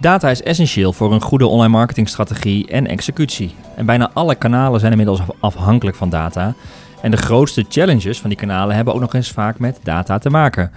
Data 0.00 0.30
is 0.30 0.42
essentieel 0.42 0.92
voor 0.92 1.12
een 1.12 1.20
goede 1.20 1.46
online 1.46 1.68
marketingstrategie 1.68 2.66
en 2.68 2.86
executie. 2.86 3.54
En 3.76 3.86
bijna 3.86 4.10
alle 4.12 4.34
kanalen 4.34 4.80
zijn 4.80 4.92
inmiddels 4.92 5.20
afhankelijk 5.40 5.96
van 5.96 6.08
data. 6.08 6.54
En 7.02 7.10
de 7.10 7.16
grootste 7.16 7.64
challenges 7.68 8.20
van 8.20 8.30
die 8.30 8.38
kanalen 8.38 8.76
hebben 8.76 8.94
ook 8.94 9.00
nog 9.00 9.14
eens 9.14 9.30
vaak 9.30 9.58
met 9.58 9.80
data 9.82 10.18
te 10.18 10.30
maken. 10.30 10.70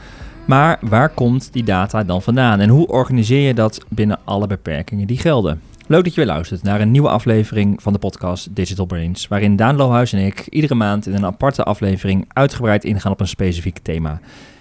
Maar 0.46 0.78
waar 0.82 1.10
komt 1.10 1.54
die 1.54 1.64
data 1.64 2.04
dan 2.04 2.22
vandaan 2.22 2.60
en 2.60 2.70
hoe 2.70 2.88
organiseer 2.88 3.48
je 3.48 3.54
dat 3.54 3.86
binnen 3.90 4.20
alle 4.24 4.48
beperkingen 4.48 5.08
die 5.08 5.18
gelden? 5.18 5.62
Leuk 5.88 6.04
dat 6.04 6.14
je 6.14 6.22
weer 6.22 6.30
luistert 6.30 6.64
naar 6.64 6.82
een 6.82 6.92
nieuwe 6.92 7.10
aflevering 7.10 7.82
van 7.82 7.94
de 7.94 8.00
podcast 8.00 8.56
Digital 8.56 8.86
Brains, 8.86 9.28
waarin 9.28 9.56
Daan 9.56 9.76
Lohuis 9.76 10.14
en 10.14 10.26
ik 10.26 10.48
iedere 10.50 10.76
maand 10.76 11.08
in 11.08 11.14
een 11.14 11.26
aparte 11.26 11.64
aflevering 11.64 12.26
uitgebreid 12.34 12.84
ingaan 12.84 13.12
op 13.12 13.20
een 13.20 13.28
specifiek 13.28 13.78
thema. 13.78 14.20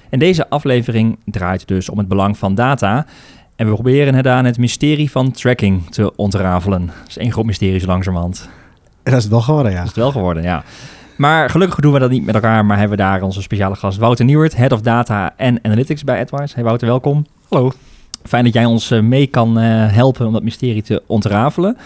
En 0.09 0.19
deze 0.19 0.49
aflevering 0.49 1.19
draait 1.24 1.69
dus 1.69 1.88
om 1.88 1.99
het 1.99 2.09
belang 2.09 2.38
van 2.38 2.55
data 2.55 3.07
en 3.62 3.69
we 3.69 3.75
proberen 3.75 4.15
het 4.15 4.27
aan 4.27 4.45
het 4.45 4.59
mysterie 4.59 5.11
van 5.11 5.30
tracking 5.30 5.91
te 5.91 6.16
ontrafelen. 6.16 6.87
Dat 6.87 7.09
is 7.09 7.19
één 7.19 7.33
groot 7.33 7.45
mysterie 7.45 7.79
zo 7.79 7.87
langzamerhand. 7.87 8.48
Dat 9.02 9.15
is 9.15 9.23
het 9.23 9.33
wel 9.33 9.41
geworden, 9.41 9.73
ja. 9.73 9.77
Dat 9.77 9.87
is 9.87 9.95
het 9.95 10.02
wel 10.02 10.12
geworden, 10.12 10.43
ja. 10.43 10.65
Maar 11.16 11.51
gelukkig 11.51 11.80
doen 11.80 11.93
we 11.93 11.98
dat 11.98 12.11
niet 12.11 12.25
met 12.25 12.35
elkaar, 12.35 12.65
maar 12.65 12.79
hebben 12.79 12.97
we 12.97 13.02
daar 13.02 13.23
onze 13.23 13.43
speciale 13.43 13.75
gast 13.75 13.98
Wouter 13.98 14.25
Nieuwert, 14.25 14.57
Head 14.57 14.73
of 14.73 14.80
Data 14.80 15.35
en 15.37 15.59
Analytics 15.62 16.05
bij 16.05 16.21
Edwards. 16.21 16.55
Hey 16.55 16.65
Wouter, 16.65 16.87
welkom. 16.87 17.27
Hallo. 17.48 17.73
Fijn 18.25 18.45
dat 18.45 18.52
jij 18.52 18.65
ons 18.65 18.91
eh, 18.91 19.01
mee 19.01 19.27
kan 19.27 19.59
eh, 19.59 19.93
helpen 19.93 20.27
om 20.27 20.33
dat 20.33 20.43
mysterie 20.43 20.83
te 20.83 21.02
ontrafelen. 21.07 21.77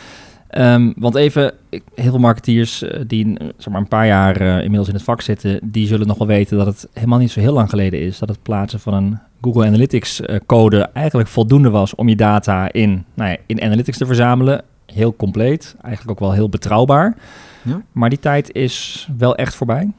Um, 0.51 0.95
want 0.97 1.15
even, 1.15 1.53
heel 1.71 2.11
veel 2.11 2.19
marketeers 2.19 2.83
eh, 2.83 3.01
die 3.07 3.37
zeg 3.57 3.73
maar, 3.73 3.81
een 3.81 3.89
paar 3.89 4.07
jaar 4.07 4.41
inmiddels 4.41 4.89
in 4.89 4.95
het 4.95 5.03
vak 5.03 5.21
zitten, 5.21 5.59
die 5.63 5.87
zullen 5.87 6.07
nog 6.07 6.19
wel 6.19 6.27
weten 6.27 6.57
dat 6.57 6.67
het 6.67 6.89
helemaal 6.93 7.19
niet 7.19 7.31
zo 7.31 7.41
heel 7.41 7.53
lang 7.53 7.71
geleden 7.71 8.01
is 8.01 8.19
dat 8.19 8.29
het 8.29 8.43
plaatsen 8.43 8.81
van 8.81 8.95
een 8.95 9.19
Google 9.41 9.67
Analytics 9.67 10.23
code 10.47 10.89
eigenlijk 10.93 11.29
voldoende 11.29 11.71
was 11.71 11.95
om 11.95 12.09
je 12.09 12.17
data 12.17 12.73
in, 12.73 13.05
nou 13.15 13.31
ja, 13.31 13.37
in 13.47 13.63
Analytics 13.63 13.99
te 13.99 14.07
verzamelen. 14.07 14.63
Heel 14.87 15.17
compleet, 15.17 15.77
eigenlijk 15.83 16.11
ook 16.11 16.27
wel 16.27 16.33
heel 16.33 16.49
betrouwbaar. 16.49 17.17
Ja. 17.63 17.83
Maar 17.93 18.09
die 18.09 18.19
tijd 18.19 18.55
is 18.55 19.09
wel 19.19 19.37
echt 19.37 19.55
voorbij. 19.55 19.91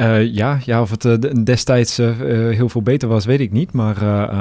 Uh, 0.00 0.34
ja, 0.34 0.58
ja, 0.64 0.80
of 0.80 0.90
het 0.90 1.04
uh, 1.04 1.14
destijds 1.44 1.98
uh, 1.98 2.10
heel 2.50 2.68
veel 2.68 2.82
beter 2.82 3.08
was, 3.08 3.24
weet 3.24 3.40
ik 3.40 3.52
niet. 3.52 3.72
Maar 3.72 3.96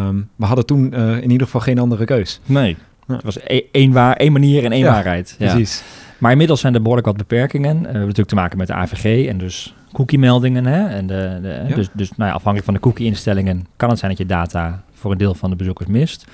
um, 0.08 0.30
we 0.36 0.45
hadden 0.45 0.66
toen 0.66 0.94
in 0.94 1.32
ieder 1.32 1.45
geval 1.45 1.61
geen 1.61 1.80
andere 1.80 2.06
keus. 2.06 2.39
Nee, 2.45 2.78
het 3.08 3.23
was 3.23 3.38
e-, 3.44 3.61
één, 3.72 3.91
waar, 3.91 4.16
één 4.16 4.31
manier 4.31 4.66
en 4.66 4.72
één 4.72 4.86
waarheid. 4.86 5.36
Ja. 5.39 5.52
Precies. 5.52 5.83
Maar 6.17 6.31
inmiddels 6.31 6.59
zijn 6.59 6.73
er 6.73 6.80
behoorlijk 6.81 7.08
wat 7.08 7.17
beperkingen. 7.17 7.77
we 7.77 7.83
hebben 7.83 7.99
natuurlijk 7.99 8.27
te 8.27 8.36
maken 8.36 8.58
met 8.58 8.67
de 8.67 8.73
AVG 8.73 9.27
en 9.27 9.38
dus 9.38 9.75
cookie-meldingen. 9.91 10.66
Hè? 10.66 10.88
En 10.88 11.08
de, 11.08 11.39
de 11.41 11.73
Dus, 11.75 11.89
dus 11.94 12.09
nou 12.09 12.30
ja, 12.30 12.36
afhankelijk 12.36 12.66
van 12.66 12.73
de 12.73 12.80
cookie-instellingen 12.80 13.67
kan 13.75 13.89
het 13.89 13.99
zijn 13.99 14.11
dat 14.11 14.19
je 14.19 14.25
data 14.25 14.83
voor 14.94 15.11
een 15.11 15.17
deel 15.17 15.33
van 15.33 15.49
de 15.49 15.55
bezoekers 15.55 15.89
mist. 15.89 16.25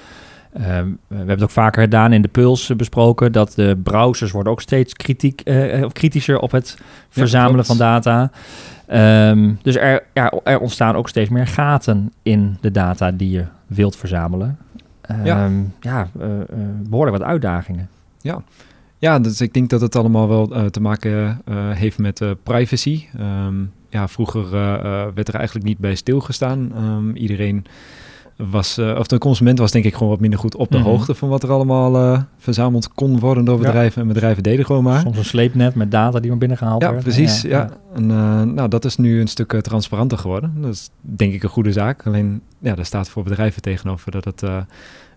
Ehm, 0.53 0.88
we 1.07 1.15
hebben 1.15 1.33
het 1.33 1.43
ook 1.43 1.49
vaker 1.49 1.81
gedaan 1.81 2.13
in 2.13 2.21
de 2.21 2.27
Puls 2.27 2.75
besproken 2.75 3.31
dat 3.31 3.53
de 3.55 3.80
browsers 3.83 4.31
worden 4.31 4.52
ook 4.52 4.61
steeds 4.61 4.93
kritiek, 4.93 5.41
of 5.83 5.91
kritischer 5.91 6.39
op 6.39 6.52
het 6.52 6.77
verzamelen 7.09 7.65
van 7.65 7.77
data. 7.77 8.31
Um, 8.93 9.59
dus 9.61 9.75
er, 9.75 10.03
ja, 10.13 10.33
er 10.43 10.59
ontstaan 10.59 10.95
ook 10.95 11.09
steeds 11.09 11.30
meer 11.30 11.47
gaten 11.47 12.11
in 12.23 12.58
de 12.61 12.71
data 12.71 13.11
die 13.11 13.30
je 13.30 13.45
wilt 13.67 13.95
verzamelen. 13.95 14.58
Um, 15.11 15.73
ja, 15.79 16.09
uh, 16.17 16.27
uh, 16.27 16.43
behoorlijk 16.89 17.17
wat 17.17 17.27
uitdagingen. 17.27 17.89
Ja. 18.21 18.43
ja, 18.97 19.19
dus 19.19 19.41
ik 19.41 19.53
denk 19.53 19.69
dat 19.69 19.81
het 19.81 19.95
allemaal 19.95 20.27
wel 20.27 20.69
te 20.69 20.81
maken 20.81 21.41
heeft 21.75 21.97
met 21.97 22.21
privacy. 22.43 23.05
ja, 23.89 24.07
vroeger 24.07 24.49
werd 25.13 25.27
er 25.27 25.35
eigenlijk 25.35 25.65
niet 25.65 25.77
bij 25.77 25.95
stilgestaan. 25.95 26.71
iedereen 27.13 27.65
was, 28.36 28.77
uh, 28.77 28.98
of 28.99 29.08
de 29.08 29.17
consument 29.17 29.60
was 29.60 29.71
denk 29.71 29.86
ik 29.86 29.94
gewoon 29.94 30.10
wat 30.10 30.20
minder 30.20 30.39
goed 30.39 30.55
op 30.55 30.71
de 30.71 30.77
mhm. 30.77 30.88
hoogte 30.88 31.16
van 31.16 31.30
wat 31.30 31.44
er 31.44 31.52
allemaal 31.52 31.95
uh, 31.95 32.21
verzameld 32.38 32.94
kon 32.94 33.20
worden 33.20 33.45
door 33.45 33.58
bedrijven. 33.58 34.02
En 34.02 34.08
bedrijven 34.08 34.44
deden 34.44 34.66
gewoon 34.66 34.83
maar. 34.83 35.02
Soms 35.02 35.17
een 35.17 35.26
sleepnet 35.26 35.76
met 35.76 35.92
data 35.92 36.20
die 36.20 36.30
maar 36.30 36.39
binnengehaald 36.39 36.82
ja, 36.82 36.92
werd. 36.92 37.04
Precies, 37.04 37.42
ja, 37.42 37.66
precies. 37.66 37.77
Ja. 37.92 37.95
En 37.95 38.04
uh, 38.10 38.54
nou, 38.54 38.70
dat 38.70 38.86
is 38.86 38.98
nu 38.98 39.22
een 39.22 39.27
stuk 39.27 39.61
transparanter 39.61 40.17
geworden. 40.17 40.54
Dat 40.61 40.73
is 40.73 40.89
denk 41.02 41.33
ik 41.33 41.43
een 41.43 41.49
goede 41.49 41.72
zaak. 41.72 42.08
Alleen, 42.08 42.42
ja, 42.60 42.76
daar 42.76 42.86
staat 42.86 43.10
voor 43.10 43.23
bedrijven 43.23 43.61
tegenover 43.61 44.11
dat 44.11 44.26
het 44.26 44.42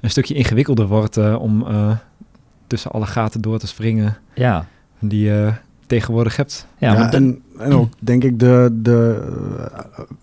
een 0.01 0.11
stukje 0.11 0.35
ingewikkelder 0.35 0.87
wordt 0.87 1.17
om 1.37 1.67
tussen 2.67 2.91
alle 2.91 3.07
gaten 3.07 3.41
door 3.41 3.59
te 3.59 3.67
springen. 3.67 4.17
Ja. 4.35 4.67
Die 5.01 5.31
tegenwoordig 5.87 6.37
hebt. 6.37 6.67
Ja, 6.79 7.13
en, 7.13 7.43
en 7.59 7.73
ook 7.73 7.93
denk 7.99 8.25
ik 8.25 8.39
de, 8.39 8.79
de 8.83 9.23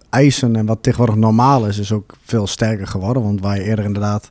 eisen 0.10 0.56
en 0.56 0.66
wat 0.66 0.78
tegenwoordig 0.82 1.16
normaal 1.16 1.68
is, 1.68 1.78
is 1.78 1.92
ook 1.92 2.14
veel 2.22 2.48
sterker 2.48 2.88
geworden. 2.88 3.24
Want 3.24 3.42
waar 3.42 3.56
je 3.56 3.64
eerder 3.64 3.86
inderdaad 3.86 4.30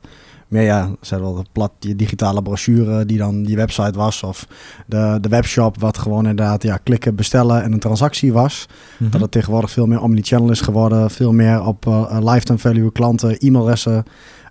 meer, 0.53 0.63
ja, 0.63 0.89
zei 1.01 1.21
wel 1.21 1.45
plat, 1.51 1.71
die 1.79 1.95
digitale 1.95 2.41
brochure 2.41 3.05
die 3.05 3.17
dan 3.17 3.43
die 3.43 3.55
website 3.55 3.97
was. 3.97 4.23
Of 4.23 4.47
de, 4.85 5.17
de 5.21 5.29
webshop, 5.29 5.79
wat 5.79 5.97
gewoon 5.97 6.27
inderdaad 6.27 6.63
ja, 6.63 6.77
klikken, 6.77 7.15
bestellen 7.15 7.63
en 7.63 7.71
een 7.71 7.79
transactie 7.79 8.33
was. 8.33 8.65
Mhm. 8.97 9.11
Dat 9.11 9.21
het 9.21 9.31
tegenwoordig 9.31 9.71
veel 9.71 9.85
meer 9.85 10.01
omnichannel 10.01 10.51
is 10.51 10.61
geworden. 10.61 11.11
Veel 11.11 11.33
meer 11.33 11.65
op 11.65 11.85
uh, 11.85 12.17
lifetime 12.19 12.59
value 12.59 12.91
klanten, 12.91 13.37
e-mailadressen 13.37 14.03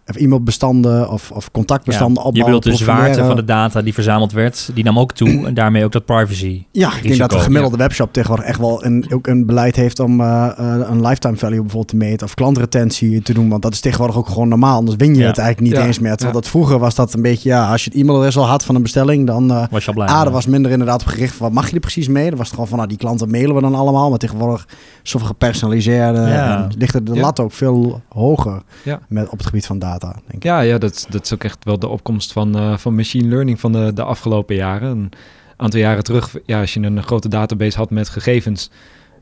of 0.06 0.16
e-mailbestanden 0.16 1.10
of, 1.10 1.30
of 1.30 1.50
contactbestanden 1.50 2.22
ja, 2.24 2.30
Je 2.32 2.44
bedoelt 2.44 2.62
de 2.62 2.76
zwaarte 2.76 3.24
van 3.24 3.36
de 3.36 3.44
data 3.44 3.82
die 3.82 3.94
verzameld 3.94 4.32
werd, 4.32 4.70
die 4.74 4.84
nam 4.84 4.98
ook 4.98 5.12
toe 5.12 5.28
en 5.46 5.54
daarmee 5.54 5.84
ook 5.84 5.92
dat 5.92 6.04
privacy. 6.04 6.64
Ja, 6.70 6.96
ik 6.96 7.02
denk 7.02 7.18
dat 7.18 7.30
de 7.30 7.38
gemiddelde 7.38 7.76
webshop 7.76 8.12
tegenwoordig 8.12 8.46
echt 8.46 8.58
wel 8.58 8.84
een, 8.84 9.06
ook 9.12 9.26
een 9.26 9.46
beleid 9.46 9.76
heeft 9.76 10.00
om 10.00 10.20
uh, 10.20 10.48
een 10.56 11.00
lifetime 11.00 11.36
value 11.36 11.60
bijvoorbeeld 11.60 11.88
te 11.88 11.96
meten 11.96 12.26
of 12.26 12.34
klantretentie 12.34 13.22
te 13.22 13.32
doen, 13.32 13.48
want 13.48 13.62
dat 13.62 13.72
is 13.72 13.80
tegenwoordig 13.80 14.16
ook 14.16 14.28
gewoon 14.28 14.48
normaal, 14.48 14.76
anders 14.76 14.96
win 14.96 15.14
je 15.14 15.24
het 15.24 15.38
eigenlijk 15.38 15.74
niet 15.74 15.86
eens 15.86 15.98
meer. 15.98 16.14
Terwijl 16.14 16.40
dat 16.40 16.48
vroeger 16.48 16.78
was 16.78 16.94
dat 16.94 17.14
een 17.14 17.22
beetje, 17.22 17.48
ja, 17.48 17.70
als 17.70 17.84
je 17.84 17.90
het 17.90 17.98
e-mailadres 17.98 18.36
al 18.36 18.46
had 18.46 18.64
van 18.64 18.74
een 18.74 18.82
bestelling, 18.82 19.26
dan 19.26 19.50
uh, 19.50 19.64
was 19.70 19.84
je 19.84 19.88
al 19.88 19.94
blij. 19.94 20.08
A, 20.08 20.30
was 20.30 20.46
minder 20.46 20.70
inderdaad 20.70 21.00
op 21.00 21.06
gericht 21.06 21.38
wat 21.38 21.52
mag 21.52 21.68
je 21.68 21.74
er 21.74 21.80
precies 21.80 22.08
mee? 22.08 22.28
Dan 22.28 22.38
was 22.38 22.46
het 22.46 22.54
gewoon 22.54 22.68
van, 22.68 22.76
nou, 22.76 22.88
die 22.88 22.98
klanten 22.98 23.30
mailen 23.30 23.54
we 23.54 23.60
dan 23.60 23.74
allemaal, 23.74 24.10
maar 24.10 24.18
tegenwoordig 24.18 24.66
zoveel 25.02 25.26
gepersonaliseerde, 25.26 26.20
ja. 26.20 26.68
ligt 26.78 26.94
er 26.94 27.04
de 27.04 27.16
lat 27.16 27.40
ook 27.40 27.52
veel 27.52 28.02
hoger 28.08 28.62
met, 29.08 29.28
op 29.28 29.38
het 29.38 29.46
gebied 29.46 29.66
van 29.66 29.78
data, 29.78 29.91
denk 30.00 30.32
ik. 30.32 30.42
Ja, 30.42 30.60
ja 30.60 30.78
dat, 30.78 31.06
dat 31.10 31.24
is 31.24 31.32
ook 31.32 31.44
echt 31.44 31.64
wel 31.64 31.78
de 31.78 31.88
opkomst 31.88 32.32
van, 32.32 32.56
uh, 32.56 32.76
van 32.76 32.94
machine 32.94 33.28
learning 33.28 33.60
van 33.60 33.72
de, 33.72 33.92
de 33.94 34.02
afgelopen 34.02 34.54
jaren. 34.54 34.88
Een 34.88 35.12
aantal 35.56 35.80
jaren 35.80 36.04
terug, 36.04 36.36
ja, 36.46 36.60
als 36.60 36.74
je 36.74 36.80
een 36.80 37.02
grote 37.02 37.28
database 37.28 37.76
had 37.76 37.90
met 37.90 38.08
gegevens, 38.08 38.70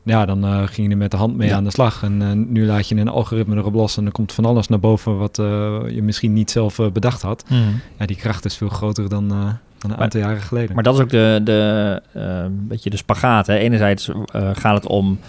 ja, 0.03 0.25
dan 0.25 0.45
uh, 0.45 0.61
ging 0.65 0.87
je 0.87 0.93
er 0.93 0.97
met 0.97 1.11
de 1.11 1.17
hand 1.17 1.37
mee 1.37 1.55
aan 1.55 1.63
de 1.63 1.71
slag. 1.71 2.03
En 2.03 2.21
uh, 2.21 2.31
nu 2.31 2.65
laat 2.65 2.87
je 2.87 2.95
een 2.95 3.07
algoritme 3.07 3.55
erop 3.55 3.73
los 3.73 3.97
en 3.97 4.05
er 4.05 4.11
komt 4.11 4.33
van 4.33 4.45
alles 4.45 4.67
naar 4.67 4.79
boven 4.79 5.17
wat 5.17 5.35
je 5.35 5.99
misschien 6.01 6.33
niet 6.33 6.51
zelf 6.51 6.79
bedacht 6.93 7.21
had. 7.21 7.43
Mm. 7.49 7.81
Ja, 7.97 8.05
die 8.05 8.15
kracht 8.15 8.45
is 8.45 8.57
veel 8.57 8.69
groter 8.69 9.09
dan, 9.09 9.27
dan 9.77 9.91
een 9.91 9.97
aantal 9.97 10.19
jaren 10.19 10.41
geleden. 10.41 10.75
Maar 10.75 10.83
dat 10.83 10.95
is 10.95 11.01
ook 11.01 11.09
de, 11.09 11.41
de 11.43 12.01
beetje 12.67 12.89
de 12.89 12.97
spagaat. 12.97 13.47
Hè. 13.47 13.55
Enerzijds 13.55 14.09
gaat 14.53 14.75
het 14.75 14.85
om 14.85 15.19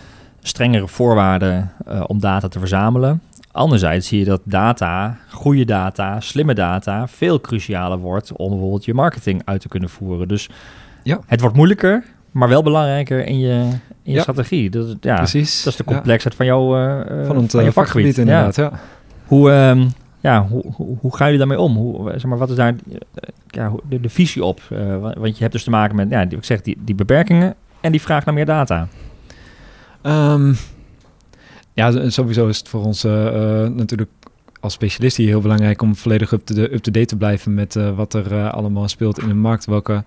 strengere 0.42 0.88
voorwaarden 0.88 1.72
om 2.06 2.20
data 2.20 2.48
te 2.48 2.58
verzamelen. 2.58 3.20
Anderzijds 3.52 4.08
zie 4.08 4.18
je 4.18 4.24
dat 4.24 4.40
data, 4.44 5.18
goede 5.30 5.64
data, 5.64 6.20
slimme 6.20 6.54
data, 6.54 7.08
veel 7.08 7.40
crucialer 7.40 7.98
wordt 7.98 8.32
om 8.32 8.50
bijvoorbeeld 8.50 8.84
je 8.84 8.94
marketing 8.94 9.42
uit 9.44 9.60
te 9.60 9.68
kunnen 9.68 9.88
voeren. 9.88 10.28
Dus 10.28 10.48
ja. 11.02 11.20
het 11.26 11.40
wordt 11.40 11.56
moeilijker, 11.56 12.04
maar 12.30 12.48
wel 12.48 12.62
belangrijker 12.62 13.26
in 13.26 13.38
je, 13.38 13.68
in 14.02 14.12
je 14.12 14.20
strategie. 14.20 14.70
Dat, 14.70 14.96
ja, 15.00 15.16
Precies. 15.16 15.62
Dat 15.62 15.72
is 15.72 15.78
de 15.78 15.84
complexheid 15.84 16.34
van, 16.34 16.46
jouw 16.46 16.78
uh, 16.78 17.26
van, 17.26 17.36
het, 17.36 17.50
van 17.50 17.62
je 17.62 17.68
eh, 17.68 17.74
vakgebied. 17.74 18.18
inderdaad, 18.18 18.56
ja. 18.56 18.72
Hoe, 19.26 19.50
um, 19.50 19.92
ja, 20.20 20.46
hoe, 20.46 20.64
hoe, 20.74 20.96
hoe, 21.00 21.16
gaan 21.16 21.26
jullie 21.26 21.46
daarmee 21.46 21.60
om? 21.60 21.76
Hoe, 21.76 22.10
zeg 22.10 22.24
maar, 22.24 22.38
wat 22.38 22.50
is 22.50 22.56
daar 22.56 22.74
ja, 23.46 23.72
de, 23.88 24.00
de 24.00 24.08
visie 24.08 24.44
op? 24.44 24.60
Uh, 24.72 24.96
want 24.98 25.34
je 25.34 25.40
hebt 25.40 25.52
dus 25.52 25.64
te 25.64 25.70
maken 25.70 25.96
met, 25.96 26.10
ja, 26.10 26.20
ik 26.20 26.44
zeg, 26.44 26.62
die, 26.62 26.76
die 26.84 26.94
beperkingen 26.94 27.54
en 27.80 27.90
die 27.90 28.00
vraag 28.00 28.24
naar 28.24 28.34
meer 28.34 28.46
data. 28.46 28.88
Um, 30.02 30.56
ja, 31.72 32.10
sowieso 32.10 32.48
is 32.48 32.58
het 32.58 32.68
voor 32.68 32.84
ons 32.84 33.04
uh, 33.04 33.12
natuurlijk 33.68 34.10
als 34.60 34.72
specialist 34.72 35.16
hier 35.16 35.28
heel 35.28 35.40
belangrijk 35.40 35.82
om 35.82 35.96
volledig 35.96 36.32
up-to-date 36.32 37.00
up 37.00 37.06
te 37.06 37.16
blijven 37.16 37.54
met 37.54 37.74
uh, 37.74 37.96
wat 37.96 38.14
er 38.14 38.50
allemaal 38.50 38.88
speelt 38.88 39.18
in 39.18 39.28
de 39.28 39.34
markt. 39.34 39.64
Welke 39.64 40.04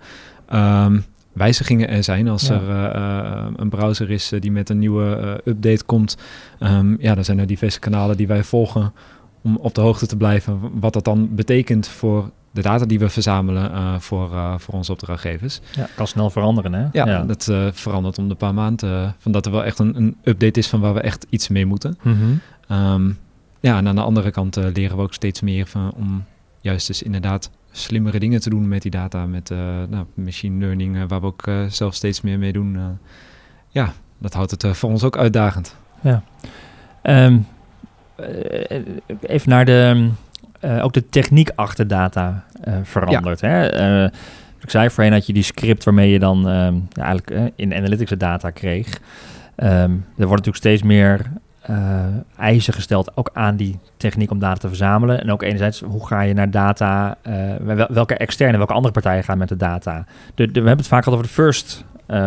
um, 0.54 1.04
wijzigingen 1.32 1.88
er 1.88 2.04
zijn 2.04 2.28
als 2.28 2.48
er 2.48 2.62
een 3.56 3.68
browser 3.68 4.10
is 4.10 4.32
die 4.40 4.52
met 4.52 4.68
een 4.68 4.78
nieuwe 4.78 5.40
update 5.44 5.84
komt. 5.84 6.16
Um, 6.60 6.96
ja, 7.00 7.14
dan 7.14 7.24
zijn 7.24 7.38
er 7.38 7.46
diverse 7.46 7.78
kanalen 7.78 8.16
die 8.16 8.26
wij 8.26 8.44
volgen 8.44 8.92
om 9.42 9.56
op 9.56 9.74
de 9.74 9.80
hoogte 9.80 10.06
te 10.06 10.16
blijven. 10.16 10.60
Wat 10.80 10.92
dat 10.92 11.04
dan 11.04 11.34
betekent 11.34 11.88
voor 11.88 12.30
de 12.56 12.62
data 12.62 12.84
die 12.84 12.98
we 12.98 13.08
verzamelen 13.08 13.70
uh, 13.70 13.98
voor, 13.98 14.32
uh, 14.32 14.54
voor 14.58 14.74
onze 14.74 14.92
opdrachtgevers. 14.92 15.60
Ja, 15.74 15.88
kan 15.94 16.06
snel 16.06 16.30
veranderen, 16.30 16.72
hè? 16.72 16.86
Ja, 16.92 17.06
ja. 17.06 17.22
dat 17.22 17.46
uh, 17.50 17.66
verandert 17.72 18.18
om 18.18 18.28
de 18.28 18.34
paar 18.34 18.54
maanden. 18.54 19.14
van 19.18 19.32
dat 19.32 19.46
er 19.46 19.52
wel 19.52 19.64
echt 19.64 19.78
een, 19.78 19.96
een 19.96 20.16
update 20.22 20.58
is 20.58 20.66
van 20.66 20.80
waar 20.80 20.94
we 20.94 21.00
echt 21.00 21.26
iets 21.28 21.48
mee 21.48 21.66
moeten. 21.66 21.98
Mm 22.02 22.16
-hmm. 22.18 22.40
um, 22.92 23.18
ja, 23.60 23.76
en 23.76 23.88
aan 23.88 23.94
de 23.94 24.02
andere 24.02 24.30
kant 24.30 24.56
leren 24.56 24.96
we 24.96 25.02
ook 25.02 25.14
steeds 25.14 25.40
meer 25.40 25.66
van, 25.66 25.92
om 25.96 26.24
juist 26.60 26.86
dus 26.86 27.02
inderdaad 27.02 27.50
slimmere 27.70 28.18
dingen 28.18 28.40
te 28.40 28.50
doen 28.50 28.68
met 28.68 28.82
die 28.82 28.90
data. 28.90 29.26
Met 29.26 29.50
nou, 29.88 30.04
machine 30.14 30.58
learning, 30.58 31.08
waar 31.08 31.20
we 31.20 31.26
ook 31.26 31.44
zelf 31.68 31.94
steeds 31.94 32.20
meer 32.20 32.38
mee 32.38 32.52
doen. 32.52 32.98
ja, 33.68 33.92
dat 34.18 34.34
houdt 34.34 34.50
het 34.50 34.76
voor 34.76 34.90
ons 34.90 35.04
ook 35.04 35.16
uitdagend. 35.16 35.76
Ja. 36.00 36.22
Um, 37.02 37.46
even 39.20 39.48
naar 39.50 39.64
de 39.64 40.10
eh, 40.60 40.84
ook 40.84 40.92
de 40.92 41.08
techniek 41.08 41.50
achter 41.54 41.88
data 41.88 42.44
eh, 42.60 42.74
verandert. 42.82 43.40
Hè? 43.40 43.66
Eh, 43.66 44.10
ik 44.62 44.70
zei 44.70 44.90
voorheen 44.90 45.12
had 45.12 45.26
je 45.26 45.32
die 45.32 45.42
script 45.42 45.84
waarmee 45.84 46.10
je 46.10 46.18
dan 46.18 46.48
ehm, 46.48 46.74
ja, 46.74 47.02
eigenlijk 47.04 47.30
eh, 47.30 47.42
in 47.56 47.74
analytics 47.74 48.10
de 48.10 48.16
data 48.16 48.50
kreeg. 48.50 49.00
Ehm, 49.54 49.90
er 50.16 50.26
wordt 50.26 50.46
natuurlijk 50.46 50.56
steeds 50.56 50.82
meer 50.82 51.26
eisen 52.36 52.74
gesteld, 52.74 53.16
ook 53.16 53.30
aan 53.32 53.56
die 53.56 53.78
techniek 53.96 54.30
om 54.30 54.38
data 54.38 54.54
te 54.60 54.68
verzamelen. 54.68 55.20
En 55.20 55.30
ook 55.32 55.42
enerzijds, 55.42 55.80
hoe 55.80 56.06
ga 56.06 56.20
je 56.20 56.34
naar 56.34 56.50
data, 56.50 57.16
wel- 57.60 57.86
welke 57.90 58.14
externe, 58.14 58.56
welke 58.56 58.72
andere 58.72 58.92
partijen 58.92 59.24
gaan 59.24 59.38
met 59.38 59.48
de 59.48 59.56
data. 59.56 60.04
De, 60.34 60.46
de- 60.46 60.52
we 60.52 60.66
hebben 60.66 60.76
het 60.76 60.86
vaak 60.86 61.06
al 61.06 61.12
over 61.12 61.24
de 61.24 61.30
first 61.32 61.84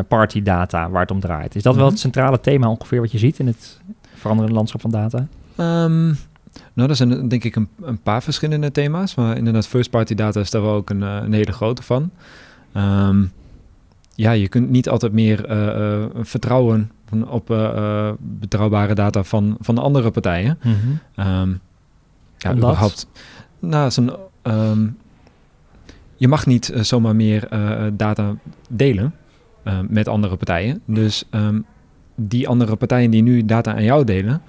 party 0.08 0.42
data 0.44 0.90
waar 0.90 1.02
het 1.02 1.12
om 1.12 1.20
draait. 1.20 1.56
Is 1.56 1.64
dat 1.64 1.74
wel 1.76 1.84
Mhm. 1.84 1.92
het 1.94 2.02
centrale 2.02 2.40
thema 2.40 2.70
ongeveer 2.70 3.02
wat 3.02 3.12
je 3.12 3.18
ziet 3.18 3.40
in 3.40 3.48
het 3.48 3.80
veranderende 4.16 4.56
landschap 4.56 4.82
van 4.82 4.92
data? 4.92 5.28
Ehm, 5.56 6.14
nou, 6.74 6.88
dat 6.88 6.98
zijn 6.98 7.28
denk 7.28 7.44
ik 7.44 7.56
een, 7.56 7.68
een 7.82 8.02
paar 8.02 8.24
verschillende 8.24 8.72
thema's. 8.72 9.16
Maar 9.16 9.38
inderdaad, 9.38 9.68
first 9.68 9.90
party 9.90 10.16
data 10.16 10.40
is 10.40 10.50
daar 10.50 10.62
wel 10.62 10.74
ook 10.74 10.90
een, 10.90 11.04
eh, 11.04 11.20
een 11.24 11.34
hele 11.34 11.52
grote 11.52 11.84
van. 11.84 12.12
Ehm, 12.74 13.24
ja, 14.16 14.32
je 14.32 14.48
kunt 14.48 14.70
niet 14.70 14.90
altijd 14.90 15.12
meer 15.12 15.46
eh, 15.46 15.94
eh, 15.94 16.10
vertrouwen 16.22 16.92
op 17.28 17.48
betrouwbare 18.20 18.94
data 18.94 19.24
van, 19.24 19.58
van 19.60 19.78
andere 19.78 20.12
partijen. 20.12 20.60
Ehm 21.16 21.50
ja, 22.38 22.50
Omdat? 22.50 22.70
überhaupt. 22.70 23.08
Nou, 23.60 23.92
zo'n, 23.92 24.12
ehm, 24.42 24.88
je 26.16 26.28
mag 26.28 26.46
niet 26.46 26.72
zomaar 26.76 27.16
meer 27.16 27.48
data 27.94 28.36
delen 28.70 29.14
met 29.88 30.08
andere 30.08 30.36
partijen. 30.36 30.82
Dus 30.86 31.26
die 32.16 32.48
andere 32.48 32.76
partijen 32.76 33.12
die 33.12 33.22
nu 33.22 33.46
data 33.46 33.76
aan 33.76 33.84
jou 33.84 34.04
delen, 34.04 34.42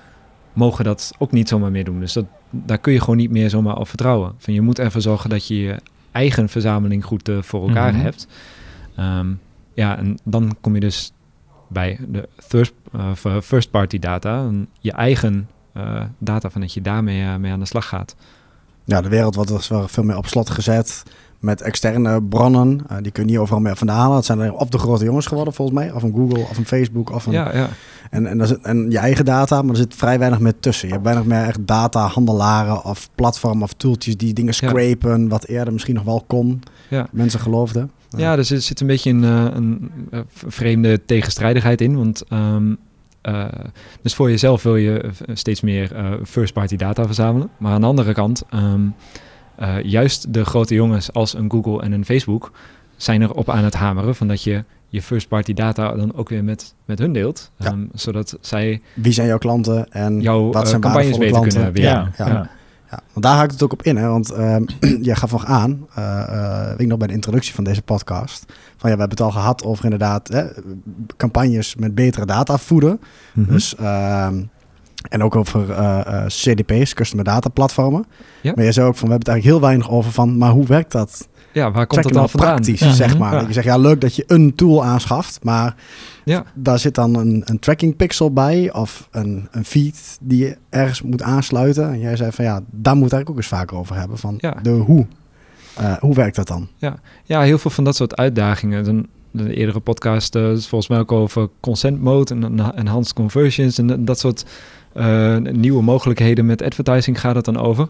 mogen 0.52 0.85
dat 0.85 1.12
ook 1.19 1.32
niet 1.32 1.49
zomaar 1.49 1.70
meer 1.70 1.85
doen. 1.85 2.00
Dus 2.00 2.12
dat, 2.12 2.25
daar 2.50 2.79
kun 2.79 2.93
je 2.93 3.00
gewoon 3.00 3.17
niet 3.17 3.31
meer 3.31 3.50
zomaar 3.50 3.76
op 3.76 3.88
vertrouwen. 3.88 4.32
Van, 4.38 4.55
je 4.55 4.61
moet 4.61 4.79
ervoor 4.79 5.00
zorgen 5.00 5.31
dat 5.31 5.47
je 5.47 5.61
je 5.61 5.76
eigen 6.12 6.49
verzameling 6.49 7.05
goed 7.05 7.29
eh, 7.29 7.37
voor 7.43 7.69
elkaar 7.69 7.93
Mhm. 7.93 8.02
hebt. 8.02 8.26
Ehm, 8.97 9.29
ja, 9.75 9.99
en 9.99 10.19
dan 10.25 10.56
kom 10.61 10.75
je 10.75 10.81
dus 10.81 11.12
bij 11.69 11.99
de 12.08 12.29
first, 12.37 12.73
eh, 12.93 13.41
first 13.43 13.70
party 13.70 13.99
data, 13.99 14.50
je 14.81 14.93
eigen 14.93 15.49
eh, 15.73 16.02
data 16.19 16.50
van 16.50 16.61
dat 16.61 16.73
je 16.73 16.81
daarmee 16.82 17.38
mee 17.38 17.52
aan 17.52 17.61
de 17.61 17.67
slag 17.67 17.88
gaat. 17.88 18.17
Ja, 18.85 19.00
de 19.00 19.08
wereld 19.08 19.35
wordt 19.35 19.50
dus 19.50 19.69
wel 19.69 19.88
veel 19.88 20.02
meer 20.02 20.17
op 20.17 20.26
slot 20.26 20.50
gezet 20.50 21.02
met 21.40 21.60
externe 21.60 22.22
bronnen. 22.22 22.81
Eh, 22.88 22.96
die 23.02 23.12
kun 23.12 23.25
je 23.25 23.31
niet 23.31 23.38
overal 23.38 23.60
meer 23.60 23.76
vandaan 23.76 23.98
halen. 23.98 24.16
Het 24.16 24.25
zijn 24.25 24.38
er 24.40 24.54
of 24.54 24.69
de 24.69 24.78
grote 24.78 25.04
jongens 25.04 25.26
geworden 25.26 25.54
volgens 25.54 25.78
mij. 25.78 25.92
Of 25.92 26.02
een 26.02 26.12
Google, 26.14 26.38
of 26.50 26.58
een 26.58 26.66
Facebook. 26.66 27.10
Of 27.12 27.26
een, 27.26 27.32
Ja, 27.32 27.56
ja. 27.56 27.69
en, 28.10 28.26
en, 28.26 28.46
zit, 28.46 28.58
en 28.60 28.90
je 28.90 28.98
eigen 28.98 29.25
data, 29.25 29.62
maar 29.62 29.70
er 29.70 29.76
zit 29.76 29.94
vrij 29.94 30.19
weinig 30.19 30.40
meer 30.40 30.60
tussen. 30.60 30.87
Je 30.88 30.92
hebt 30.94 31.06
weinig 31.06 31.26
meer 31.26 31.44
echt 31.44 31.66
datahandelaren 31.66 32.84
of 32.84 33.08
platformen 33.14 33.62
of 33.62 33.72
tooltjes 33.72 34.16
die 34.16 34.32
dingen 34.32 34.54
Ja. 34.58 34.69
scrapen. 34.69 35.28
Wat 35.28 35.44
eerder 35.44 35.72
misschien 35.72 35.94
nog 35.94 36.04
wel 36.04 36.25
kon. 36.26 36.62
Ja. 36.88 37.06
Mensen 37.10 37.40
geloofden. 37.40 37.90
Ja, 38.16 38.37
er 38.37 38.44
zit, 38.44 38.62
zit 38.62 38.81
een 38.81 38.87
beetje 38.87 39.10
een, 39.10 39.25
eh, 39.25 39.44
een 39.54 39.90
eh, 40.10 40.20
vreemde 40.34 41.04
tegenstrijdigheid 41.04 41.81
in. 41.81 41.96
Want 41.96 42.22
ehm, 42.28 42.75
eh, 43.20 43.44
dus 44.02 44.14
voor 44.14 44.31
jezelf 44.31 44.62
wil 44.62 44.76
je 44.76 45.10
steeds 45.32 45.60
meer 45.60 45.92
first-party 46.25 46.76
data 46.76 47.06
verzamelen. 47.06 47.50
Maar 47.58 47.72
aan 47.72 47.81
de 47.81 47.87
andere 47.87 48.12
kant, 48.12 48.42
ehm, 48.50 48.81
eh, 49.60 49.82
juist 49.82 50.32
de 50.34 50.44
grote 50.44 50.74
jongens 50.74 51.12
als 51.12 51.34
een 51.34 51.50
Google 51.50 51.82
en 51.82 51.92
een 51.92 52.04
Facebook 52.04 52.52
zijn 52.96 53.22
erop 53.22 53.50
aan 53.50 53.64
het 53.64 53.74
hameren 53.74 54.14
van 54.14 54.28
dat 54.28 54.42
je 54.42 54.64
je 54.88 55.02
first-party 55.02 55.52
data 55.52 55.92
dan 55.92 56.14
ook 56.14 56.28
weer 56.28 56.44
met, 56.44 56.74
met 56.84 56.98
hun 56.98 57.12
deelt. 57.12 57.50
Ja. 57.56 57.66
Ehm, 57.66 57.84
zodat 57.92 58.38
zij 58.40 58.82
Wie 58.94 59.12
zijn 59.12 59.26
jouw 59.26 59.38
klanten 59.38 59.92
en 59.92 60.20
jouw 60.20 60.52
wat 60.52 60.62
eh, 60.62 60.68
zijn 60.68 60.80
campagnes 60.80 61.18
beter 61.18 61.40
kunnen 61.40 61.72
weerken. 61.72 62.12
Ja, 62.16 62.26
ja. 62.26 62.50
Ja, 62.90 63.00
want 63.12 63.24
daar 63.24 63.36
haakt 63.36 63.52
het 63.52 63.62
ook 63.62 63.72
op 63.72 63.82
in, 63.82 63.96
hè? 63.96 64.08
want 64.08 64.30
ehm, 64.30 64.64
jij 65.08 65.14
gaf 65.14 65.32
nog 65.32 65.44
aan, 65.44 65.86
eh, 65.94 66.68
weet 66.68 66.80
ik 66.80 66.86
nog 66.86 66.98
bij 66.98 67.06
de 67.06 67.14
introductie 67.14 67.54
van 67.54 67.64
deze 67.64 67.82
podcast, 67.82 68.44
van 68.76 68.90
ja, 68.90 68.96
we 68.96 69.00
hebben 69.00 69.10
het 69.10 69.20
al 69.20 69.30
gehad 69.30 69.64
over 69.64 69.84
inderdaad 69.84 70.28
hè, 70.28 70.46
campagnes 71.16 71.74
met 71.74 71.94
betere 71.94 72.26
data 72.26 72.58
voeden. 72.58 73.00
Mhm. 73.32 73.52
Dus, 73.52 73.74
ehm, 73.76 74.42
en 75.08 75.23
ook 75.23 75.37
over 75.37 75.70
eh, 75.70 76.00
eh, 76.06 76.26
CDP's, 76.26 76.94
Customer 76.94 77.25
Data 77.25 77.49
Platformen. 77.49 78.05
Ja. 78.41 78.52
Maar 78.55 78.64
je 78.64 78.73
zei 78.73 78.87
ook 78.87 78.97
van, 78.97 79.08
we 79.08 79.12
hebben 79.14 79.32
het 79.32 79.37
eigenlijk 79.37 79.58
heel 79.58 79.69
weinig 79.70 79.91
over 79.99 80.12
van, 80.12 80.38
maar 80.38 80.50
hoe 80.50 80.67
werkt 80.67 80.93
dat? 80.93 81.29
ja, 81.52 81.70
waar 81.70 81.87
komt 81.87 82.05
het 82.05 82.12
dan 82.12 82.23
nou 82.23 82.31
vandaan? 82.31 82.50
praktisch, 82.55 82.81
Ja. 82.81 82.93
zeg 82.93 83.19
maar. 83.19 83.32
Ja. 83.32 83.38
Dat 83.38 83.47
Je 83.47 83.52
zegt, 83.52 83.67
ja, 83.67 83.76
leuk 83.76 84.00
dat 84.00 84.17
je 84.17 84.25
een 84.26 84.55
tool 84.55 84.85
aanschaft, 84.85 85.44
maar 85.44 85.75
Ja. 86.25 86.44
daar 86.55 86.79
zit 86.79 86.94
dan 86.94 87.14
een, 87.17 87.43
een 87.44 87.58
tracking 87.58 87.97
pixel 87.97 88.32
bij 88.32 88.73
of 88.73 89.08
een, 89.11 89.49
een 89.50 89.64
feed 89.64 90.19
die 90.20 90.44
je 90.44 90.56
ergens 90.69 91.02
moet 91.02 91.23
aansluiten. 91.23 91.93
En 91.93 92.00
jij 92.00 92.17
zei 92.17 92.32
van, 92.32 92.44
ja, 92.44 92.61
daar 92.70 92.97
moet 92.97 93.12
ik 93.12 93.31
ook 93.31 93.37
eens 93.37 93.47
vaker 93.47 93.76
over 93.76 93.97
hebben, 93.97 94.19
van 94.19 94.35
Ja. 94.38 94.56
de 94.62 94.70
hoe. 94.70 95.06
Eh, 95.76 95.93
hoe 95.97 96.14
werkt 96.14 96.37
dat 96.37 96.47
dan? 96.49 96.69
Ja, 97.25 97.41
heel 97.43 97.58
veel 97.58 97.70
van 97.70 97.85
dat 97.85 97.97
soort 97.97 98.17
uitdagingen. 98.17 98.85
De, 98.85 99.02
de 99.31 99.55
eerdere 99.55 99.81
podcast 99.81 100.35
is 100.35 100.67
volgens 100.69 100.91
mij 100.91 100.99
ook 100.99 101.12
over 101.12 101.49
consent 101.61 102.00
mode 102.00 102.35
en 102.35 102.43
en 102.44 102.75
enhanced 102.75 103.14
conversions 103.14 103.79
en 103.79 103.87
dat- 103.87 104.06
dat 104.06 104.19
soort 104.19 104.44
nieuwe 105.52 105.82
mogelijkheden 105.82 106.46
met 106.46 106.62
advertising 106.62 107.20
gaat 107.20 107.34
het 107.34 107.44
dan 107.44 107.56
over. 107.56 107.88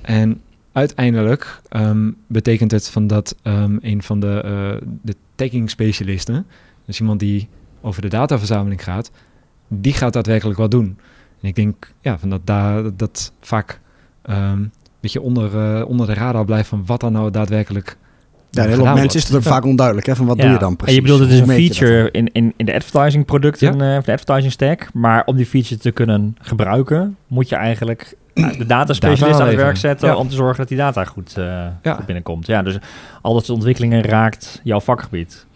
En 0.00 0.40
uiteindelijk 0.72 1.60
ehm, 1.68 2.10
betekent 2.26 2.70
het 2.70 2.88
van 2.88 3.06
dat 3.06 3.36
ehm, 3.42 3.76
een 3.80 4.02
van 4.02 4.20
de, 4.20 4.40
eh, 4.44 4.88
de 5.02 5.14
tagging 5.34 5.70
specialisten, 5.70 6.46
dus 6.84 7.00
iemand 7.00 7.20
die 7.20 7.48
over 7.80 8.02
de 8.02 8.08
dataverzameling 8.08 8.84
gaat, 8.84 9.10
die 9.68 9.92
gaat 9.92 10.12
daadwerkelijk 10.12 10.58
wat 10.58 10.70
doen. 10.70 10.98
En 11.40 11.48
ik 11.48 11.54
denk 11.54 11.92
ja, 12.00 12.18
van 12.18 12.30
dat 12.30 12.46
daar 12.46 12.96
dat, 12.96 13.32
vaak 13.40 13.80
ehm, 14.22 14.58
een 14.58 14.70
beetje 15.00 15.20
onder, 15.20 15.58
eh, 15.58 15.88
onder 15.88 16.06
de 16.06 16.14
radar 16.14 16.44
blijft 16.44 16.68
van 16.68 16.86
wat 16.86 17.00
dan 17.00 17.12
nou 17.12 17.30
daadwerkelijk 17.30 17.96
Ja, 18.54 18.62
gedaan 18.62 18.86
hoop 18.86 18.94
mensen 18.94 19.20
is 19.20 19.26
het 19.28 19.36
ook 19.36 19.42
vaak 19.42 19.64
onduidelijk, 19.64 20.06
hè, 20.06 20.16
van 20.16 20.26
wat 20.26 20.36
Ja. 20.36 20.42
doe 20.42 20.52
je 20.52 20.58
dan 20.58 20.76
precies? 20.76 20.96
En 20.96 21.02
je 21.02 21.08
bedoelt, 21.10 21.30
het 21.30 21.40
is 21.40 21.48
een 21.48 21.54
feature 21.68 22.10
in, 22.10 22.28
in, 22.32 22.52
in 22.56 22.66
de 22.66 22.74
advertising 22.74 23.24
producten, 23.24 23.80
eh, 23.80 23.96
of 23.96 24.04
de 24.04 24.12
advertising 24.12 24.52
stack. 24.52 24.88
Maar 24.92 25.22
om 25.24 25.36
die 25.36 25.46
feature 25.46 25.80
te 25.80 25.90
kunnen 25.90 26.36
gebruiken, 26.40 27.16
moet 27.26 27.48
je 27.48 27.56
eigenlijk 27.56 28.16
de 28.58 28.66
data 28.66 28.92
specialist 28.92 29.40
aan 29.40 29.46
het 29.46 29.56
werk 29.56 29.76
zetten 29.76 30.08
Ja. 30.08 30.16
om 30.16 30.28
te 30.28 30.34
zorgen 30.34 30.56
dat 30.56 30.68
die 30.68 30.76
data 30.76 31.04
goed, 31.04 31.36
eh, 31.38 31.44
Ja. 31.82 31.94
goed 31.94 32.06
binnenkomt. 32.06 32.46
Ja, 32.46 32.62
dus 32.62 32.78
al 33.22 33.34
dat 33.34 33.44
soort 33.44 33.56
ontwikkelingen 33.56 34.02
raakt 34.02 34.60
jouw 34.62 34.80
vakgebied. 34.80 35.46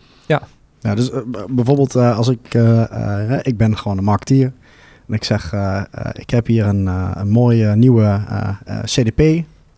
Ja, 0.81 0.95
dus 0.95 1.11
eh, 1.11 1.21
bijvoorbeeld 1.51 1.95
eh, 1.95 2.17
als 2.17 2.29
ik, 2.29 2.55
ik 3.43 3.57
ben 3.57 3.77
gewoon 3.79 3.99
een 3.99 4.05
marketeer 4.05 4.53
en 5.09 5.15
ik 5.15 5.25
zeg, 5.25 5.53
ik 6.13 6.31
heb 6.31 6.47
hier 6.47 6.67
een, 6.67 6.89
eh, 6.89 7.11
een 7.15 7.29
mooie 7.31 7.77
nieuwe 7.77 8.21
eh, 8.65 8.79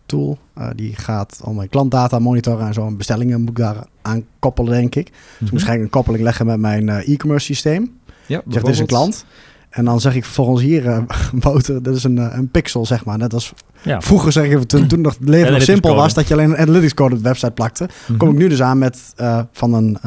CDP-tool. 0.09 0.37
Eh, 0.53 0.67
die 0.75 0.95
gaat 0.95 1.39
al 1.43 1.53
mijn 1.53 1.69
klantdata 1.69 2.19
monitoren 2.19 2.67
en 2.67 2.73
zo. 2.73 2.85
En 2.87 2.97
bestellingen 2.97 3.39
moet 3.39 3.49
ik 3.49 3.55
daar 3.55 3.75
aan 4.01 4.23
koppelen, 4.39 4.71
denk 4.71 4.95
ik. 4.95 5.05
Dus 5.05 5.39
moet 5.39 5.49
waarschijnlijk 5.49 5.85
een 5.85 5.91
koppeling 5.97 6.23
leggen 6.23 6.45
met 6.45 6.59
mijn 6.59 6.89
eh, 6.89 7.07
e-commerce 7.13 7.45
systeem. 7.45 7.97
Ja, 8.25 8.41
zeg, 8.47 8.61
dit 8.63 8.71
is 8.73 8.79
een 8.79 8.85
klant. 8.85 9.25
En 9.69 9.85
dan 9.85 9.99
zeg 10.01 10.15
ik 10.15 10.23
vervolgens 10.25 10.61
hier, 10.61 10.87
eh 10.87 10.97
Wouter, 11.39 11.83
dit 11.83 11.95
is 11.95 12.03
een, 12.03 12.17
eh, 12.17 12.37
een 12.37 12.49
pixel, 12.51 12.85
zeg 12.85 13.05
maar. 13.05 13.17
Net 13.17 13.33
als 13.33 13.53
Ja, 13.81 14.01
vroeger, 14.01 14.31
zeg 14.31 14.51
ik, 14.51 14.63
toen, 14.63 14.87
toen 14.87 15.01
nog 15.01 15.17
het 15.19 15.29
leven 15.29 15.51
nog 15.53 15.61
simpel 15.61 15.89
code. 15.89 16.01
was, 16.01 16.13
dat 16.13 16.27
je 16.27 16.33
alleen 16.33 16.49
een 16.49 16.57
analytics 16.57 16.93
code 16.93 17.11
op 17.15 17.17
de 17.21 17.27
website 17.27 17.51
plakte 17.51 17.89
Mhm. 18.07 18.17
kom 18.17 18.29
ik 18.29 18.35
nu 18.37 18.47
dus 18.47 18.61
aan 18.61 18.77
met 18.77 19.13
van 19.51 19.73
een, 19.73 19.97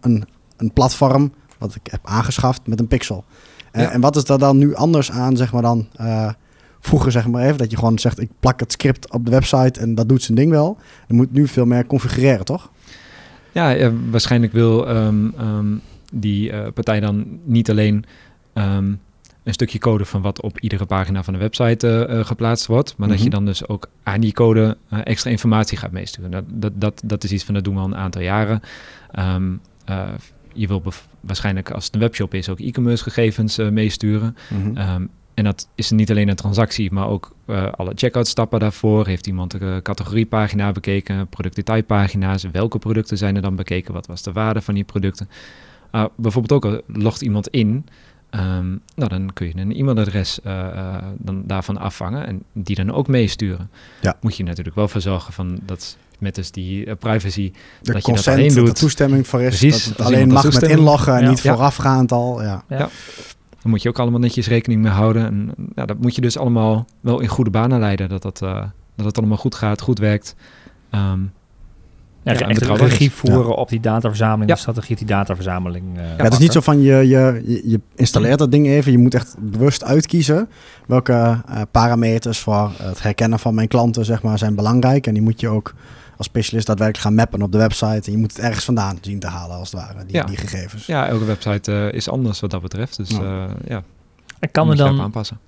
een, 0.00 0.24
een 0.56 0.72
platform 0.72 1.32
wat 1.58 1.74
ik 1.74 1.90
heb 1.90 2.00
aangeschaft 2.02 2.60
met 2.66 2.80
een 2.80 2.88
pixel. 2.88 3.24
En, 3.72 3.82
Ja. 3.82 3.90
en 3.90 4.00
wat 4.00 4.16
is 4.16 4.24
daar 4.24 4.38
dan 4.38 4.58
nu 4.58 4.74
anders 4.74 5.10
aan, 5.10 5.36
zeg 5.36 5.52
maar 5.52 5.62
dan 5.62 5.86
vroeger 6.80 7.12
zeg 7.12 7.26
maar 7.26 7.44
even, 7.44 7.58
dat 7.58 7.70
je 7.70 7.76
gewoon 7.76 7.98
zegt 7.98 8.20
ik 8.20 8.30
plak 8.40 8.60
het 8.60 8.72
script 8.72 9.12
op 9.12 9.24
de 9.24 9.30
website 9.30 9.80
en 9.80 9.94
dat 9.94 10.08
doet 10.08 10.22
zijn 10.22 10.36
ding 10.36 10.50
wel. 10.50 10.78
Je 11.08 11.14
moet 11.14 11.32
nu 11.32 11.46
veel 11.48 11.66
meer 11.66 11.86
configureren, 11.86 12.44
toch? 12.44 12.70
Ja, 13.52 13.70
ja, 13.70 13.92
waarschijnlijk 14.10 14.52
wil 14.52 14.88
ehm, 14.88 15.28
ehm, 15.38 15.66
die 16.12 16.50
eh, 16.52 16.72
partij 16.74 17.00
dan 17.00 17.26
niet 17.44 17.70
alleen 17.70 18.04
ehm, 18.52 18.92
een 19.44 19.52
stukje 19.52 19.78
code 19.78 20.04
van 20.04 20.22
wat 20.22 20.40
op 20.40 20.58
iedere 20.60 20.86
pagina 20.86 21.22
van 21.22 21.32
de 21.32 21.38
website 21.38 21.88
eh, 21.88 22.18
eh, 22.18 22.26
geplaatst 22.26 22.66
wordt, 22.66 22.94
maar 22.96 23.08
dat 23.08 23.16
Mhm. 23.16 23.24
je 23.26 23.30
dan 23.32 23.44
dus 23.44 23.68
ook 23.68 23.88
aan 24.02 24.20
die 24.20 24.32
code 24.32 24.76
extra 25.04 25.30
informatie 25.30 25.78
gaat 25.78 25.90
meesturen. 25.92 26.30
Dat, 26.30 26.44
dat, 26.48 26.72
dat, 26.74 27.02
dat 27.04 27.24
is 27.24 27.32
iets 27.32 27.44
van 27.44 27.54
dat 27.54 27.64
doen 27.64 27.74
we 27.74 27.80
al 27.80 27.86
een 27.86 27.96
aantal 27.96 28.22
jaren. 28.22 28.60
Je 30.52 30.66
wil 30.66 30.82
waarschijnlijk 31.20 31.70
als 31.70 31.84
het 31.84 31.94
een 31.94 32.00
webshop 32.00 32.34
is 32.34 32.48
ook 32.48 32.60
e-commerce 32.60 33.02
gegevens 33.02 33.56
meesturen. 33.56 34.36
Ehm, 34.74 35.04
en 35.40 35.46
dat 35.46 35.68
is 35.74 35.90
niet 35.90 36.10
alleen 36.10 36.28
een 36.28 36.36
transactie, 36.36 36.92
maar 36.92 37.08
ook 37.08 37.34
eh, 37.46 37.66
alle 37.72 37.92
checkout 37.94 38.28
stappen 38.28 38.60
daarvoor. 38.60 39.06
Heeft 39.06 39.26
iemand 39.26 39.50
de 39.50 39.80
categoriepagina 39.82 40.72
bekeken, 40.72 41.28
productdetailpagina's, 41.28 42.44
welke 42.52 42.78
producten 42.78 43.18
zijn 43.18 43.36
er 43.36 43.42
dan 43.42 43.56
bekeken, 43.56 43.92
wat 43.94 44.06
was 44.06 44.22
de 44.22 44.32
waarde 44.32 44.60
van 44.60 44.74
die 44.74 44.84
producten. 44.84 45.28
Ah, 45.90 46.04
bijvoorbeeld 46.16 46.64
ook 46.64 46.72
al 46.72 46.80
logt 46.86 47.22
iemand 47.22 47.48
in, 47.48 47.86
ehm, 48.30 48.68
nou 48.94 49.08
dan 49.08 49.30
kun 49.32 49.46
je 49.46 49.56
een 49.56 49.74
e-mailadres 49.76 50.40
eh, 50.40 50.66
eh, 50.68 51.02
dan 51.18 51.42
daarvan 51.46 51.78
afvangen 51.78 52.26
en 52.26 52.42
die 52.52 52.76
dan 52.76 52.92
ook 52.92 53.08
meesturen. 53.08 53.70
Ja. 54.00 54.16
Moet 54.20 54.36
je 54.36 54.42
natuurlijk 54.44 54.76
wel 54.76 54.88
voor 54.88 55.00
zorgen 55.00 55.32
van 55.32 55.58
dat 55.66 55.96
met 56.18 56.34
dus 56.34 56.50
die 56.50 56.84
eh, 56.86 56.94
privacy, 56.98 57.52
De 57.82 57.92
dat 57.92 58.06
je 58.06 58.12
dat 58.12 58.28
alleen 58.28 58.54
doet. 58.54 58.66
de 58.66 58.72
toestemming 58.72 59.26
voor 59.26 59.40
is, 59.40 59.58
Precies, 59.58 59.72
dat 59.84 59.84
het 59.96 59.98
als 59.98 60.06
alleen 60.06 60.28
mag 60.28 60.44
met 60.44 60.62
inloggen 60.62 61.14
en 61.16 61.22
Ja. 61.22 61.28
niet 61.28 61.40
Ja. 61.40 61.52
voorafgaand 61.54 62.12
al. 62.12 62.42
Ja. 62.42 62.64
Dan 63.62 63.70
moet 63.70 63.82
je 63.82 63.88
ook 63.88 63.98
allemaal 63.98 64.20
netjes 64.20 64.48
rekening 64.48 64.82
mee 64.82 64.92
houden. 64.92 65.26
En 65.26 65.50
ja, 65.74 65.86
dat 65.86 65.98
moet 66.00 66.14
je 66.14 66.20
dus 66.20 66.38
allemaal 66.38 66.86
wel 67.00 67.20
in 67.20 67.28
goede 67.28 67.50
banen 67.50 67.80
leiden, 67.80 68.08
dat 68.08 68.22
dat, 68.22 68.42
eh, 68.42 68.62
dat 68.96 69.06
het 69.06 69.18
allemaal 69.18 69.36
goed 69.36 69.54
gaat, 69.54 69.80
goed 69.80 69.98
werkt. 69.98 70.34
Ehm, 70.90 71.20
Ja, 72.22 72.32
echt 72.48 72.62
regie 72.62 73.10
voeren 73.12 73.56
op 73.56 73.68
die 73.68 73.80
dataverzameling, 73.80 74.48
Ja. 74.48 74.54
de 74.54 74.60
strategie 74.60 74.96
die 74.96 75.06
dataverzameling. 75.06 75.98
eh, 75.98 76.16
Ja, 76.16 76.24
het 76.24 76.32
is 76.32 76.38
niet 76.38 76.52
zo 76.52 76.60
van 76.60 76.80
je, 76.80 76.94
je, 76.94 77.42
je- 77.46 77.62
je 77.70 77.80
installeert 77.94 78.38
dat 78.38 78.50
ding 78.50 78.66
even. 78.66 78.92
Je 78.92 78.98
moet 78.98 79.14
echt 79.14 79.36
bewust 79.38 79.84
uitkiezen 79.84 80.48
welke 80.86 81.12
eh, 81.48 81.60
parameters 81.70 82.38
voor 82.38 82.70
het 82.82 83.02
herkennen 83.02 83.38
van 83.38 83.54
mijn 83.54 83.68
klanten 83.68 84.04
zeg 84.04 84.22
maar, 84.22 84.38
zijn 84.38 84.54
belangrijk. 84.54 85.06
En 85.06 85.14
die 85.14 85.22
moet 85.22 85.40
je 85.40 85.48
ook 85.48 85.74
als 86.20 86.28
specialist 86.28 86.66
daadwerkelijk 86.66 87.04
gaan 87.06 87.14
mappen 87.14 87.42
op 87.42 87.52
de 87.52 87.58
website. 87.58 88.06
En 88.06 88.12
je 88.12 88.18
moet 88.18 88.36
het 88.36 88.44
ergens 88.44 88.64
vandaan 88.64 88.98
zien 89.00 89.18
te 89.18 89.26
halen 89.26 89.56
als 89.56 89.70
het 89.72 89.80
ware, 89.80 90.04
die, 90.06 90.16
Ja. 90.16 90.24
die 90.24 90.36
gegevens. 90.36 90.86
ja, 90.86 91.06
elke 91.08 91.24
website 91.24 91.72
eh, 91.72 91.92
is 91.92 92.08
anders 92.08 92.40
wat 92.40 92.50
dat 92.50 92.62
betreft. 92.62 92.96
Dus 92.96 93.10
Ja. 93.10 93.22
ja, 93.22 93.48
ja 93.66 93.82
En 94.38 94.50
kan 94.50 94.70
er 94.70 94.76
dan 94.76 95.00
aanpassen. 95.00 95.38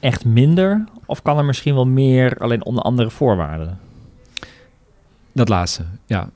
echt 0.00 0.24
minder? 0.24 0.84
Of 1.06 1.22
kan 1.22 1.38
er 1.38 1.44
misschien 1.44 1.74
wel 1.74 1.86
meer, 1.86 2.36
alleen 2.38 2.64
onder 2.64 2.82
andere 2.82 3.10
voorwaarden? 3.10 3.78
Dat 5.32 5.48
laatste, 5.48 5.84
ja. 6.06 6.28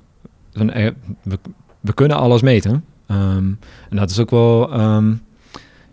Eh, 0.52 0.90
we, 1.23 1.38
we 1.80 1.92
kunnen 1.95 2.16
alles 2.16 2.42
meten. 2.42 2.85
Ehm, 3.07 3.47
en 3.90 3.97
dat 3.97 4.11
is 4.11 4.18
ook 4.18 4.30
wel, 4.30 4.73
ehm, 4.73 5.14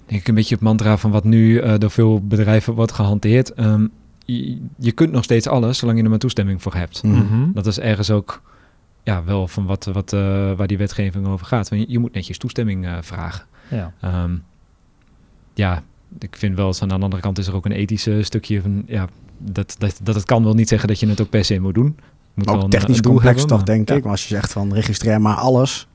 denk 0.06 0.22
ik, 0.22 0.28
een 0.28 0.36
beetje 0.36 0.56
het 0.56 0.64
mantra 0.64 0.98
van 0.98 1.12
wat 1.12 1.24
nu 1.24 1.60
eh, 1.60 1.74
door 1.78 1.92
veel 1.92 2.22
bedrijven 2.28 2.74
wordt 2.74 2.92
gehanteerd. 2.92 3.54
Ehm, 3.54 3.88
je, 4.25 4.58
je 4.77 4.91
kunt 4.91 5.12
nog 5.12 5.24
steeds 5.24 5.48
alles, 5.48 5.77
zolang 5.77 5.98
je 5.98 6.03
er 6.03 6.10
maar 6.10 6.20
toestemming 6.20 6.62
voor 6.62 6.74
hebt. 6.75 7.03
Mhm. 7.03 7.15
Mhm. 7.15 7.51
Dat 7.53 7.65
is 7.65 7.79
ergens 7.79 8.12
ook 8.12 8.41
ja, 9.03 9.24
wel 9.24 9.48
van 9.48 9.65
wat, 9.65 9.86
wat, 9.86 10.13
eh, 10.13 10.51
waar 10.53 10.67
die 10.67 10.77
wetgeving 10.77 11.27
over 11.27 11.46
gaat. 11.46 11.70
Want 11.70 11.82
je, 11.82 11.91
je 11.91 12.00
moet 12.00 12.13
netjes 12.13 12.38
toestemming 12.38 12.86
eh, 12.86 12.98
vragen. 13.01 13.46
Ja. 13.67 13.94
Ehm, 14.01 14.36
ja, 15.53 15.84
ik 16.20 16.36
vind 16.36 16.55
wel, 16.55 16.67
eens 16.67 16.82
aan 16.82 16.88
de 16.88 16.94
andere 16.94 17.22
kant 17.22 17.38
is 17.38 17.48
er 17.48 17.55
ook 17.55 17.65
een 17.65 17.72
ethische 17.72 18.24
stukje 18.24 18.62
van, 18.62 18.84
ja, 18.88 19.08
dat, 19.38 19.75
dat, 19.77 20.00
dat 20.03 20.15
het 20.15 20.25
kan 20.25 20.44
wel 20.44 20.53
niet 20.53 20.70
zeggen 20.70 20.88
dat 20.88 21.00
je 21.00 21.08
het 21.08 21.22
ook 21.22 21.29
per 21.29 21.46
se 21.46 21.60
moet 21.60 21.74
doen. 21.74 21.98
Moet 22.34 22.48
Ook 22.48 22.70
technisch 22.72 22.98
een 22.98 23.03
complex 23.03 23.25
hebben, 23.25 23.48
toch, 23.48 23.58
maar- 23.58 23.65
denk 23.75 23.89
ja. 23.89 23.96
ik. 23.96 24.01
Maar 24.01 24.12
als 24.12 24.27
je 24.27 24.36
zegt 24.36 24.51
van 24.51 24.74
registreer 24.74 25.22
maar 25.22 25.36
alles, 25.36 25.88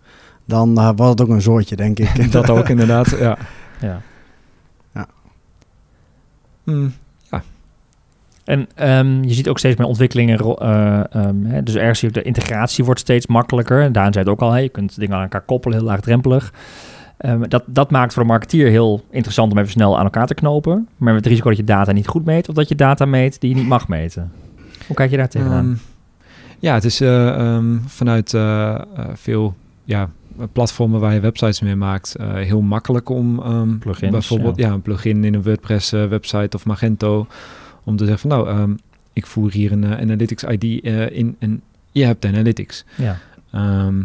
dan 0.44 0.78
eh, 0.78 0.90
wordt 0.96 1.18
het 1.18 1.20
ook 1.20 1.34
een 1.34 1.42
zoortje, 1.42 1.76
denk 1.76 1.98
ik. 1.98 2.32
Dat 2.32 2.50
ook 2.50 2.68
inderdaad, 2.68 3.10
ja. 3.10 3.38
ja. 3.80 4.02
Hmm, 6.64 6.92
En 8.44 8.68
ehm, 8.74 9.22
je 9.22 9.34
ziet 9.34 9.48
ook 9.48 9.58
steeds 9.58 9.76
meer 9.76 9.86
ontwikkelingen. 9.86 10.38
ehm, 10.38 11.44
hè, 11.44 11.62
dus 11.62 11.74
ergens 11.74 12.12
de 12.12 12.22
integratie 12.22 12.84
wordt 12.84 13.00
steeds 13.00 13.26
makkelijker. 13.26 13.92
Daan 13.92 14.12
zei 14.12 14.24
het 14.24 14.32
ook 14.32 14.40
al, 14.40 14.52
hè, 14.52 14.58
je 14.58 14.68
kunt 14.68 14.98
dingen 14.98 15.16
aan 15.16 15.22
elkaar 15.22 15.40
koppelen, 15.40 15.78
heel 15.78 15.86
laagdrempelig. 15.86 16.52
Ehm, 17.16 17.48
dat, 17.48 17.62
dat 17.66 17.90
maakt 17.90 18.12
voor 18.12 18.22
de 18.22 18.28
marketeer 18.28 18.68
heel 18.68 19.04
interessant 19.10 19.52
om 19.52 19.58
even 19.58 19.70
snel 19.70 19.98
aan 19.98 20.04
elkaar 20.04 20.26
te 20.26 20.34
knopen. 20.34 20.88
Maar 20.96 21.12
met 21.12 21.22
het 21.22 21.26
risico 21.26 21.48
dat 21.48 21.58
je 21.58 21.64
data 21.64 21.92
niet 21.92 22.08
goed 22.08 22.24
meet, 22.24 22.48
of 22.48 22.54
dat 22.54 22.68
je 22.68 22.74
data 22.74 23.04
meet 23.04 23.40
die 23.40 23.50
je 23.50 23.56
niet 23.56 23.68
mag 23.68 23.88
meten. 23.88 24.32
Hoe 24.86 24.96
kijk 24.96 25.10
je 25.10 25.16
daar 25.16 25.28
tegenaan? 25.28 25.80
Ja, 26.58 26.74
het 26.74 26.84
is 26.84 27.00
eh, 27.00 27.58
vanuit 27.86 28.34
eh, 28.34 28.80
veel 29.14 29.54
ja, 29.84 30.10
platformen 30.52 31.00
waar 31.00 31.14
je 31.14 31.20
websites 31.20 31.60
mee 31.60 31.76
maakt 31.76 32.16
heel 32.34 32.60
makkelijk 32.60 33.08
om 33.08 33.42
Plugins, 33.78 34.10
bijvoorbeeld 34.10 34.56
ja. 34.58 34.66
ja. 34.66 34.72
een 34.72 34.82
plugin 34.82 35.24
in 35.24 35.34
een 35.34 35.42
WordPress 35.42 35.90
website 35.90 36.56
of 36.56 36.64
Magento 36.64 37.26
om 37.90 37.96
te 37.96 38.04
zeggen 38.04 38.28
van 38.28 38.38
nou, 38.38 38.48
ehm, 38.48 38.74
ik 39.12 39.26
voer 39.26 39.52
hier 39.52 39.72
een 39.72 39.84
eh, 39.84 40.00
Analytics 40.00 40.42
ID 40.42 40.84
eh, 40.84 41.10
in 41.10 41.36
en 41.38 41.62
je 41.92 42.04
hebt 42.04 42.24
Analytics. 42.24 42.84
ja. 42.96 43.18
Ehm 43.50 44.02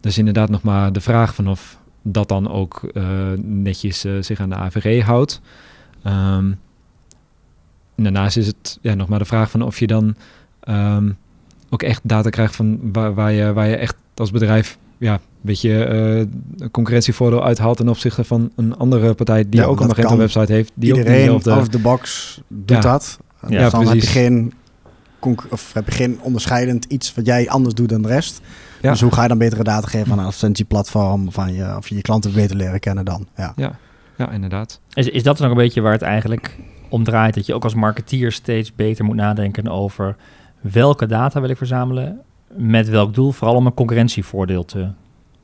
dus 0.00 0.18
inderdaad 0.18 0.48
nog 0.48 0.62
maar 0.62 0.92
de 0.92 1.00
vraag 1.00 1.34
van 1.34 1.48
of 1.48 1.78
dat 2.02 2.28
dan 2.28 2.50
ook 2.50 2.82
eh, 2.94 3.32
netjes 3.42 4.04
zich 4.20 4.40
aan 4.40 4.48
de 4.48 4.54
AVG 4.54 5.02
houdt. 5.02 5.40
Ehm, 6.02 6.52
daarnaast 7.96 8.36
is 8.36 8.46
het 8.46 8.78
ja, 8.80 8.94
nog 8.94 9.08
maar 9.08 9.18
de 9.18 9.24
vraag 9.24 9.50
van 9.50 9.62
of 9.62 9.78
je 9.78 9.86
dan 9.86 10.16
ook 11.68 11.82
echt 11.82 12.00
data 12.02 12.30
krijgt 12.30 12.56
van 12.56 12.92
waar, 12.92 13.14
waar, 13.14 13.32
je, 13.32 13.52
waar 13.52 13.68
je 13.68 13.76
echt 13.76 13.96
als 14.14 14.30
bedrijf 14.30 14.78
ja, 14.98 15.12
een 15.12 15.20
beetje 15.40 15.84
eh, 15.84 16.18
een 16.56 16.70
concurrentievoordeel 16.70 17.44
uithaalt 17.44 17.76
ten 17.76 17.88
opzichte 17.88 18.24
van 18.24 18.50
een 18.56 18.76
andere 18.76 19.14
partij 19.14 19.48
die 19.48 19.60
Ja, 19.60 19.66
ook 19.66 19.80
een 19.80 19.86
Magento 19.86 20.08
kan 20.08 20.18
website 20.18 20.52
heeft. 20.52 20.72
Die 20.74 20.92
ook 20.92 20.98
Iedereen 20.98 21.18
diezelfde... 21.18 21.50
out 21.50 21.60
of 21.62 21.68
the 21.68 21.78
box 21.78 22.34
doet 22.48 22.70
Ja. 22.70 22.80
dat. 22.80 23.18
Ja, 23.48 23.58
dus 23.62 23.70
dan 23.70 23.80
heb 23.80 23.92
je, 23.92 23.96
precies. 23.98 24.10
geen, 24.10 24.52
of 25.50 25.72
heb 25.72 25.86
je 25.86 25.92
geen 25.92 26.18
onderscheidend 26.20 26.84
iets 26.84 27.14
wat 27.14 27.26
jij 27.26 27.48
anders 27.48 27.74
doet 27.74 27.88
dan 27.88 28.02
de 28.02 28.08
rest. 28.08 28.40
Ja. 28.82 28.90
Dus 28.90 29.00
hoe 29.00 29.12
ga 29.12 29.22
je 29.22 29.28
dan 29.28 29.38
betere 29.38 29.64
data 29.64 29.88
geven 29.88 30.12
aan 30.12 30.18
een 30.18 30.24
advertentieplatform 30.24 31.32
van 31.32 31.54
je, 31.54 31.74
of 31.76 31.88
je 31.88 31.94
je 31.94 32.00
klanten 32.02 32.32
beter 32.32 32.56
leren 32.56 32.80
kennen 32.80 33.04
dan? 33.04 33.26
Ja. 33.36 33.54
Ja, 34.16 34.30
inderdaad. 34.30 34.80
Is, 34.92 35.08
is 35.08 35.22
dat 35.22 35.36
dan 35.38 35.46
ook 35.46 35.52
een 35.52 35.62
beetje 35.62 35.80
waar 35.80 35.92
het 35.92 36.02
eigenlijk 36.02 36.56
om 36.88 37.04
draait? 37.04 37.34
Dat 37.34 37.46
je 37.46 37.54
ook 37.54 37.64
als 37.64 37.74
marketeer 37.74 38.32
steeds 38.32 38.74
beter 38.74 39.04
moet 39.04 39.16
nadenken 39.16 39.68
over 39.68 40.16
welke 40.60 41.06
data 41.06 41.40
wil 41.40 41.50
ik 41.50 41.56
verzamelen, 41.56 42.20
met 42.56 42.88
welk 42.88 43.14
doel, 43.14 43.32
vooral 43.32 43.56
om 43.56 43.66
een 43.66 43.74
concurrentievoordeel 43.74 44.64
te 44.64 44.88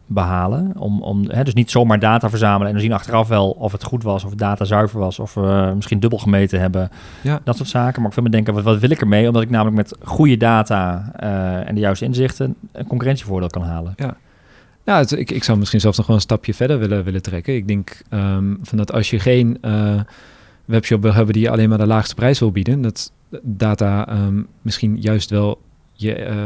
behalen. 0.07 0.73
Om, 0.78 1.02
om, 1.02 1.25
hè, 1.31 1.45
dus 1.45 1.54
niet 1.54 1.71
zomaar 1.71 1.99
data 1.99 2.28
verzamelen 2.31 2.66
en 2.66 2.73
dan 2.73 2.83
zien 2.83 2.92
achteraf 2.92 3.28
wel 3.28 3.50
of 3.50 3.73
het 3.73 3.85
goed 3.85 4.02
was, 4.02 4.25
of 4.25 4.31
het 4.31 4.38
data 4.38 4.64
zuiver 4.64 4.99
was, 5.00 5.19
of 5.19 5.35
we 5.35 5.73
misschien 5.75 6.00
dubbel 6.00 6.19
gemeten 6.19 6.61
hebben. 6.61 6.90
Ja. 7.23 7.40
Dat 7.45 7.57
soort 7.57 7.69
zaken. 7.69 8.00
Maar 8.00 8.11
ik 8.11 8.16
wil 8.16 8.25
me 8.25 8.31
denken, 8.31 8.54
wat, 8.54 8.62
wat 8.62 8.78
wil 8.78 8.90
ik 8.90 9.00
ermee? 9.00 9.26
Omdat 9.26 9.42
ik 9.42 9.50
namelijk 9.50 9.76
met 9.76 9.97
goede 10.02 10.37
data 10.37 11.12
eh, 11.16 11.69
en 11.69 11.75
de 11.75 11.81
juiste 11.81 12.04
inzichten 12.04 12.54
een 12.73 12.87
concurrentievoordeel 12.87 13.49
kan 13.49 13.62
halen. 13.62 13.95
Ja, 14.85 14.97
het- 14.99 15.12
ik, 15.12 15.31
ik 15.31 15.45
zou 15.45 15.59
misschien 15.59 15.81
zelfs 15.81 15.97
nog 15.97 16.07
wel 16.07 16.16
een 16.16 16.23
stapje 16.23 16.54
verder 16.54 16.78
willen, 16.78 17.04
willen 17.04 17.23
trekken. 17.23 17.54
Ik 17.54 17.69
denk 17.69 18.02
ehm, 18.09 18.54
van 18.62 18.78
dat 18.78 18.92
als 18.92 19.11
je 19.11 19.19
geen 19.19 19.59
eh, 19.61 20.00
webshop 20.64 21.02
wil 21.02 21.12
hebben 21.12 21.33
die 21.35 21.42
je 21.42 21.50
alleen 21.50 21.69
maar 21.69 21.78
de 21.78 21.87
laagste 21.87 22.14
prijs 22.14 22.38
wil 22.38 22.50
bieden, 22.52 22.81
dat 22.81 23.12
data 23.42 24.09
ehm, 24.09 24.42
misschien 24.62 24.97
juist 25.00 25.31
wel 25.31 25.61
je, 25.92 26.14
eh, 26.14 26.37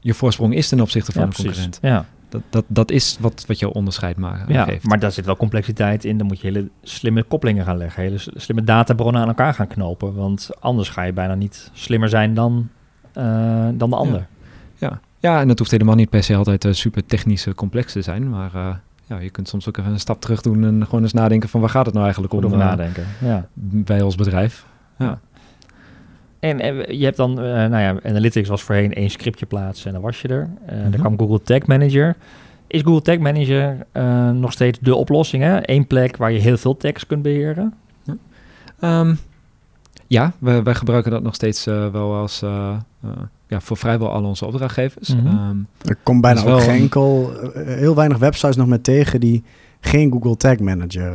je 0.00 0.14
voorsprong 0.14 0.54
is 0.54 0.68
ten 0.68 0.80
opzichte 0.80 1.12
van 1.12 1.20
Ja, 1.20 1.26
een 1.26 1.32
precies. 1.32 1.52
concurrent. 1.62 1.78
Ja. 1.82 2.04
Dat, 2.28 2.42
dat, 2.50 2.64
dat 2.68 2.90
is 2.90 3.16
wat, 3.20 3.44
wat 3.46 3.58
jouw 3.58 3.70
onderscheid 3.70 4.16
maakt. 4.16 4.48
Ja, 4.48 4.64
geeft. 4.64 4.86
maar 4.86 4.98
daar 4.98 5.12
zit 5.12 5.24
wel 5.26 5.36
complexiteit 5.36 6.04
in. 6.04 6.18
Dan 6.18 6.26
moet 6.26 6.40
je 6.40 6.46
hele 6.46 6.68
slimme 6.82 7.22
koppelingen 7.22 7.64
gaan 7.64 7.76
leggen. 7.76 8.02
Hele 8.02 8.18
slimme 8.18 8.64
databronnen 8.64 9.22
aan 9.22 9.28
elkaar 9.28 9.54
gaan 9.54 9.66
knopen. 9.66 10.14
Want 10.14 10.50
anders 10.60 10.88
ga 10.88 11.02
je 11.02 11.12
bijna 11.12 11.34
niet 11.34 11.70
slimmer 11.72 12.08
zijn 12.08 12.34
dan, 12.34 12.68
eh, 13.12 13.68
dan 13.74 13.90
de 13.90 13.96
ander. 13.96 14.26
Ja. 14.78 15.00
ja, 15.18 15.40
en 15.40 15.48
dat 15.48 15.58
hoeft 15.58 15.70
helemaal 15.70 15.94
niet 15.94 16.10
per 16.10 16.22
se 16.22 16.34
altijd 16.36 16.64
eh, 16.64 16.72
super 16.72 17.06
technisch 17.06 17.46
eh, 17.46 17.54
complex 17.54 17.92
te 17.92 18.02
zijn, 18.02 18.30
maar 18.30 18.54
eh, 18.54 18.74
ja, 19.06 19.18
je 19.18 19.30
kunt 19.30 19.48
soms 19.48 19.68
ook 19.68 19.76
even 19.76 19.92
een 19.92 20.00
stap 20.00 20.20
terug 20.20 20.40
doen 20.40 20.64
en 20.64 20.84
gewoon 20.84 21.02
eens 21.02 21.12
nadenken 21.12 21.48
van 21.48 21.60
waar 21.60 21.70
gaat 21.70 21.84
het 21.84 21.94
nou 21.94 22.04
eigenlijk 22.04 22.34
om 22.34 22.44
over 22.44 22.58
eh, 22.60 22.64
nadenken. 22.66 23.04
Ja. 23.20 23.48
bij 23.54 24.02
ons 24.02 24.14
bedrijf. 24.14 24.66
Ja. 24.98 25.18
En, 26.40 26.60
eh, 26.60 26.98
je 26.98 27.04
hebt 27.04 27.16
dan, 27.16 27.30
eh, 27.38 27.44
nou 27.44 27.78
ja, 27.78 27.96
Analytics 28.04 28.48
was 28.48 28.62
voorheen 28.62 28.94
één 28.94 29.10
scriptje 29.10 29.46
plaatsen 29.46 29.86
en 29.86 29.92
dan 29.92 30.02
was 30.02 30.20
je 30.20 30.28
er. 30.28 30.48
Eh 30.66 30.76
Mhm. 30.76 30.90
Dan 30.90 31.00
kwam 31.00 31.18
Google 31.18 31.42
Tag 31.42 31.66
Manager. 31.66 32.16
Is 32.66 32.82
Google 32.82 33.02
Tag 33.02 33.18
Manager 33.18 33.86
eh, 33.92 34.30
nog 34.30 34.52
steeds 34.52 34.78
de 34.78 34.94
oplossing? 34.94 35.42
Hè? 35.42 35.58
Eén 35.62 35.86
plek 35.86 36.16
waar 36.16 36.32
je 36.32 36.38
heel 36.38 36.56
veel 36.56 36.76
tags 36.76 37.06
kunt 37.06 37.22
beheren? 37.22 37.74
Ehm, 38.80 39.14
ja, 40.06 40.32
wij, 40.38 40.62
wij 40.62 40.74
gebruiken 40.74 41.10
dat 41.10 41.22
nog 41.22 41.34
steeds 41.34 41.64
wel 41.64 42.14
als 42.14 42.40
ja, 43.48 43.60
voor 43.60 43.76
vrijwel 43.76 44.10
al 44.10 44.24
onze 44.24 44.46
opdrachtgevers. 44.46 45.14
Mhm. 45.14 45.26
Ehm, 45.26 45.56
Er 45.84 45.96
komt 46.02 46.20
bijna 46.20 46.40
ook 46.44 46.60
geen 46.60 46.74
een- 46.74 46.80
enkel, 46.80 47.30
heel 47.54 47.94
weinig 47.94 48.18
websites 48.18 48.56
nog 48.56 48.66
meer 48.66 48.80
tegen 48.80 49.20
die 49.20 49.42
geen 49.86 50.12
Google 50.12 50.36
Tag 50.36 50.58
Manager 50.58 51.10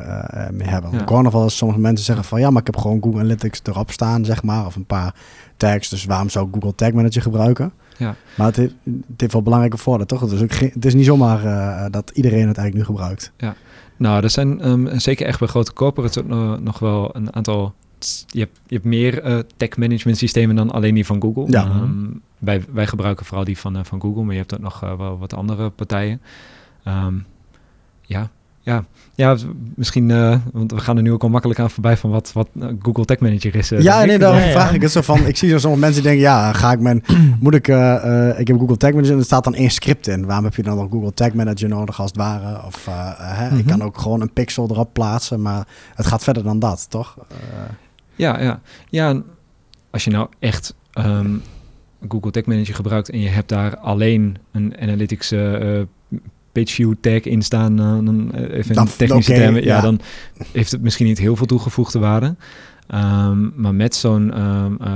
meer 0.52 0.70
hebben. 0.70 0.92
Ja. 0.92 1.02
Ik 1.02 1.10
hoor 1.10 1.24
nog 1.24 1.34
wel 1.34 1.44
eens 1.44 1.58
sommige 1.58 1.80
mensen 1.80 2.06
zeggen 2.06 2.26
van 2.26 2.40
ja, 2.40 2.50
maar 2.50 2.62
ik 2.62 2.68
heb 2.68 2.78
gewoon 2.78 3.02
Google 3.04 3.20
Analytics 3.20 3.62
erop 3.64 3.92
staan, 3.92 4.26
zeg 4.26 4.44
maar, 4.44 4.66
of 4.66 4.76
een 4.76 4.86
paar 4.86 5.16
tags. 5.58 5.90
Dus 5.90 6.06
waarom 6.06 6.30
zou 6.30 6.48
ik 6.48 6.54
Google 6.54 6.76
Tag 6.76 6.92
Manager 6.92 7.22
gebruiken? 7.22 7.72
Ja. 7.98 8.16
Maar 8.38 8.48
het 8.48 8.56
heeft, 8.56 8.74
het 8.84 9.22
heeft 9.22 9.34
wel 9.34 9.42
belangrijke 9.42 9.78
voordelen, 9.78 10.08
toch? 10.08 10.20
Het 10.20 10.32
is, 10.32 10.42
ook 10.42 10.52
geen, 10.52 10.72
het 10.74 10.86
is 10.86 10.94
niet 10.94 11.06
zomaar 11.06 11.46
eh, 11.46 11.92
dat 11.92 12.12
iedereen 12.14 12.48
het 12.48 12.58
eigenlijk 12.58 12.76
nu 12.76 12.96
gebruikt. 12.96 13.32
nou, 13.98 14.24
er 14.24 14.30
zijn 14.30 14.62
ehm, 14.62 14.98
zeker 14.98 15.26
echt 15.26 15.40
bij 15.40 15.48
grote 15.48 15.74
corporates 15.74 16.24
ook 16.24 16.28
nog, 16.28 16.60
nog 16.60 16.80
wel 16.80 17.16
een 17.16 17.36
aantal... 17.36 17.74
Je 18.28 18.40
hebt, 18.40 18.60
je 18.68 18.76
hebt 18.76 18.86
meer 18.88 19.22
eh, 19.22 19.40
tech 19.58 19.78
management 19.78 20.18
systemen 20.18 20.56
dan 20.56 20.72
alleen 20.72 20.96
die 20.96 21.06
van 21.06 21.22
Google. 21.22 21.46
Ja. 21.48 21.66
Ehm, 21.66 22.08
wij, 22.38 22.64
wij 22.72 22.88
gebruiken 22.88 23.26
vooral 23.26 23.46
die 23.46 23.58
van, 23.58 23.86
van 23.86 24.02
Google, 24.02 24.24
maar 24.24 24.34
je 24.34 24.40
hebt 24.40 24.54
ook 24.54 24.60
nog 24.60 24.80
wel 24.80 25.18
wat 25.18 25.34
andere 25.34 25.70
partijen. 25.70 26.22
Ehm, 26.84 27.16
ja, 28.02 28.30
ja, 28.62 28.86
ja, 29.16 29.38
misschien, 29.76 30.12
eh, 30.12 30.38
want 30.54 30.72
we 30.72 30.78
gaan 30.80 30.98
er 30.98 31.04
nu 31.04 31.12
ook 31.12 31.24
al 31.24 31.30
makkelijk 31.30 31.60
aan 31.60 31.70
voorbij 31.70 31.98
van 31.98 32.10
wat, 32.10 32.32
wat 32.34 32.48
eh, 32.60 32.68
Google 32.82 33.06
Tag 33.06 33.20
Manager 33.20 33.56
is. 33.56 33.72
eh, 33.72 33.82
ja, 33.82 34.04
nee, 34.04 34.14
ik. 34.14 34.20
daarom 34.20 34.40
Ja, 34.40 34.46
ja. 34.46 34.52
vraag 34.52 34.74
ik 34.74 34.82
het 34.82 34.92
zo 34.92 35.02
van. 35.02 35.26
Ik 35.26 35.38
zie 35.38 35.50
zo 35.50 35.58
sommige 35.58 35.82
mensen 35.84 36.02
die 36.02 36.12
denken, 36.12 36.30
ja, 36.30 36.54
ga 36.54 36.72
ik 36.72 36.80
mijn, 36.80 37.04
moet 37.40 37.54
ik, 37.56 37.68
eh, 37.68 38.30
eh, 38.30 38.40
ik 38.40 38.48
heb 38.48 38.58
Google 38.60 38.78
Tag 38.78 38.92
Manager 38.92 39.14
en 39.14 39.20
er 39.20 39.26
staat 39.26 39.44
dan 39.44 39.54
één 39.56 39.70
script 39.70 40.08
in. 40.08 40.26
Waarom 40.26 40.46
heb 40.46 40.56
je 40.56 40.64
dan 40.64 40.76
nog 40.78 40.90
Google 40.92 41.14
Tag 41.14 41.34
Manager 41.34 41.70
nodig 41.70 42.00
als 42.00 42.10
het 42.10 42.20
ware? 42.20 42.66
Of 42.66 42.86
hè, 43.18 43.46
ik 43.46 43.52
Mhm. 43.66 43.68
kan 43.68 43.84
ook 43.84 43.98
gewoon 43.98 44.22
een 44.22 44.34
pixel 44.34 44.68
erop 44.70 44.94
plaatsen, 44.94 45.42
maar 45.42 45.68
het 45.96 46.06
gaat 46.08 46.24
verder 46.24 46.44
dan 46.44 46.60
dat, 46.60 46.86
toch? 46.90 47.16
Eh, 47.30 47.36
Ja, 48.16 48.40
ja. 48.42 48.60
ja 48.90 49.22
als 49.90 50.04
je 50.04 50.12
nou 50.12 50.28
echt 50.40 50.76
ehm, 50.94 51.36
Google 52.10 52.32
Tag 52.32 52.46
Manager 52.46 52.76
gebruikt 52.76 53.10
en 53.10 53.20
je 53.20 53.30
hebt 53.30 53.50
daar 53.50 53.78
alleen 53.78 54.38
een 54.52 54.76
Analytics 54.82 55.32
eh, 55.32 55.80
eh, 56.54 56.62
page 56.62 56.74
view 56.74 56.94
tag 57.02 57.22
in 57.22 57.42
staan, 57.42 57.80
eh, 57.80 57.86
dan 57.86 58.32
eh, 58.34 58.58
even 58.58 58.76
Dan- 58.76 58.86
in 58.88 58.94
technische 58.98 59.34
termen, 59.34 59.64
ja, 59.64 59.76
ja. 59.76 59.82
dan 59.82 60.00
heeft 60.52 60.72
het 60.72 60.82
misschien 60.82 61.06
niet 61.06 61.20
heel 61.20 61.36
veel 61.36 61.46
toegevoegde 61.46 62.00
waarde. 62.00 62.36
Ehm, 62.88 63.62
maar 63.62 63.76
met 63.76 63.96
zo'n 63.96 64.34
ehm, 64.34 64.74
eh, 64.82 64.94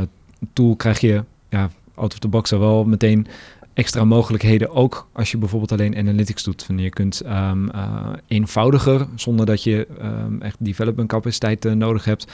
tool 0.53 0.75
krijg 0.75 1.00
je 1.00 1.24
ja, 1.50 1.69
out 1.95 2.13
of 2.13 2.19
the 2.19 2.27
box 2.27 2.53
al 2.53 2.59
wel 2.59 2.83
meteen 2.85 3.27
extra 3.75 4.03
mogelijkheden. 4.03 4.70
Ook 4.70 5.08
als 5.12 5.32
je 5.32 5.38
bijvoorbeeld 5.38 5.72
alleen 5.72 5.98
analytics 5.98 6.44
doet. 6.44 6.63
Van 6.63 6.77
je 6.77 6.89
kunt 6.89 7.22
um, 7.25 7.70
uh, 7.75 8.10
eenvoudiger, 8.27 9.08
zonder 9.15 9.46
dat 9.46 9.63
je 9.63 9.88
um, 10.01 10.41
echt 10.41 10.55
development 10.60 11.10
capaciteit 11.10 11.65
uh, 11.65 11.74
nodig 11.74 12.05
hebt. 12.05 12.32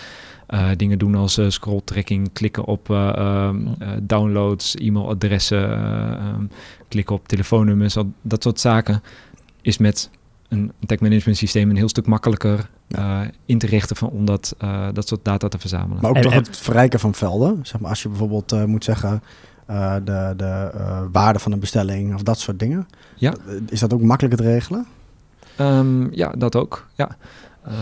Uh, 0.50 0.70
dingen 0.78 0.98
doen 0.98 1.16
als 1.16 1.40
scroll 1.48 1.82
tracking, 1.84 2.30
klikken 2.34 2.66
op 2.66 2.90
um, 2.90 3.76
downloads, 4.02 4.76
e-mailadressen, 4.76 5.72
ehm, 5.72 6.46
klikken 6.88 7.16
op 7.16 7.28
telefoonnummers, 7.28 7.96
dat 8.22 8.44
soort 8.44 8.60
zaken. 8.60 9.04
Is 9.62 9.78
met 9.78 10.10
een 10.50 10.72
tech 10.86 11.00
management 11.00 11.38
systeem 11.38 11.70
een 11.70 11.76
heel 11.76 11.90
stuk 11.90 12.06
makkelijker 12.06 12.70
ja. 12.88 13.30
in 13.46 13.58
te 13.58 13.68
richten 13.68 13.96
van, 13.96 14.10
om 14.10 14.26
dat, 14.26 14.56
dat 14.94 15.08
soort 15.08 15.26
data 15.26 15.48
te 15.48 15.60
verzamelen. 15.60 16.02
Maar 16.02 16.10
ook 16.10 16.16
en, 16.16 16.22
toch 16.22 16.32
en, 16.32 16.38
het 16.38 16.58
verrijken 16.58 17.00
van 17.00 17.14
velden. 17.14 17.60
Zeg 17.64 17.82
maar, 17.82 17.90
als 17.90 18.02
je 18.02 18.10
bijvoorbeeld 18.10 18.68
moet 18.68 18.84
zeggen 18.84 19.22
uh, 19.72 19.96
de, 19.96 20.34
de 20.38 20.72
uh, 20.76 21.02
waarde 21.12 21.40
van 21.40 21.52
een 21.52 21.60
bestelling 21.60 22.14
of 22.14 22.24
dat 22.24 22.40
soort 22.40 22.60
dingen. 22.60 22.88
Ja. 23.16 23.34
Is 23.70 23.80
dat 23.80 23.94
ook 23.94 24.02
makkelijker 24.02 24.40
te 24.40 24.52
regelen? 24.52 24.86
Um, 25.60 26.14
ja, 26.14 26.30
dat 26.38 26.56
ook. 26.56 26.88
Ja. 26.96 27.18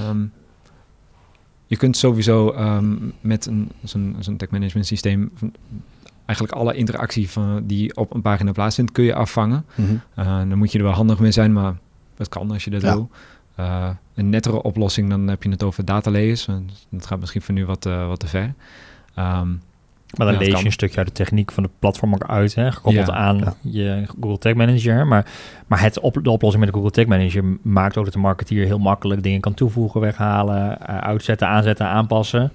Um, 0.09 0.31
je 1.65 1.77
kunt 1.77 1.97
sowieso 1.97 2.53
um, 2.53 3.13
met 3.21 3.45
een, 3.45 3.71
zo'n, 3.83 4.15
zo'n 4.19 4.37
tech 4.37 4.49
management 4.49 4.87
systeem 4.87 5.31
eigenlijk 6.25 6.59
alle 6.59 6.73
interactie 6.73 7.29
van, 7.29 7.63
die 7.65 7.95
op 7.95 8.13
een 8.13 8.21
pagina 8.21 8.51
plaatsvindt, 8.51 8.91
kun 8.91 9.03
je 9.03 9.13
afvangen. 9.13 9.65
Mm-hmm. 9.75 10.01
Uh, 10.19 10.25
dan 10.25 10.57
moet 10.57 10.71
je 10.71 10.77
er 10.77 10.83
wel 10.83 10.93
handig 10.93 11.19
mee 11.19 11.31
zijn, 11.31 11.53
maar 11.53 11.77
dat 12.15 12.29
kan 12.29 12.51
als 12.51 12.63
je 12.63 12.69
dat 12.69 12.81
ja. 12.81 12.93
wil. 12.93 13.09
Uh, 13.59 13.89
een 14.13 14.29
nettere 14.29 14.61
oplossing, 14.61 15.09
dan 15.09 15.27
heb 15.27 15.43
je 15.43 15.49
het 15.49 15.63
over 15.63 15.85
data 15.85 16.11
layers. 16.11 16.47
Dat 16.89 17.05
gaat 17.05 17.19
misschien 17.19 17.41
voor 17.41 17.53
nu 17.53 17.65
wat, 17.65 17.85
uh, 17.85 18.07
wat 18.07 18.19
te 18.19 18.27
ver. 18.27 18.53
Um, 19.15 19.61
maar 20.17 20.27
dan 20.27 20.35
ja, 20.35 20.49
lees 20.49 20.59
je 20.59 20.65
een 20.65 20.71
stukje 20.71 20.97
uit 20.97 21.07
de 21.07 21.13
techniek 21.13 21.51
van 21.51 21.63
de 21.63 21.69
platform 21.79 22.13
ook 22.13 22.23
uit, 22.23 22.55
hè, 22.55 22.71
gekoppeld 22.71 23.07
ja, 23.07 23.13
aan 23.13 23.37
ja. 23.37 23.53
je 23.61 24.05
Google 24.19 24.37
Tag 24.37 24.53
Manager. 24.53 25.07
Maar, 25.07 25.25
maar 25.67 25.81
het 25.81 25.99
op, 25.99 26.19
de 26.23 26.29
oplossing 26.29 26.63
met 26.63 26.73
de 26.73 26.79
Google 26.79 26.95
Tag 26.95 27.05
Manager 27.05 27.43
maakt 27.61 27.97
ook 27.97 28.03
dat 28.03 28.13
de 28.13 28.19
marketeer 28.19 28.65
heel 28.65 28.77
makkelijk 28.77 29.23
dingen 29.23 29.41
kan 29.41 29.53
toevoegen, 29.53 30.01
weghalen, 30.01 30.77
uh, 30.81 30.97
uitzetten, 30.97 31.47
aanzetten, 31.47 31.85
aanpassen. 31.85 32.51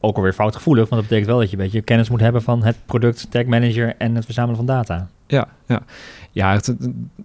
Ook 0.00 0.16
alweer 0.16 0.32
foutgevoelig, 0.32 0.88
want 0.88 1.00
dat 1.00 1.10
betekent 1.10 1.26
wel 1.26 1.38
dat 1.38 1.50
je 1.50 1.56
een 1.56 1.62
beetje 1.62 1.82
kennis 1.82 2.08
moet 2.08 2.20
hebben 2.20 2.42
van 2.42 2.64
het 2.64 2.76
product, 2.86 3.26
Tag 3.30 3.44
Manager 3.44 3.94
en 3.98 4.14
het 4.14 4.24
verzamelen 4.24 4.56
van 4.56 4.66
data. 4.66 5.08
Ja, 5.26 5.48
ja. 5.66 5.82
ja 6.32 6.52
het, 6.52 6.76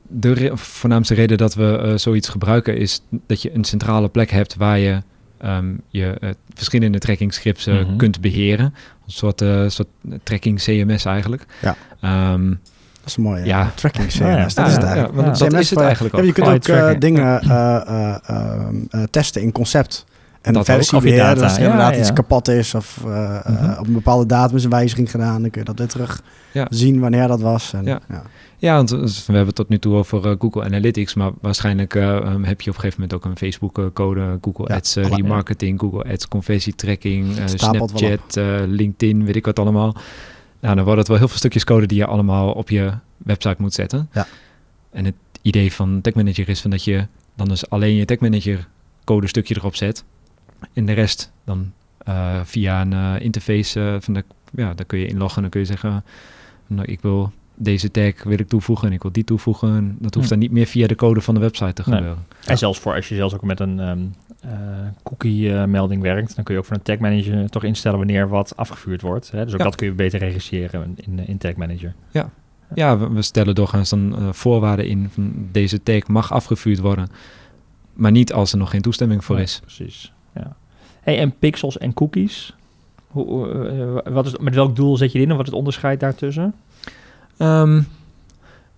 de 0.07 0.33
re 0.33 0.57
voornaamste 0.57 1.13
reden 1.13 1.37
dat 1.37 1.53
we 1.53 1.81
uh, 1.85 1.97
zoiets 1.97 2.29
gebruiken 2.29 2.77
is 2.77 3.01
dat 3.27 3.41
je 3.41 3.55
een 3.55 3.63
centrale 3.63 4.09
plek 4.09 4.31
hebt 4.31 4.55
waar 4.55 4.79
je 4.79 5.01
um, 5.45 5.81
je 5.87 6.17
uh, 6.19 6.29
verschillende 6.53 6.97
tracking 6.97 7.33
scripts 7.33 7.65
mm 7.65 7.77
-hmm. 7.77 7.97
kunt 7.97 8.21
beheren. 8.21 8.73
Een 9.09 9.15
soort, 9.15 9.41
uh, 9.41 9.63
soort 9.67 9.87
tracking 10.23 10.61
CMS 10.61 11.05
eigenlijk. 11.05 11.45
Ja. 11.61 11.75
Um, 12.33 12.59
dat 12.99 13.05
is 13.05 13.17
mooi. 13.17 13.43
Ja. 13.43 13.59
ja. 13.59 13.71
Tracking 13.75 14.07
CMS. 14.07 14.17
Ja, 14.17 14.43
dat 14.43 14.55
ja, 14.55 14.65
is 14.65 14.73
het 14.73 14.83
eigenlijk. 14.83 15.37
Ja, 15.37 15.47
dat 15.49 15.53
is 15.53 15.69
het 15.69 15.79
eigenlijk 15.79 16.15
ook. 16.15 16.23
je 16.23 16.31
kunt 16.31 16.47
ook 16.47 16.67
uh, 16.67 16.91
dingen 16.99 17.41
uh, 17.45 18.15
uh, 18.29 19.03
testen 19.11 19.41
in 19.41 19.51
concept. 19.51 20.05
En 20.41 20.53
dat 20.53 20.65
versiebeheer, 20.65 21.33
dus 21.33 21.43
als 21.43 21.57
er 21.57 21.63
inderdaad 21.63 21.95
iets 21.95 22.13
kapot 22.13 22.47
is 22.47 22.75
of 22.75 23.03
mm 23.03 23.11
-hmm. 23.11 23.75
op 23.79 23.87
een 23.87 23.93
bepaalde 23.93 24.25
datum 24.25 24.57
is 24.57 24.63
een 24.63 24.69
wijziging 24.69 25.11
gedaan, 25.11 25.41
dan 25.41 25.49
kun 25.49 25.61
je 25.61 25.67
dat 25.67 25.77
weer 25.77 25.87
terug 25.87 26.21
zien 26.69 26.99
wanneer 26.99 27.27
dat 27.27 27.41
was. 27.41 27.73
En, 27.73 27.85
ja. 27.85 28.01
Ja, 28.57 28.75
want 28.75 28.89
we 28.89 28.97
hebben 29.25 29.45
het 29.45 29.55
tot 29.55 29.69
nu 29.69 29.79
toe 29.79 29.95
over 29.95 30.35
Google 30.39 30.63
Analytics, 30.63 31.13
maar 31.13 31.31
waarschijnlijk 31.41 31.95
uh, 31.95 32.15
um, 32.15 32.43
heb 32.43 32.61
je 32.61 32.69
op 32.69 32.75
een 32.75 32.81
gegeven 32.81 33.01
moment 33.01 33.13
ook 33.13 33.25
een 33.25 33.37
Facebook-code, 33.37 34.37
Google 34.41 34.75
Ads 34.75 34.97
uh, 34.97 35.05
remarketing, 35.05 35.79
Google 35.79 36.11
Ads 36.11 36.27
conversietracking, 36.27 37.27
Snapchat, 37.45 38.39
LinkedIn, 38.67 39.25
weet 39.25 39.35
ik 39.35 39.45
wat 39.45 39.59
allemaal. 39.59 39.95
Nou, 40.59 40.75
dan 40.75 40.83
worden 40.83 40.97
het 40.97 41.07
wel 41.07 41.17
heel 41.17 41.27
veel 41.27 41.37
stukjes 41.37 41.63
code 41.63 41.85
die 41.85 41.97
je 41.97 42.05
allemaal 42.05 42.51
op 42.51 42.69
je 42.69 42.91
website 43.17 43.55
moet 43.57 43.73
zetten. 43.73 44.09
Ja. 44.13 44.27
En 44.91 45.05
het 45.05 45.15
idee 45.41 45.73
van 45.73 46.01
Tech 46.01 46.13
Manager 46.13 46.49
is 46.49 46.61
van 46.61 46.71
dat 46.71 46.83
je 46.83 47.07
dan 47.35 47.47
dus 47.47 47.69
alleen 47.69 47.95
je 47.95 48.05
Tech 48.05 48.19
Manager 48.19 48.67
code 49.03 49.27
stukje 49.27 49.55
erop 49.57 49.75
zet 49.75 50.03
en 50.73 50.85
de 50.85 50.93
rest 50.93 51.31
dan 51.43 51.71
via 52.43 52.81
een 52.81 53.21
interface 53.21 53.97
van 54.01 54.13
de, 54.13 54.23
ja, 54.55 54.73
daar 54.73 54.85
kun 54.85 54.99
je 54.99 55.07
inloggen 55.07 55.35
en 55.35 55.41
dan 55.41 55.51
kun 55.51 55.59
je 55.59 55.65
zeggen, 55.65 56.03
nou, 56.67 56.91
ik 56.91 57.01
wil 57.01 57.31
deze 57.59 57.91
tag 57.91 58.23
wil 58.23 58.39
ik 58.39 58.47
toevoegen 58.47 58.87
en 58.87 58.93
ik 58.93 59.01
wil 59.01 59.11
die 59.11 59.23
toevoegen. 59.23 59.95
Dat 59.99 60.13
hoeft 60.13 60.27
hm. 60.27 60.33
dan 60.33 60.39
niet 60.39 60.51
meer 60.51 60.65
via 60.65 60.87
de 60.87 60.95
code 60.95 61.21
van 61.21 61.33
de 61.33 61.39
website 61.39 61.73
te 61.73 61.83
gebeuren. 61.83 62.15
Nee. 62.15 62.45
En 62.45 62.57
zelfs 62.57 62.79
voor 62.79 62.95
als 62.95 63.09
je 63.09 63.15
zelfs 63.15 63.33
ook 63.33 63.43
met 63.43 63.59
een 63.59 63.79
um, 63.79 64.13
uh, 64.45 64.51
cookie-melding 65.03 66.05
uh, 66.05 66.13
werkt, 66.13 66.35
dan 66.35 66.43
kun 66.43 66.53
je 66.53 66.59
ook 66.59 66.65
voor 66.65 66.75
een 66.75 66.81
tag 66.81 66.97
manager 66.97 67.49
toch 67.49 67.63
instellen 67.63 67.97
wanneer 67.97 68.29
wat 68.29 68.55
afgevuurd 68.55 69.01
wordt. 69.01 69.31
Hè? 69.31 69.43
Dus 69.43 69.53
ook 69.53 69.59
ja. 69.59 69.65
dat 69.65 69.75
kun 69.75 69.87
je 69.87 69.93
beter 69.93 70.19
registreren 70.19 70.95
in, 70.95 71.27
in 71.27 71.37
Tag 71.37 71.55
Manager. 71.55 71.93
Ja, 72.11 72.29
ja 72.73 72.97
we, 72.97 73.09
we 73.09 73.21
stellen 73.21 73.55
doorgaans 73.55 73.89
dan 73.89 74.15
uh, 74.19 74.29
voorwaarden 74.31 74.87
in 74.87 75.09
van 75.13 75.47
deze 75.51 75.83
tag 75.83 76.07
mag 76.07 76.31
afgevuurd 76.31 76.79
worden, 76.79 77.07
maar 77.93 78.11
niet 78.11 78.33
als 78.33 78.51
er 78.51 78.57
nog 78.57 78.69
geen 78.69 78.81
toestemming 78.81 79.23
voor 79.23 79.35
nee, 79.35 79.43
is. 79.43 79.59
Precies. 79.59 80.13
Hey, 81.09 81.19
en 81.19 81.33
pixels 81.39 81.77
en 81.77 81.93
cookies. 81.93 82.53
Hoe, 83.07 83.47
uh, 84.05 84.13
wat 84.13 84.25
is, 84.25 84.37
met 84.37 84.55
welk 84.55 84.75
doel 84.75 84.97
zet 84.97 85.11
je 85.11 85.17
die 85.17 85.21
in 85.21 85.29
en 85.29 85.37
wat 85.37 85.45
is 85.45 85.51
het 85.51 85.59
onderscheid 85.59 85.99
daartussen? 85.99 86.53
Um, 87.37 87.87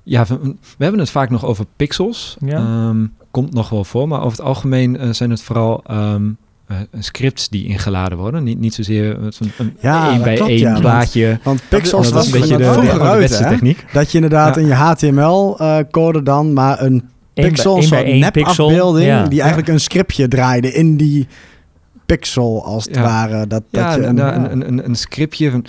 ja, 0.03 0.25
we, 0.25 0.39
we, 0.77 0.83
hebben 0.83 0.99
het 0.99 1.09
vaak 1.09 1.29
nog 1.29 1.45
over 1.45 1.65
pixels. 1.75 2.37
Ja. 2.39 2.87
Um, 2.87 3.13
komt 3.31 3.53
nog 3.53 3.69
wel 3.69 3.83
voor, 3.83 4.07
maar 4.07 4.19
over 4.19 4.37
het 4.37 4.47
algemeen 4.47 4.95
uh, 4.95 5.13
zijn 5.13 5.29
het 5.29 5.41
vooral 5.41 5.83
um, 5.91 6.37
uh, 6.71 6.77
scripts 6.99 7.49
die 7.49 7.65
ingeladen 7.65 8.17
worden. 8.17 8.43
Niet, 8.43 8.59
niet 8.59 8.73
zozeer 8.73 9.17
een, 9.19 9.33
een 9.57 9.77
ja, 9.79 10.11
één 10.11 10.21
bij 10.23 10.35
klopt, 10.35 10.49
één 10.49 10.59
ja, 10.59 10.79
plaatje. 10.79 11.27
Want, 11.27 11.43
want 11.43 11.61
pixels 11.69 12.05
dat 12.05 12.13
was 12.13 12.25
een 12.25 12.39
beetje 12.39 12.57
de, 12.57 12.63
de, 12.63 12.91
ouderwetse 12.91 13.43
techniek. 13.43 13.85
Dat 13.93 14.11
je 14.11 14.15
inderdaad 14.15 14.55
ja. 14.55 14.61
in 14.61 14.67
je 14.67 14.73
HTML-code 14.73 16.19
uh, 16.19 16.25
dan 16.25 16.53
maar 16.53 16.81
een 16.81 17.09
pixel, 17.33 17.77
een 17.77 17.83
soort 17.83 18.07
nep-afbeelding, 18.07 19.07
ja. 19.07 19.27
die 19.27 19.39
eigenlijk 19.39 19.69
een 19.69 19.79
scriptje 19.79 20.27
draaide 20.27 20.73
in 20.73 20.97
die 20.97 21.27
pixel 22.15 22.65
als 22.65 22.85
het 22.85 22.97
ware. 22.97 23.47
Dat, 23.47 23.63
ja, 23.69 23.95
dat 23.95 23.95
je 23.95 24.07
een, 24.07 24.17
een, 24.17 24.51
een, 24.51 24.67
een, 24.67 24.85
een 24.85 24.95
scriptje 24.95 25.51
van 25.51 25.65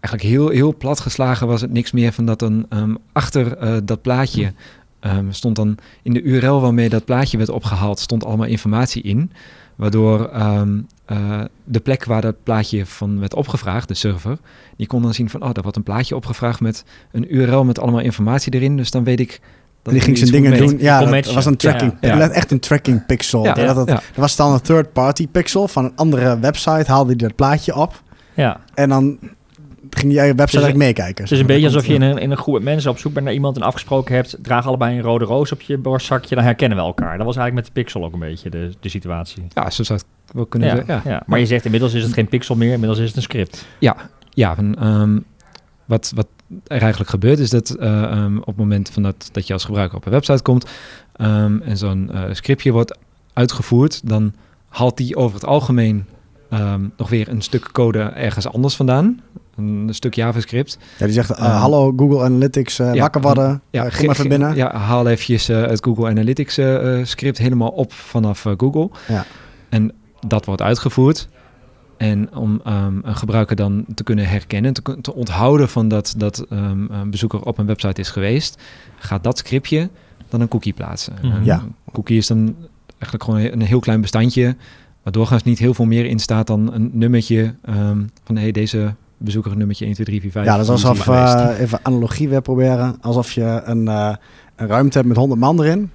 eigenlijk 0.00 0.22
heel, 0.22 0.48
heel 0.48 0.76
plat 0.76 1.00
geslagen 1.00 1.46
was 1.46 1.60
het 1.60 1.72
niks 1.72 1.92
meer 1.92 2.12
van 2.12 2.24
dat 2.24 2.42
een 2.42 2.66
um, 2.70 2.98
achter 3.12 3.62
uh, 3.62 3.76
dat 3.84 4.02
plaatje 4.02 4.52
um, 5.00 5.32
stond 5.32 5.56
dan 5.56 5.78
in 6.02 6.12
de 6.12 6.22
URL 6.22 6.60
waarmee 6.60 6.88
dat 6.88 7.04
plaatje 7.04 7.36
werd 7.36 7.48
opgehaald, 7.48 7.98
stond 7.98 8.24
allemaal 8.24 8.46
informatie 8.46 9.02
in. 9.02 9.32
Waardoor 9.76 10.30
um, 10.34 10.86
uh, 11.12 11.40
de 11.64 11.80
plek 11.80 12.04
waar 12.04 12.20
dat 12.20 12.42
plaatje 12.42 12.86
van 12.86 13.20
werd 13.20 13.34
opgevraagd, 13.34 13.88
de 13.88 13.94
server, 13.94 14.38
die 14.76 14.86
kon 14.86 15.02
dan 15.02 15.14
zien 15.14 15.30
van, 15.30 15.42
oh, 15.42 15.52
daar 15.52 15.62
wordt 15.62 15.76
een 15.76 15.82
plaatje 15.82 16.16
opgevraagd 16.16 16.60
met 16.60 16.84
een 17.12 17.34
URL 17.34 17.64
met 17.64 17.78
allemaal 17.78 18.00
informatie 18.00 18.54
erin. 18.54 18.76
Dus 18.76 18.90
dan 18.90 19.04
weet 19.04 19.20
ik 19.20 19.40
die 19.82 20.00
ging 20.00 20.18
zijn 20.18 20.30
dingen 20.30 20.56
doen. 20.56 20.76
Ja, 20.78 21.04
dat 21.04 21.32
was 21.32 21.46
een 21.46 21.56
tracking. 21.56 21.96
Ja, 22.00 22.16
ja. 22.16 22.28
Echt 22.28 22.50
een 22.50 22.60
tracking 22.60 23.06
pixel. 23.06 23.44
Ja, 23.44 23.54
dat, 23.54 23.74
dat, 23.74 23.86
dat 23.86 24.02
was 24.14 24.36
dan 24.36 24.52
een 24.52 24.60
third 24.60 24.92
party 24.92 25.28
pixel 25.28 25.68
van 25.68 25.84
een 25.84 25.92
andere 25.94 26.38
website. 26.38 26.84
Haalde 26.90 27.08
hij 27.08 27.16
dat 27.16 27.34
plaatje 27.34 27.76
op. 27.76 28.02
Ja. 28.34 28.60
En 28.74 28.88
dan 28.88 29.18
ging 29.90 30.12
jij 30.12 30.26
website 30.26 30.44
dus, 30.44 30.62
eigenlijk 30.62 30.76
meekijken. 30.76 31.22
Het 31.24 31.32
is 31.32 31.40
een 31.40 31.46
beetje 31.46 31.66
alsof 31.66 31.86
je 31.86 31.94
in 31.94 32.02
een, 32.02 32.18
in 32.18 32.30
een 32.30 32.36
groep 32.36 32.62
mensen 32.62 32.90
op 32.90 32.98
zoek 32.98 33.12
bent 33.12 33.24
naar 33.24 33.34
iemand 33.34 33.56
en 33.56 33.62
afgesproken 33.62 34.14
hebt, 34.14 34.36
draag 34.42 34.66
allebei 34.66 34.96
een 34.96 35.02
rode 35.02 35.24
roos 35.24 35.52
op 35.52 35.60
je 35.60 35.78
borstzakje, 35.78 36.34
dan 36.34 36.44
herkennen 36.44 36.78
we 36.78 36.84
elkaar. 36.84 37.16
Dat 37.16 37.26
was 37.26 37.36
eigenlijk 37.36 37.54
met 37.54 37.64
de 37.64 37.80
pixel 37.80 38.04
ook 38.04 38.12
een 38.12 38.18
beetje 38.18 38.50
de, 38.50 38.72
de 38.80 38.88
situatie. 38.88 39.44
Ja, 39.48 39.70
zo 39.70 39.82
zou 39.82 39.98
het 39.98 40.34
wel 40.34 40.46
kunnen 40.46 40.68
ja, 40.68 40.74
zijn. 40.74 40.86
Ja. 41.04 41.10
ja. 41.10 41.22
Maar 41.26 41.38
je 41.38 41.46
zegt 41.46 41.64
inmiddels 41.64 41.94
is 41.94 42.02
het 42.02 42.12
geen 42.12 42.28
pixel 42.28 42.54
meer, 42.54 42.72
inmiddels 42.72 42.98
is 42.98 43.06
het 43.06 43.16
een 43.16 43.22
script. 43.22 43.66
Ja, 43.78 43.96
ja 44.30 44.54
van, 44.54 44.86
um, 44.86 45.24
wat, 45.84 46.12
wat 46.14 46.26
er 46.66 46.80
eigenlijk 46.80 47.10
gebeurt 47.10 47.38
is 47.38 47.50
dat 47.50 47.76
uh, 47.80 48.22
um, 48.24 48.38
op 48.38 48.46
het 48.46 48.56
moment 48.56 48.90
van 48.90 49.02
dat, 49.02 49.28
dat 49.32 49.46
je 49.46 49.52
als 49.52 49.64
gebruiker 49.64 49.96
op 49.96 50.06
een 50.06 50.12
website 50.12 50.42
komt 50.42 50.70
um, 51.20 51.62
en 51.62 51.76
zo'n 51.76 52.10
uh, 52.14 52.22
scriptje 52.32 52.72
wordt 52.72 52.98
uitgevoerd, 53.32 54.08
dan 54.08 54.32
haalt 54.68 54.96
die 54.96 55.16
over 55.16 55.34
het 55.34 55.46
algemeen 55.46 56.04
um, 56.52 56.92
nog 56.96 57.08
weer 57.08 57.28
een 57.28 57.42
stuk 57.42 57.72
code 57.72 57.98
ergens 57.98 58.48
anders 58.48 58.76
vandaan. 58.76 59.20
Een 59.56 59.88
stuk 59.90 60.14
JavaScript. 60.14 60.78
Ja, 60.98 61.04
die 61.04 61.14
zegt, 61.14 61.30
uh, 61.30 61.38
uh, 61.38 61.60
hallo 61.60 61.92
Google 61.96 62.24
Analytics, 62.24 62.78
uh, 62.80 62.94
ja, 62.94 63.00
wakker 63.00 63.20
worden, 63.20 63.62
ja, 63.70 63.88
kom 63.88 64.10
even 64.10 64.28
binnen. 64.28 64.56
Ja, 64.56 64.76
haal 64.76 65.06
eventjes 65.06 65.46
het 65.46 65.84
Google 65.84 66.08
Analytics 66.08 66.58
script 67.02 67.38
helemaal 67.38 67.68
op 67.68 67.92
vanaf 67.92 68.46
Google. 68.56 68.90
Ja. 69.08 69.24
En 69.68 69.92
dat 70.26 70.44
wordt 70.44 70.62
uitgevoerd. 70.62 71.28
En 72.02 72.34
om 72.36 72.60
um, 72.66 73.00
een 73.04 73.16
gebruiker 73.16 73.56
dan 73.56 73.84
te 73.94 74.02
kunnen 74.02 74.28
herkennen, 74.28 74.72
te, 74.72 75.00
te 75.00 75.14
onthouden 75.14 75.68
van 75.68 75.88
dat, 75.88 76.14
dat 76.16 76.46
um, 76.50 76.90
een 76.90 77.10
bezoeker 77.10 77.42
op 77.42 77.58
een 77.58 77.66
website 77.66 78.00
is 78.00 78.10
geweest, 78.10 78.62
gaat 78.98 79.24
dat 79.24 79.38
scriptje 79.38 79.88
dan 80.28 80.40
een 80.40 80.48
cookie 80.48 80.72
plaatsen. 80.72 81.12
Mm 81.22 81.30
-hmm. 81.30 81.44
Ja. 81.44 81.54
Een 81.60 81.92
cookie 81.92 82.16
is 82.16 82.26
dan 82.26 82.54
eigenlijk 82.88 83.24
gewoon 83.24 83.40
een 83.40 83.66
heel 83.66 83.80
klein 83.80 84.00
bestandje, 84.00 84.56
waar 85.02 85.12
doorgaans 85.12 85.42
niet 85.42 85.58
heel 85.58 85.74
veel 85.74 85.84
meer 85.84 86.04
in 86.04 86.18
staat 86.18 86.46
dan 86.46 86.72
een 86.72 86.90
nummertje 86.92 87.54
um, 87.68 88.10
van 88.24 88.36
hey, 88.36 88.52
deze 88.52 88.94
bezoeker 89.16 89.56
nummertje 89.56 89.84
1, 89.84 89.94
2, 89.94 90.06
3, 90.06 90.20
4, 90.20 90.30
5. 90.30 90.46
Ja, 90.46 90.52
dat 90.56 90.64
is 90.64 90.70
alsof, 90.70 91.06
uh, 91.06 91.48
even 91.58 91.78
analogie 91.82 92.28
weer 92.28 92.42
proberen, 92.42 92.96
alsof 93.00 93.32
je 93.32 93.60
een, 93.64 93.84
uh, 93.84 94.14
een 94.56 94.66
ruimte 94.66 94.96
hebt 94.96 95.08
met 95.08 95.16
100 95.16 95.40
man 95.40 95.60
erin. 95.62 95.90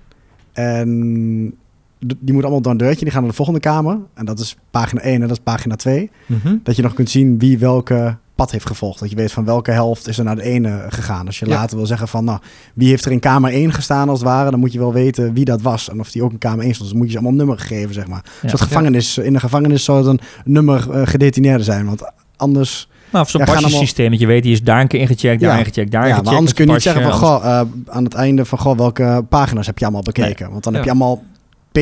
En 0.52 1.58
die 2.00 2.34
moet 2.34 2.44
allemaal 2.44 2.62
door 2.62 2.72
een 2.72 2.78
deurtje, 2.78 3.04
die 3.04 3.12
gaan 3.14 3.22
naar 3.22 3.30
de 3.30 3.36
volgende 3.36 3.60
kamer. 3.60 3.98
En 4.14 4.26
dat 4.26 4.40
is 4.40 4.56
pagina 4.72 5.02
1 5.02 5.14
en 5.14 5.22
dat 5.22 5.32
is 5.32 5.40
pagina 5.44 5.76
2. 5.76 6.10
Mm 6.26 6.40
-hmm. 6.44 6.60
Dat 6.64 6.76
je 6.76 6.82
nog 6.82 6.94
kunt 6.94 7.10
zien 7.10 7.40
wie 7.40 7.58
welke 7.58 8.18
pad 8.36 8.52
heeft 8.52 8.66
gevolgd. 8.68 9.00
Dat 9.00 9.10
je 9.10 9.16
weet 9.16 9.32
van 9.32 9.46
welke 9.46 9.72
helft 9.72 10.08
is 10.08 10.18
er 10.18 10.24
naar 10.24 10.36
de 10.36 10.42
ene 10.44 10.86
gegaan. 10.90 11.26
Als 11.26 11.40
je 11.40 11.46
Ja. 11.46 11.56
later 11.56 11.78
wil 11.78 11.86
zeggen 11.86 12.08
van, 12.08 12.24
nou, 12.24 12.40
wie 12.74 12.90
heeft 12.90 13.06
er 13.06 13.12
in 13.12 13.20
kamer 13.20 13.52
1 13.52 13.74
gestaan 13.74 14.10
als 14.10 14.20
het 14.20 14.28
ware, 14.28 14.52
dan 14.52 14.60
moet 14.60 14.74
je 14.74 14.80
wel 14.80 14.94
weten 14.94 15.34
wie 15.34 15.46
dat 15.46 15.62
was. 15.62 15.90
En 15.90 16.00
of 16.00 16.12
die 16.12 16.24
ook 16.24 16.32
in 16.32 16.38
kamer 16.38 16.64
1 16.66 16.74
stond. 16.74 16.90
Dus 16.90 16.98
moet 16.98 17.08
je 17.08 17.12
ze 17.14 17.18
allemaal 17.20 17.38
nummer 17.38 17.60
geven, 17.60 17.94
zeg 17.94 18.08
maar. 18.08 18.24
Ja. 18.42 18.50
Gevangenis, 18.50 19.18
in 19.18 19.34
de 19.34 19.40
gevangenis 19.40 19.84
zou 19.84 19.98
het 19.98 20.08
een 20.08 20.20
nummer 20.54 20.88
gedetineerde 21.08 21.64
zijn. 21.64 21.86
Want 21.86 22.12
anders, 22.36 22.90
Nou, 23.12 23.24
of 23.24 23.30
zo'n 23.32 23.42
Ja, 23.46 23.54
pasjesysteem, 23.54 24.12
dat 24.12 24.20
je 24.20 24.26
weet, 24.28 24.44
die 24.44 24.52
is 24.52 24.64
daar 24.64 24.82
een 24.82 24.88
keer 24.88 25.00
ingecheckt, 25.00 25.42
daar 25.42 25.52
Ja. 25.54 25.58
ingecheckt, 25.60 25.92
daar 25.92 26.02
ja, 26.02 26.08
ingecheckt. 26.08 26.26
maar 26.28 26.36
anders 26.36 26.54
kun 26.54 26.66
je 26.66 26.72
niet 26.72 26.82
zeggen 26.82 27.02
van, 27.04 27.12
goh, 27.14 27.46
eh, 27.46 27.62
aan 27.88 28.04
het 28.04 28.14
einde 28.14 28.46
van, 28.46 28.60
goh, 28.60 28.78
welke 28.78 29.26
pagina's 29.30 29.66
heb 29.66 29.78
je 29.78 29.84
allemaal 29.86 30.04
bekeken? 30.04 30.52
Want 30.52 30.64
dan 30.64 30.74
heb 30.74 30.84
Ja. 30.86 30.92
je 30.94 30.98
allemaal 31.00 31.24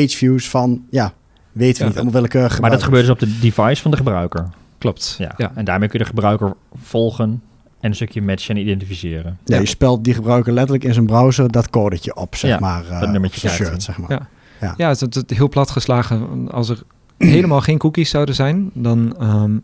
page 0.02 0.18
views 0.18 0.50
van, 0.50 0.84
ja, 0.90 1.14
weten 1.52 1.74
we 1.78 1.80
Ja. 1.80 1.86
niet, 1.86 1.96
allemaal 1.96 2.14
willekeurige 2.14 2.62
Maar 2.62 2.70
dat 2.70 2.84
gebeurt 2.84 3.02
dus 3.04 3.12
op 3.14 3.20
de 3.20 3.40
device 3.40 3.82
van 3.82 3.92
de 3.92 3.98
gebruiker. 3.98 4.48
Klopt. 4.78 5.16
Ja. 5.18 5.34
Ja. 5.38 5.52
En 5.56 5.66
daarmee 5.66 5.90
kun 5.90 5.98
je 6.00 6.04
de 6.06 6.10
gebruiker 6.12 6.54
volgen 6.82 7.42
en 7.80 7.90
een 7.90 7.96
stukje 7.96 8.22
matchen 8.22 8.56
en 8.56 8.62
identificeren. 8.62 9.38
Ja, 9.46 9.56
Ja. 9.56 9.62
je 9.62 9.68
spelt 9.68 10.04
die 10.04 10.14
gebruiker 10.14 10.54
letterlijk 10.54 10.84
in 10.84 10.94
zijn 10.94 11.06
browser 11.06 11.52
dat 11.52 11.70
codetje 11.70 12.16
op, 12.16 12.36
zeg 12.36 12.52
Ja, 12.52 12.60
maar. 12.60 12.86
eh, 12.90 13.00
dat 13.00 13.10
nummertje 13.10 13.42
op 13.42 13.50
zijn 13.50 13.54
krijgt 13.54 13.72
shirt, 13.72 13.84
zeg 13.84 13.98
maar. 13.98 14.12
Ja. 14.12 14.28
Ja. 14.62 14.74
Ja, 14.78 14.88
het 14.90 15.02
is 15.10 15.16
het- 15.22 15.30
heel 15.30 15.50
plat 15.50 15.70
geslagen. 15.70 16.52
Als 16.52 16.70
er 16.70 16.82
helemaal 17.18 17.62
geen 17.62 17.78
cookies 17.78 18.10
zouden 18.10 18.36
zijn, 18.36 18.70
dan 18.74 19.16
ehm, 19.20 19.58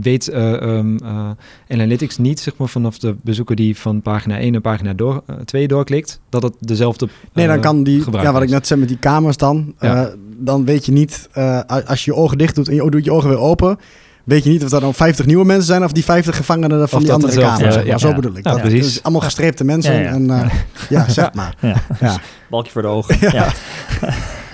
weet 0.00 0.28
eh, 0.28 0.62
ehm, 0.62 0.96
eh, 0.96 1.30
Analytics 1.68 2.18
niet, 2.18 2.40
zeg 2.40 2.56
maar, 2.56 2.68
vanaf 2.68 2.98
de 2.98 3.16
bezoeker 3.22 3.56
die 3.56 3.78
van 3.78 4.02
pagina 4.02 4.38
1 4.38 4.52
naar 4.52 4.60
pagina 4.60 4.92
door, 4.92 5.22
eh, 5.26 5.36
2 5.36 5.68
doorklikt, 5.68 6.20
dat 6.28 6.42
het 6.42 6.54
dezelfde 6.60 7.08
Nee, 7.32 7.46
dan 7.46 7.60
kan 7.60 7.82
die, 7.82 8.02
ja, 8.12 8.32
wat 8.32 8.42
ik 8.42 8.48
net 8.50 8.66
zei 8.66 8.80
met 8.80 8.88
die 8.88 8.98
kamers 8.98 9.36
dan, 9.36 9.74
Ja. 9.80 10.04
eh, 10.04 10.12
dan 10.38 10.64
weet 10.64 10.86
je 10.86 10.92
niet, 10.92 11.28
eh, 11.32 11.60
als 11.86 12.04
je 12.04 12.10
je 12.10 12.16
ogen 12.16 12.38
dicht 12.38 12.54
doet 12.54 12.68
en 12.68 12.74
je 12.74 12.90
doet 12.90 13.04
je 13.04 13.12
ogen 13.12 13.28
weer 13.28 13.38
open, 13.38 13.78
weet 14.24 14.44
je 14.44 14.50
niet 14.50 14.62
of 14.64 14.68
dat 14.70 14.80
dan 14.80 14.94
50 14.94 15.26
nieuwe 15.26 15.44
mensen 15.44 15.66
zijn 15.66 15.84
of 15.84 15.92
die 15.92 16.04
50 16.04 16.36
gevangenen 16.36 16.88
van 16.88 16.98
Of 16.98 17.04
die 17.04 17.12
andere 17.12 17.32
dezelfde, 17.34 17.62
kamer. 17.62 17.66
ja, 17.66 17.72
zeg 17.72 17.82
maar. 17.82 17.92
ja. 17.92 17.98
Zo 17.98 18.14
bedoel 18.14 18.36
ik. 18.36 18.44
Ja, 18.44 18.52
dat, 18.52 18.60
precies. 18.60 18.84
dus 18.84 19.02
allemaal 19.02 19.20
gestreepte 19.22 19.64
mensen 19.64 19.94
Ja, 19.94 20.00
ja. 20.00 20.06
en 20.06 20.30
eh, 20.30 20.50
ja, 20.88 21.08
zeg 21.08 21.32
maar. 21.34 21.54
Ja. 21.60 21.76
Ja. 22.00 22.18
Balkje 22.50 22.72
voor 22.72 22.82
de 22.82 22.88
ogen. 22.88 23.16
Ja. 23.38 23.52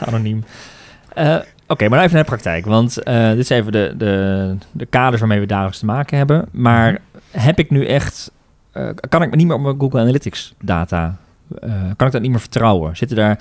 Anoniem. 0.00 0.44
Oké, 1.70 1.88
maar 1.88 1.98
even 2.00 2.14
naar 2.14 2.22
de 2.22 2.28
praktijk. 2.28 2.66
Want 2.66 3.02
eh, 3.02 3.32
dit 3.32 3.46
zijn 3.46 3.60
even 3.60 3.72
de, 3.72 3.94
de, 3.96 4.56
de 4.72 4.86
kaders 4.86 5.20
waarmee 5.20 5.40
we 5.40 5.46
dagelijks 5.46 5.78
te 5.78 5.84
maken 5.84 6.16
hebben. 6.16 6.48
Maar 6.50 6.98
heb 7.30 7.58
ik 7.58 7.70
nu 7.70 7.86
echt... 7.86 8.30
eh, 8.72 8.88
kan 9.08 9.22
ik 9.22 9.30
me 9.30 9.36
niet 9.36 9.46
meer 9.46 9.56
op 9.56 9.62
mijn 9.62 9.80
Google 9.80 10.00
Analytics 10.00 10.54
data... 10.62 11.16
eh, 11.60 11.70
kan 11.96 12.06
ik 12.06 12.12
dat 12.12 12.20
niet 12.20 12.30
meer 12.30 12.40
vertrouwen? 12.40 12.96
Zitten 12.96 13.16
daar 13.16 13.40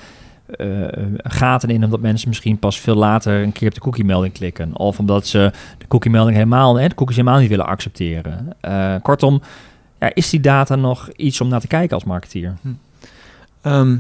gaten 1.17 1.69
in 1.69 1.83
omdat 1.83 1.99
mensen 1.99 2.27
misschien 2.27 2.59
pas 2.59 2.79
veel 2.79 2.95
later 2.95 3.43
een 3.43 3.51
keer 3.51 3.67
op 3.67 3.73
de 3.73 3.79
cookie-melding 3.79 4.33
klikken? 4.33 4.77
Of 4.77 4.99
omdat 4.99 5.27
ze 5.27 5.51
de 5.77 5.87
cookie-melding 5.87 6.35
helemaal, 6.35 6.79
hè, 6.79 6.87
de 6.87 6.95
cookies 6.95 7.15
helemaal 7.15 7.39
niet 7.39 7.49
willen 7.49 7.65
accepteren? 7.65 8.55
Kortom, 9.01 9.41
ja, 9.99 10.11
is 10.13 10.29
die 10.29 10.39
data 10.39 10.75
nog 10.75 11.09
iets 11.15 11.41
om 11.41 11.47
naar 11.47 11.59
te 11.59 11.67
kijken 11.67 11.95
als 11.95 12.03
marketeer? 12.03 12.53
Ehm, 13.61 13.97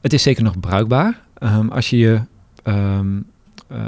het 0.00 0.12
is 0.12 0.22
zeker 0.22 0.42
nog 0.42 0.60
bruikbaar. 0.60 1.20
Ehm, 1.38 1.68
als, 1.68 1.90
je, 1.90 1.96
je, 1.96 2.20
ehm, 2.62 3.16
eh, 3.16 3.22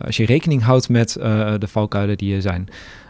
als 0.05 0.17
je 0.17 0.27
rekening 0.27 0.63
houdt 0.63 0.89
met 0.89 1.17
eh, 1.17 1.55
de 1.59 1.69
valkuilen 1.69 2.17
die 2.17 2.35
er 2.35 2.43
zijn. 2.43 2.69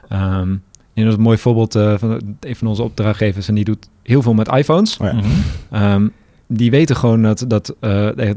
Ehm, 0.09 0.57
en 0.95 1.07
een 1.07 1.21
mooi 1.21 1.39
voorbeeld 1.39 1.75
eh, 1.75 1.95
van 1.99 2.21
een 2.41 2.57
van 2.57 2.69
onze 2.69 2.83
opdrachtgevers. 2.83 3.49
En 3.49 3.55
die 3.55 3.65
doet 3.65 3.89
heel 4.03 4.23
veel 4.23 4.35
met 4.35 4.49
iPhones. 4.49 4.97
Oh 4.97 5.07
ja. 5.07 5.13
Mhm. 5.13 5.27
Ehm, 5.71 6.09
die 6.47 6.71
weten 6.71 6.97
gewoon 6.97 7.23
dat, 7.23 7.45
dat, 7.49 7.75
eh, 7.81 8.29
eh, 8.31 8.35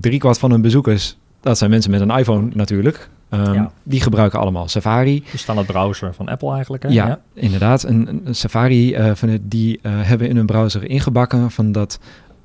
driekwart 0.00 0.38
van 0.38 0.50
hun 0.50 0.60
bezoekers... 0.62 1.16
dat 1.40 1.58
zijn 1.58 1.70
mensen 1.70 1.90
met 1.90 2.00
een 2.00 2.10
iPhone 2.10 2.48
natuurlijk. 2.54 3.08
Ehm, 3.28 3.52
Ja. 3.52 3.72
Die 3.82 4.00
gebruiken 4.00 4.38
allemaal 4.40 4.68
Safari. 4.68 5.24
De 5.30 5.38
standaard 5.38 5.66
browser 5.68 6.14
van 6.14 6.28
Apple 6.28 6.52
eigenlijk. 6.52 6.82
Hè? 6.82 6.88
Ja, 6.88 7.20
inderdaad. 7.34 7.82
Een, 7.82 8.20
een 8.24 8.34
Safari 8.34 8.94
eh, 8.94 9.10
van 9.14 9.28
het, 9.28 9.40
die 9.50 9.78
eh, 9.82 9.92
hebben 9.94 10.28
in 10.28 10.36
hun 10.36 10.46
browser 10.46 10.84
ingebakken 10.90 11.50
van 11.50 11.72
dat 11.72 11.98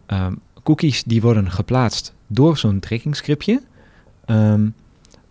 ehm, 0.06 0.34
cookies 0.64 1.04
die 1.04 1.22
worden 1.22 1.52
geplaatst 1.52 2.14
door 2.28 2.58
zo'n 2.58 2.80
trackingscriptje. 2.80 3.62
ehm, 4.26 4.68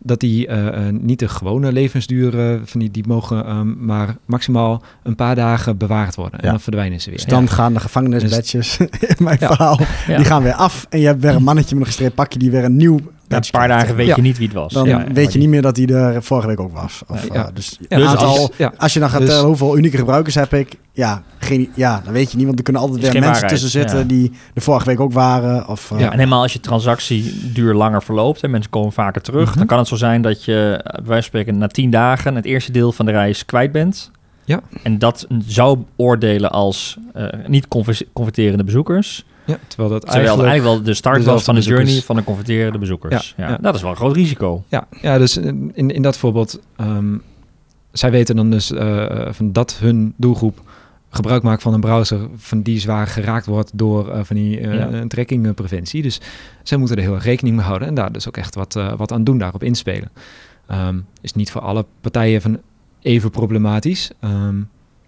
dat 0.03 0.21
die 0.21 0.47
eh, 0.47 0.87
eh, 0.89 0.95
niet 0.95 1.19
de 1.19 1.29
gewone 1.29 1.73
levensduur 1.73 2.39
eh, 2.39 2.61
van 2.65 2.81
die, 2.81 2.91
die 2.91 3.05
mogen 3.07 3.47
ehm, 3.47 3.85
maar 3.87 4.17
maximaal 4.27 4.83
een 5.03 5.15
paar 5.15 5.35
dagen 5.35 5.77
bewaard 5.77 6.15
worden. 6.15 6.39
En 6.39 6.45
Ja. 6.45 6.51
dan 6.51 6.61
verdwijnen 6.61 7.01
ze 7.01 7.09
weer. 7.09 7.19
Dus 7.19 7.27
dan 7.27 7.49
gaan 7.49 7.73
de 7.73 7.81
gevangenisbadges, 7.81 8.77
in 9.17 9.17
mijn 9.19 9.39
verhaal, 9.39 9.77
die 10.07 10.25
gaan 10.25 10.43
weer 10.43 10.55
af. 10.55 10.87
En 10.91 11.01
je 11.01 11.07
hebt 11.07 11.23
weer 11.23 11.35
een 11.35 11.43
mannetje 11.43 11.75
met 11.75 11.81
een 11.85 11.91
gestreept 11.91 12.15
pakje 12.15 12.39
die 12.39 12.51
weer 12.51 12.65
een 12.65 12.77
nieuw 12.77 12.99
een 13.33 13.51
paar 13.51 13.69
dagen 13.69 13.97
weet 13.97 14.07
Ja. 14.07 14.17
je 14.17 14.23
niet 14.23 14.39
wie 14.39 14.47
het 14.47 14.57
was. 14.57 14.73
Dan 14.73 14.87
Ja, 14.89 15.05
weet 15.13 15.33
je 15.33 15.39
niet 15.39 15.49
meer 15.49 15.63
dat 15.63 15.77
hij 15.77 15.87
er 15.87 16.23
vorige 16.23 16.47
week 16.47 16.61
ook 16.61 16.73
was. 16.73 17.03
Of, 17.09 17.27
Ja. 17.27 17.35
eh, 17.35 17.45
dus 17.55 17.79
Dus 17.89 18.05
aantal, 18.07 18.51
als- 18.77 18.93
je 18.93 19.01
dan 19.01 19.11
gaat 19.11 19.21
Dus- 19.21 19.29
tellen 19.29 19.47
hoeveel 19.47 19.77
unieke 19.77 19.97
gebruikers 19.97 20.35
heb 20.35 20.53
ik, 20.55 20.75
ja, 20.93 21.23
geen, 21.39 21.71
ja, 21.75 22.01
dat 22.05 22.13
weet 22.13 22.31
je 22.31 22.37
niet. 22.37 22.47
Want 22.47 22.59
er 22.59 22.65
kunnen 22.65 22.83
altijd 22.83 23.01
weer 23.01 23.11
mensen 23.13 23.31
waarheid, 23.31 23.53
tussen 23.53 23.71
zitten 23.71 23.99
ja. 23.99 24.05
die 24.05 24.33
de 24.55 24.61
vorige 24.61 24.87
week 24.87 25.01
ook 25.01 25.13
waren. 25.13 25.69
Of, 25.69 25.91
eh, 25.91 26.01
Ja. 26.01 26.11
En 26.13 26.19
helemaal 26.19 26.43
als 26.43 26.53
je 26.53 26.61
transactieduur 26.61 27.75
langer 27.75 28.03
verloopt 28.03 28.43
en 28.43 28.51
mensen 28.51 28.71
komen 28.71 28.93
vaker 28.93 29.23
terug, 29.23 29.49
Mhm. 29.49 29.59
dan 29.59 29.67
kan 29.67 29.79
het 29.79 29.89
zo 29.89 29.97
zijn 29.97 30.23
dat 30.23 30.45
je, 30.45 30.81
eh, 30.83 30.93
bij 30.93 30.93
wijze 30.93 31.13
van 31.13 31.23
spreken, 31.23 31.59
na 31.59 31.67
tien 31.67 31.91
dagen 31.91 32.35
het 32.35 32.45
eerste 32.45 32.73
deel 32.73 32.93
van 32.93 33.07
de 33.07 33.13
reis 33.13 33.45
kwijt 33.45 33.73
bent. 33.73 34.11
Ja. 34.45 34.61
En 34.83 34.99
dat 34.99 35.27
zou 35.47 35.79
oordelen 35.97 36.51
als 36.51 36.97
eh, 37.15 37.27
niet 37.47 37.69
conver- 37.69 38.03
converterende 38.13 38.65
bezoekers. 38.65 39.25
Ja, 39.45 39.59
terwijl 39.67 39.91
dat 39.91 40.01
Terwijl 40.01 40.01
het 40.01 40.07
eigenlijk... 40.07 40.49
eigenlijk 40.49 40.63
wel 40.63 40.83
de 40.83 40.95
start 40.95 41.25
was 41.25 41.45
van 41.45 41.55
de 41.55 41.61
journey 41.61 42.01
van 42.01 42.17
de 42.17 42.25
converterende 42.25 42.79
bezoekers. 42.79 43.35
Ja, 43.37 43.45
Ja, 43.45 43.51
ja. 43.51 43.59
Dat 43.61 43.75
is 43.75 43.83
wel 43.83 43.91
een 43.91 43.97
groot 43.97 44.17
risico. 44.17 44.65
Ja, 44.69 44.87
ja 45.01 45.19
dus 45.19 45.37
in, 45.37 45.73
in 45.75 46.03
dat 46.03 46.17
voorbeeld, 46.17 46.61
ehm, 46.77 47.17
zij 47.93 48.11
weten 48.11 48.37
dan 48.37 48.51
dus 48.51 48.73
eh, 48.73 49.27
van 49.31 49.53
dat 49.53 49.77
hun 49.81 50.15
doelgroep 50.17 50.61
gebruik 51.11 51.43
maakt 51.43 51.63
van 51.63 51.75
een 51.75 51.81
browser 51.81 52.19
van 52.37 52.63
die 52.63 52.81
zwaar 52.81 53.07
geraakt 53.07 53.47
wordt 53.47 53.71
door 53.75 54.09
eh, 54.11 54.21
van 54.23 54.37
die 54.37 54.61
eh 54.61 54.75
Ja. 54.75 55.07
trackingpreventie. 55.09 56.03
Dus 56.03 56.21
zij 56.63 56.79
moeten 56.79 56.97
er 56.97 57.03
heel 57.03 57.15
erg 57.15 57.25
rekening 57.25 57.57
mee 57.57 57.65
houden 57.65 57.89
en 57.89 57.95
daar 57.95 58.13
dus 58.13 58.29
ook 58.29 58.37
echt 58.37 58.55
wat, 58.55 58.77
eh, 58.77 58.93
wat 58.97 59.13
aan 59.13 59.25
doen, 59.25 59.39
daarop 59.39 59.63
inspelen. 59.63 60.11
Ehm, 60.67 60.99
is 61.21 61.33
niet 61.33 61.51
voor 61.51 61.61
alle 61.61 61.85
partijen 62.01 62.41
van 62.43 62.61
even 63.01 63.31
problematisch. 63.31 64.11
Ehm, 64.21 64.57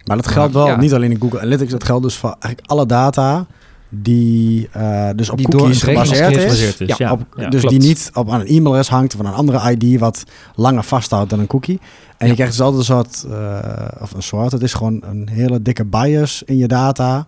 Maar 0.04 0.16
dat 0.16 0.26
geldt 0.26 0.52
wel 0.54 0.66
Ja. 0.66 0.76
niet 0.76 0.94
alleen 0.94 1.10
in 1.10 1.20
Google 1.20 1.40
Analytics, 1.40 1.70
dat 1.70 1.84
geldt 1.84 2.02
dus 2.02 2.16
voor 2.16 2.36
eigenlijk 2.38 2.70
alle 2.70 2.86
data 2.86 3.46
die 3.88 4.68
eh, 4.72 5.08
dus 5.16 5.30
op 5.30 5.36
Die 5.36 5.48
cookies 5.48 5.82
gebaseerd 5.82 6.36
is. 6.36 6.78
ja. 6.78 7.12
op, 7.12 7.26
Ja, 7.36 7.48
dus 7.48 7.60
klopt. 7.60 7.78
die 7.78 7.88
niet 7.88 8.10
op 8.14 8.30
aan 8.30 8.40
een 8.40 8.46
e-mailadres 8.46 8.88
hangt 8.88 9.18
aan 9.18 9.26
een 9.26 9.32
andere 9.32 9.70
ID 9.76 10.00
wat 10.00 10.24
langer 10.54 10.82
vasthoudt 10.82 11.30
dan 11.30 11.38
een 11.38 11.46
cookie. 11.46 11.80
En 12.16 12.28
je 12.28 12.34
krijgt 12.34 12.52
dus 12.52 12.60
altijd 12.60 12.80
een 12.80 12.94
soort, 12.94 13.24
eh, 13.24 14.02
of 14.02 14.12
een 14.12 14.22
soort, 14.22 14.52
het 14.52 14.62
is 14.62 14.74
gewoon 14.74 15.02
een 15.04 15.28
hele 15.28 15.62
dikke 15.62 15.84
bias 15.84 16.42
in 16.42 16.56
je 16.56 16.68
data 16.68 17.26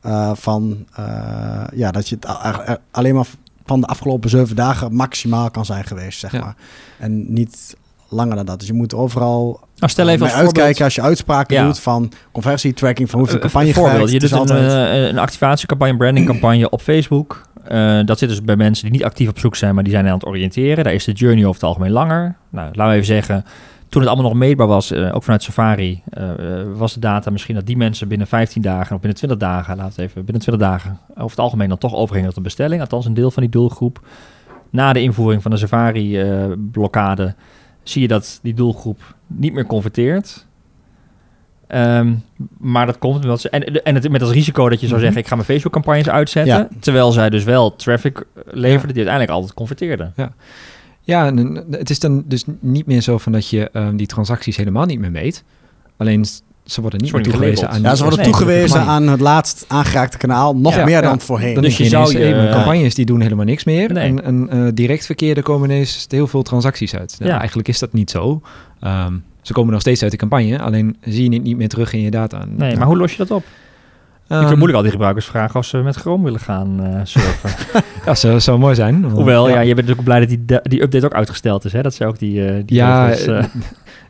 eh, 0.00 0.30
van, 0.34 0.86
ja, 1.74 1.90
dat 1.90 2.08
je 2.08 2.16
het 2.20 2.26
alleen 2.90 3.14
maar 3.14 3.26
van 3.64 3.80
de 3.80 3.86
afgelopen 3.86 4.30
zeven 4.30 4.56
dagen 4.56 4.94
maximaal 4.94 5.50
kan 5.50 5.64
zijn 5.64 5.84
geweest, 5.84 6.18
zeg 6.18 6.32
maar. 6.32 6.56
En 6.98 7.32
niet 7.32 7.76
langer 8.08 8.36
dan 8.36 8.46
dat. 8.46 8.58
Dus 8.58 8.68
je 8.68 8.74
moet 8.74 8.94
overal 8.94 9.60
Nou, 9.80 9.92
stel 9.92 10.08
even 10.08 10.22
als 10.22 10.32
voorbeeld- 10.32 10.56
uitkijken 10.56 10.84
als 10.84 10.94
je 10.94 11.02
uitspraken 11.02 11.56
Ja. 11.56 11.64
doet 11.64 11.80
van 11.80 12.12
conversietracking, 12.32 13.10
van 13.10 13.18
hoeveel 13.18 13.36
Eh, 13.36 13.42
campagne 13.42 13.72
voorbeeld. 13.72 14.10
Je 14.10 14.18
doet 14.18 14.30
een, 14.30 14.38
altijd- 14.38 14.72
eh, 14.72 15.06
een 15.08 15.18
activatiecampagne, 15.18 15.92
een 15.92 15.98
brandingcampagne 15.98 16.70
op 16.70 16.80
Facebook. 16.80 17.42
Eh, 17.64 17.98
dat 18.04 18.18
zit 18.18 18.28
dus 18.28 18.42
bij 18.42 18.56
mensen 18.56 18.84
die 18.84 18.92
niet 18.92 19.04
actief 19.04 19.28
op 19.28 19.38
zoek 19.38 19.56
zijn, 19.56 19.74
maar 19.74 19.84
die 19.84 19.92
zijn 19.92 20.06
aan 20.06 20.12
het 20.14 20.26
oriënteren. 20.26 20.84
Daar 20.84 20.92
is 20.94 21.04
de 21.04 21.12
journey 21.12 21.42
over 21.44 21.54
het 21.60 21.62
algemeen 21.68 21.90
langer. 21.90 22.34
Nou, 22.50 22.66
laten 22.66 22.86
we 22.86 22.92
even 22.92 23.06
zeggen, 23.06 23.44
toen 23.88 24.00
het 24.02 24.10
allemaal 24.10 24.30
nog 24.30 24.38
meetbaar 24.40 24.66
was, 24.66 24.90
eh, 24.90 25.14
ook 25.14 25.22
vanuit 25.22 25.42
Safari, 25.42 26.02
was 26.74 26.94
de 26.94 27.00
data 27.00 27.30
misschien 27.30 27.54
dat 27.54 27.66
die 27.66 27.76
mensen 27.76 28.08
binnen 28.08 28.26
15 28.26 28.62
dagen 28.62 28.94
of 28.94 29.00
binnen 29.00 29.18
20 29.18 29.38
dagen, 29.38 29.76
laten 29.76 29.96
we 29.96 30.02
het 30.02 30.10
even, 30.10 30.24
binnen 30.24 30.42
20 30.42 30.66
dagen, 30.68 30.98
over 31.10 31.30
het 31.30 31.38
algemeen 31.38 31.68
dan 31.68 31.78
toch 31.78 31.94
overgingen 31.94 32.28
tot 32.28 32.36
een 32.36 32.42
bestelling. 32.42 32.80
Althans, 32.80 33.06
een 33.06 33.14
deel 33.14 33.30
van 33.30 33.42
die 33.42 33.52
doelgroep. 33.52 34.00
Na 34.70 34.92
de 34.92 35.02
invoering 35.02 35.42
van 35.42 35.50
de 35.50 35.56
Safari-blokkade 35.56 37.34
zie 37.82 38.02
je 38.02 38.08
dat 38.08 38.38
die 38.42 38.54
doelgroep 38.54 38.98
niet 39.36 39.52
meer 39.52 39.66
converteert. 39.66 40.46
Ehm, 41.66 42.14
maar 42.58 42.86
dat 42.86 42.98
komt 42.98 43.22
omdat 43.24 43.40
ze. 43.40 43.48
En, 43.50 43.82
en 43.84 43.94
het, 43.94 44.10
met 44.10 44.22
als 44.22 44.30
risico 44.30 44.68
dat 44.68 44.80
je 44.80 44.86
zou 44.86 44.92
Mhm. 44.92 45.00
zeggen: 45.00 45.20
ik 45.20 45.28
ga 45.28 45.34
mijn 45.34 45.46
Facebook-campagnes 45.46 46.08
uitzetten. 46.08 46.54
Ja. 46.54 46.68
Terwijl 46.80 47.12
zij 47.12 47.30
dus 47.30 47.44
wel 47.44 47.76
traffic 47.76 48.24
leverden 48.46 48.88
die 48.88 48.96
uiteindelijk 48.96 49.30
altijd 49.30 49.54
converteerden. 49.54 50.14
Ja, 51.00 51.26
en 51.26 51.64
het 51.70 51.90
is 51.90 51.98
dan 51.98 52.24
dus 52.26 52.44
niet 52.60 52.86
meer 52.86 53.00
zo 53.00 53.18
van 53.18 53.32
dat 53.32 53.48
je 53.48 53.70
ehm, 53.70 53.96
die 53.96 54.06
transacties 54.06 54.56
helemaal 54.56 54.84
niet 54.86 54.98
meer 54.98 55.10
meet. 55.10 55.44
Alleen 55.96 56.24
ze 56.70 56.80
worden 56.80 57.00
niet 57.00 57.08
Ze 57.10 57.14
meer 57.14 57.24
toegewezen 57.24 57.56
gelabeld. 57.56 57.84
aan 57.84 57.90
Ja, 57.90 57.96
ze 57.96 58.02
die 58.02 58.10
worden 58.12 58.30
Nee, 58.30 58.32
toegewezen 58.38 58.80
aan 58.80 59.08
het 59.08 59.20
laatst 59.20 59.64
aangeraakte 59.68 60.18
kanaal, 60.18 60.56
nog 60.56 60.74
Ja, 60.74 60.84
meer 60.84 60.94
ja. 60.94 61.00
dan 61.00 61.20
voorheen. 61.20 61.54
Dan 61.54 61.62
Dus 61.62 61.76
je 61.76 61.84
zou 61.84 62.18
je- 62.18 62.48
campagnes 62.52 62.94
die 62.94 63.06
doen 63.06 63.20
helemaal 63.20 63.44
niks 63.44 63.64
meer. 63.64 63.92
Nee. 63.92 64.04
En, 64.04 64.24
en 64.24 64.48
eh, 64.50 64.68
direct 64.74 65.06
verkeer, 65.06 65.36
er 65.36 65.42
komen 65.42 65.70
ineens 65.70 66.06
heel 66.08 66.26
veel 66.26 66.42
transacties 66.42 66.94
uit. 66.94 67.16
Nou, 67.18 67.30
Ja. 67.30 67.38
Eigenlijk 67.38 67.68
is 67.68 67.78
dat 67.78 67.92
niet 67.92 68.10
zo. 68.10 68.40
Ehm, 68.80 69.12
ze 69.42 69.52
komen 69.52 69.72
nog 69.72 69.80
steeds 69.80 70.02
uit 70.02 70.10
de 70.10 70.16
campagne, 70.16 70.60
alleen 70.60 70.96
zie 71.00 71.28
je 71.30 71.34
het 71.36 71.42
niet 71.44 71.56
meer 71.56 71.68
terug 71.68 71.92
in 71.92 72.00
je 72.00 72.10
data. 72.10 72.44
Nee, 72.56 72.70
Ja. 72.70 72.78
maar 72.78 72.86
hoe 72.86 72.96
los 72.96 73.10
je 73.12 73.16
dat 73.18 73.30
op? 73.30 73.44
Ehm, 74.28 74.38
kunt 74.40 74.50
moeilijk 74.54 74.76
al 74.76 74.82
die 74.82 74.90
gebruikers 74.90 75.26
vragen 75.26 75.60
of 75.60 75.66
ze 75.66 75.76
met 75.76 75.96
Chrome 75.96 76.24
willen 76.24 76.40
gaan 76.40 76.80
eh, 76.84 77.00
surfen. 77.12 77.50
Ja, 78.06 78.14
zou, 78.14 78.40
zou 78.40 78.58
mooi 78.58 78.74
zijn. 78.74 79.04
Hoewel, 79.04 79.48
ja. 79.48 79.60
je 79.60 79.74
bent 79.74 79.88
natuurlijk 79.88 80.04
blij 80.04 80.20
dat 80.20 80.28
die, 80.28 80.44
die 80.62 80.82
update 80.82 81.04
ook 81.04 81.14
uitgesteld 81.14 81.64
is. 81.64 81.72
Hè? 81.72 81.82
Dat 81.82 81.94
ze 81.94 82.06
ook 82.06 82.18
die, 82.18 82.46
eh 82.46 82.62
die 82.66 82.76
Ja, 82.76 83.14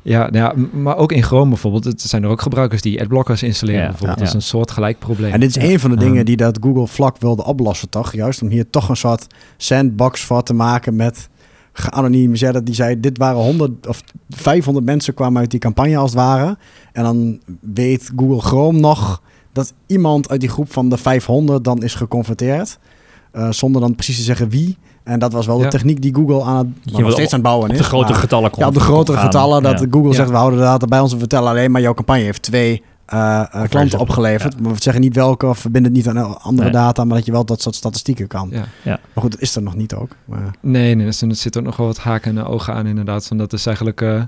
Ja, 0.03 0.31
nou 0.31 0.37
ja, 0.37 0.69
maar 0.79 0.97
ook 0.97 1.13
in 1.13 1.23
Chrome 1.23 1.49
bijvoorbeeld. 1.49 1.85
Het 1.85 2.01
zijn 2.01 2.23
er 2.23 2.29
ook 2.29 2.43
gebruikers 2.43 2.83
die 2.83 3.01
adblockers 3.01 3.43
installeren 3.43 3.81
Ja, 3.83 3.89
bijvoorbeeld. 3.89 4.19
ja. 4.19 4.25
Dat 4.25 4.35
is 4.35 4.41
een 4.43 4.49
soort 4.49 4.71
gelijk 4.71 4.99
probleem. 4.99 5.33
En 5.33 5.41
dit 5.41 5.57
is 5.57 5.63
Ja. 5.63 5.69
een 5.71 5.81
van 5.81 5.91
de 5.91 5.97
dingen 5.97 6.25
die 6.25 6.37
dat 6.37 6.59
Google 6.63 6.87
vlak 6.87 7.19
wilde 7.19 7.45
oplossen, 7.45 7.89
toch? 7.89 8.13
Juist 8.13 8.43
om 8.43 8.49
hier 8.49 8.71
toch 8.71 8.89
een 8.89 8.97
soort 8.97 9.27
sandbox 9.57 10.25
voor 10.25 10.43
te 10.43 10.55
maken 10.55 10.97
met 10.97 11.29
geanonimiseerde. 11.73 12.63
Die 12.63 12.75
zei, 12.75 13.01
dit 13.01 13.19
waren 13.19 13.41
100 13.41 13.87
of 13.87 14.03
500 14.29 14.87
mensen 14.87 15.15
kwamen 15.15 15.41
uit 15.41 15.51
die 15.51 15.61
campagne 15.61 15.97
als 15.97 16.11
het 16.11 16.21
ware. 16.21 16.57
En 16.93 17.03
dan 17.03 17.41
weet 17.61 18.11
Google 18.17 18.41
Chrome 18.41 18.79
nog 18.79 19.23
dat 19.53 19.73
iemand 19.87 20.29
uit 20.31 20.41
die 20.41 20.49
groep 20.49 20.73
van 20.73 20.89
de 20.89 20.97
500 20.97 21.65
dan 21.65 21.83
is 21.83 21.95
geconfronteerd. 21.95 22.79
eh, 23.33 23.51
zonder 23.51 23.81
dan 23.81 23.95
precies 23.95 24.17
te 24.17 24.23
zeggen 24.23 24.49
wie. 24.49 24.77
En 25.05 25.19
dat 25.19 25.33
was 25.33 25.47
wel 25.47 25.57
de 25.59 25.63
Ja. 25.65 25.69
techniek 25.71 26.03
die 26.03 26.15
Google 26.15 26.43
aan 26.43 26.57
het, 26.57 26.95
Je 26.95 27.03
nog 27.03 27.13
steeds 27.13 27.27
op- 27.27 27.33
aan 27.33 27.39
het 27.39 27.43
bouwen 27.43 27.67
Op 27.69 27.73
is. 27.75 27.79
de 27.81 27.85
grote 27.85 28.11
maar- 28.13 28.21
getallen 28.21 28.51
komt 28.51 28.63
ja, 28.63 28.69
op 28.69 28.75
de 28.75 28.81
grotere 28.81 29.17
gaan. 29.17 29.27
getallen 29.27 29.63
dat 29.63 29.81
Ja. 29.81 29.87
Google 29.91 30.09
Ja. 30.09 30.15
zegt, 30.15 30.31
we 30.31 30.37
houden 30.37 30.59
de 30.59 30.65
data 30.65 30.87
bij 30.87 31.01
ons 31.01 31.13
en 31.13 31.19
vertellen 31.19 31.49
alleen 31.49 31.71
maar 31.71 31.81
jouw 31.81 31.95
campagne 31.95 32.23
heeft 32.23 32.43
twee 32.43 32.83
eh, 33.07 33.41
eh, 33.51 33.69
klanten 33.69 33.99
op- 33.99 34.09
opgeleverd. 34.09 34.61
Maar 34.61 34.73
we 34.73 34.83
zeggen 34.83 35.03
niet 35.03 35.15
welke 35.15 35.47
of 35.47 35.59
verbinden 35.59 35.95
het 35.95 36.07
niet 36.07 36.17
aan 36.17 36.41
andere 36.41 36.71
Nee. 36.71 36.79
data, 36.79 37.05
maar 37.05 37.17
dat 37.17 37.27
je 37.27 37.33
wel 37.33 37.45
dat 37.45 37.63
soort 37.63 37.75
statistieken 37.75 38.27
kan. 38.27 38.49
Ja. 38.51 38.65
Maar 38.85 38.99
goed, 39.15 39.31
dat 39.31 39.41
is 39.41 39.57
er 39.57 39.63
nog 39.63 39.75
niet 39.75 39.95
ook. 39.95 40.11
Maar, 40.25 40.51
Nee, 40.61 40.95
nee, 40.95 41.05
dus 41.07 41.23
er 41.23 41.35
zitten 41.35 41.61
ook 41.61 41.67
nog 41.67 41.77
wel 41.77 41.87
wat 41.87 41.99
haken 41.99 42.39
en 42.39 42.45
ogen 42.45 42.75
aan 42.75 42.87
inderdaad. 42.87 43.29
Want 43.29 43.41
dat 43.41 43.53
is 43.53 43.67
eigenlijk 43.67 44.01
eh, 44.01 44.23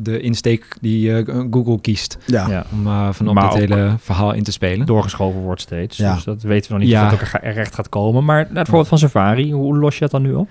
de 0.00 0.20
insteek 0.20 0.76
die 0.80 1.14
eh, 1.16 1.36
Google 1.50 1.80
kiest 1.80 2.18
ja. 2.26 2.48
Ja. 2.48 2.64
om 2.72 2.86
uh, 2.86 3.12
van 3.12 3.28
op 3.28 3.34
Maar 3.34 3.44
het 3.44 3.52
ook- 3.52 3.58
hele 3.58 3.94
verhaal 3.98 4.32
in 4.32 4.42
te 4.42 4.52
spelen. 4.52 4.86
doorgeschoven 4.86 5.40
wordt 5.40 5.60
steeds. 5.60 5.96
Ja. 5.96 6.14
Dus 6.14 6.24
dat 6.24 6.42
weten 6.42 6.66
we 6.70 6.72
nog 6.76 6.82
niet 6.82 6.92
Ja. 6.92 7.04
of 7.04 7.10
dat 7.10 7.20
ook 7.20 7.42
er 7.42 7.56
echt 7.56 7.74
gaat 7.74 7.88
komen. 7.88 8.24
Maar 8.24 8.46
naar 8.48 8.56
het 8.58 8.66
voorbeeld 8.66 8.88
van 8.88 8.98
Safari, 8.98 9.52
hoe 9.52 9.78
los 9.78 9.94
je 9.94 10.00
dat 10.00 10.10
dan 10.10 10.22
nu 10.22 10.32
op? 10.34 10.50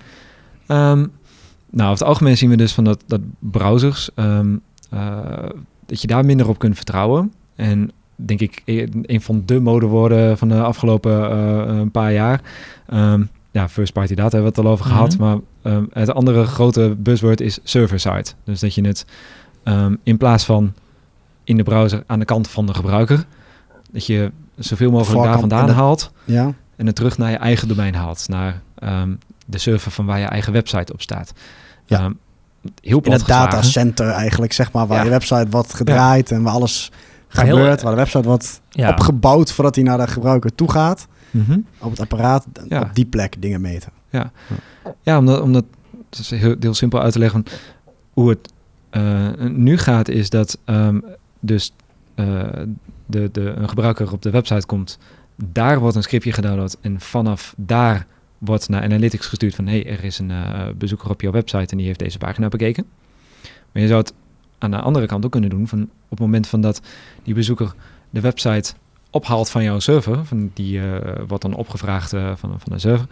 Ehm, 0.66 0.98
nou, 1.70 1.90
over 1.90 1.90
het 1.90 2.02
algemeen 2.02 2.36
zien 2.36 2.50
we 2.50 2.56
dus 2.56 2.72
van 2.72 2.84
dat, 2.84 3.02
dat 3.06 3.20
browsers, 3.38 4.10
ehm, 4.14 4.56
eh, 4.90 5.16
dat 5.86 6.00
je 6.00 6.06
daar 6.06 6.24
minder 6.24 6.48
op 6.48 6.58
kunt 6.58 6.76
vertrouwen. 6.76 7.32
En 7.56 7.90
denk 8.16 8.40
ik, 8.40 8.62
e- 8.64 8.86
een 9.02 9.20
van 9.20 9.42
de 9.46 9.60
modewoorden 9.60 10.38
van 10.38 10.48
de 10.48 10.62
afgelopen 10.62 11.30
eh, 11.30 11.76
een 11.78 11.90
paar 11.90 12.12
jaar. 12.12 12.40
ehm, 12.86 13.22
ja, 13.50 13.68
first 13.68 13.92
party 13.92 14.14
data 14.14 14.36
hebben 14.36 14.52
we 14.52 14.58
het 14.58 14.66
al 14.66 14.72
over 14.72 14.84
gehad. 14.84 15.18
Mhm. 15.18 15.22
Maar 15.24 15.36
ehm, 15.62 15.84
het 15.92 16.12
andere 16.14 16.44
grote 16.44 16.94
buzzword 16.98 17.40
is 17.40 17.58
server-side. 17.62 18.24
Dus 18.44 18.60
dat 18.60 18.74
je 18.74 18.86
het 18.86 19.04
ehm, 19.68 19.94
in 20.02 20.16
plaats 20.16 20.44
van 20.44 20.72
in 21.44 21.56
de 21.56 21.62
browser 21.62 22.02
aan 22.06 22.18
de 22.18 22.24
kant 22.24 22.48
van 22.48 22.66
de 22.66 22.74
gebruiker, 22.74 23.24
dat 23.90 24.06
je 24.06 24.32
zoveel 24.56 24.90
mogelijk 24.90 25.24
daar 25.24 25.38
vandaan 25.38 25.66
de- 25.66 25.72
haalt 25.72 26.10
ja. 26.24 26.52
en 26.76 26.86
het 26.86 26.94
terug 26.96 27.18
naar 27.18 27.30
je 27.30 27.36
eigen 27.36 27.68
domein 27.68 27.94
haalt. 27.94 28.28
Naar 28.28 28.60
ehm, 28.74 29.14
de 29.46 29.58
server 29.58 29.90
van 29.90 30.06
waar 30.06 30.18
je 30.18 30.24
eigen 30.26 30.52
website 30.52 30.92
op 30.92 31.00
staat. 31.02 31.32
Ja. 31.84 31.98
Ehm, 31.98 32.12
heel 32.80 33.00
In 33.00 33.12
het 33.12 33.26
datacenter 33.26 34.08
eigenlijk, 34.08 34.52
zeg 34.52 34.72
maar, 34.72 34.86
waar 34.86 34.98
Ja. 34.98 35.04
je 35.04 35.10
website 35.10 35.46
wordt 35.50 35.74
gedraaid 35.74 36.30
en 36.30 36.42
waar 36.42 36.52
alles 36.52 36.90
heel- 37.28 37.44
gebeurt. 37.56 37.82
Waar 37.82 37.92
de 37.92 37.98
website 37.98 38.22
wordt 38.28 38.60
Ja, 38.70 38.90
opgebouwd 38.90 39.52
voordat 39.52 39.74
hij 39.74 39.84
naar 39.84 39.98
de 39.98 40.06
gebruiker 40.06 40.54
toe 40.54 40.70
gaat. 40.70 41.06
Mhm. 41.30 41.58
Op 41.78 41.90
het 41.90 42.00
apparaat, 42.00 42.46
Ja. 42.68 42.80
op 42.80 42.94
die 42.94 43.04
plek 43.06 43.42
dingen 43.42 43.60
meten. 43.60 43.92
Ja, 45.02 45.18
omdat, 45.18 45.40
omdat 45.40 45.64
het 46.10 46.18
is 46.18 46.30
heel, 46.30 46.54
heel 46.60 46.74
simpel 46.74 47.00
uit 47.00 47.12
te 47.12 47.18
leggen. 47.18 47.44
Hoe 48.12 48.28
het 48.28 48.52
eh, 48.90 49.28
nu 49.50 49.78
gaat 49.78 50.08
is 50.08 50.30
dat 50.30 50.58
ehm, 50.64 51.00
dus 51.40 51.72
eh, 52.14 52.48
de, 53.06 53.28
de, 53.32 53.40
een 53.40 53.68
gebruiker 53.68 54.12
op 54.12 54.22
de 54.22 54.30
website 54.30 54.66
komt. 54.66 54.98
Daar 55.34 55.78
wordt 55.78 55.96
een 55.96 56.02
scriptje 56.02 56.32
gedownload 56.32 56.76
en 56.80 57.00
vanaf 57.00 57.54
daar 57.56 58.06
wordt 58.38 58.68
naar 58.68 58.82
Analytics 58.82 59.26
gestuurd 59.26 59.54
van... 59.54 59.66
hé, 59.66 59.80
hey, 59.80 59.92
er 59.92 60.04
is 60.04 60.18
een 60.18 60.30
eh, 60.30 60.66
bezoeker 60.76 61.10
op 61.10 61.20
jouw 61.20 61.32
website 61.32 61.70
en 61.70 61.76
die 61.76 61.86
heeft 61.86 61.98
deze 61.98 62.18
pagina 62.18 62.48
bekeken. 62.48 62.86
Maar 63.72 63.82
je 63.82 63.88
zou 63.88 64.00
het 64.00 64.12
aan 64.58 64.70
de 64.70 64.80
andere 64.80 65.06
kant 65.06 65.24
ook 65.24 65.30
kunnen 65.30 65.50
doen. 65.50 65.68
Van 65.68 65.82
op 65.82 66.10
het 66.10 66.20
moment 66.20 66.46
van 66.46 66.60
dat 66.60 66.82
die 67.22 67.34
bezoeker 67.34 67.74
de 68.10 68.20
website 68.20 68.72
ophaalt 69.10 69.50
van 69.50 69.62
jouw 69.62 69.78
server... 69.78 70.24
Van 70.24 70.50
die 70.54 70.80
wordt 71.26 71.42
dan 71.42 71.54
opgevraagd 71.54 72.10
van, 72.10 72.36
van 72.36 72.72
de 72.72 72.78
server... 72.78 73.06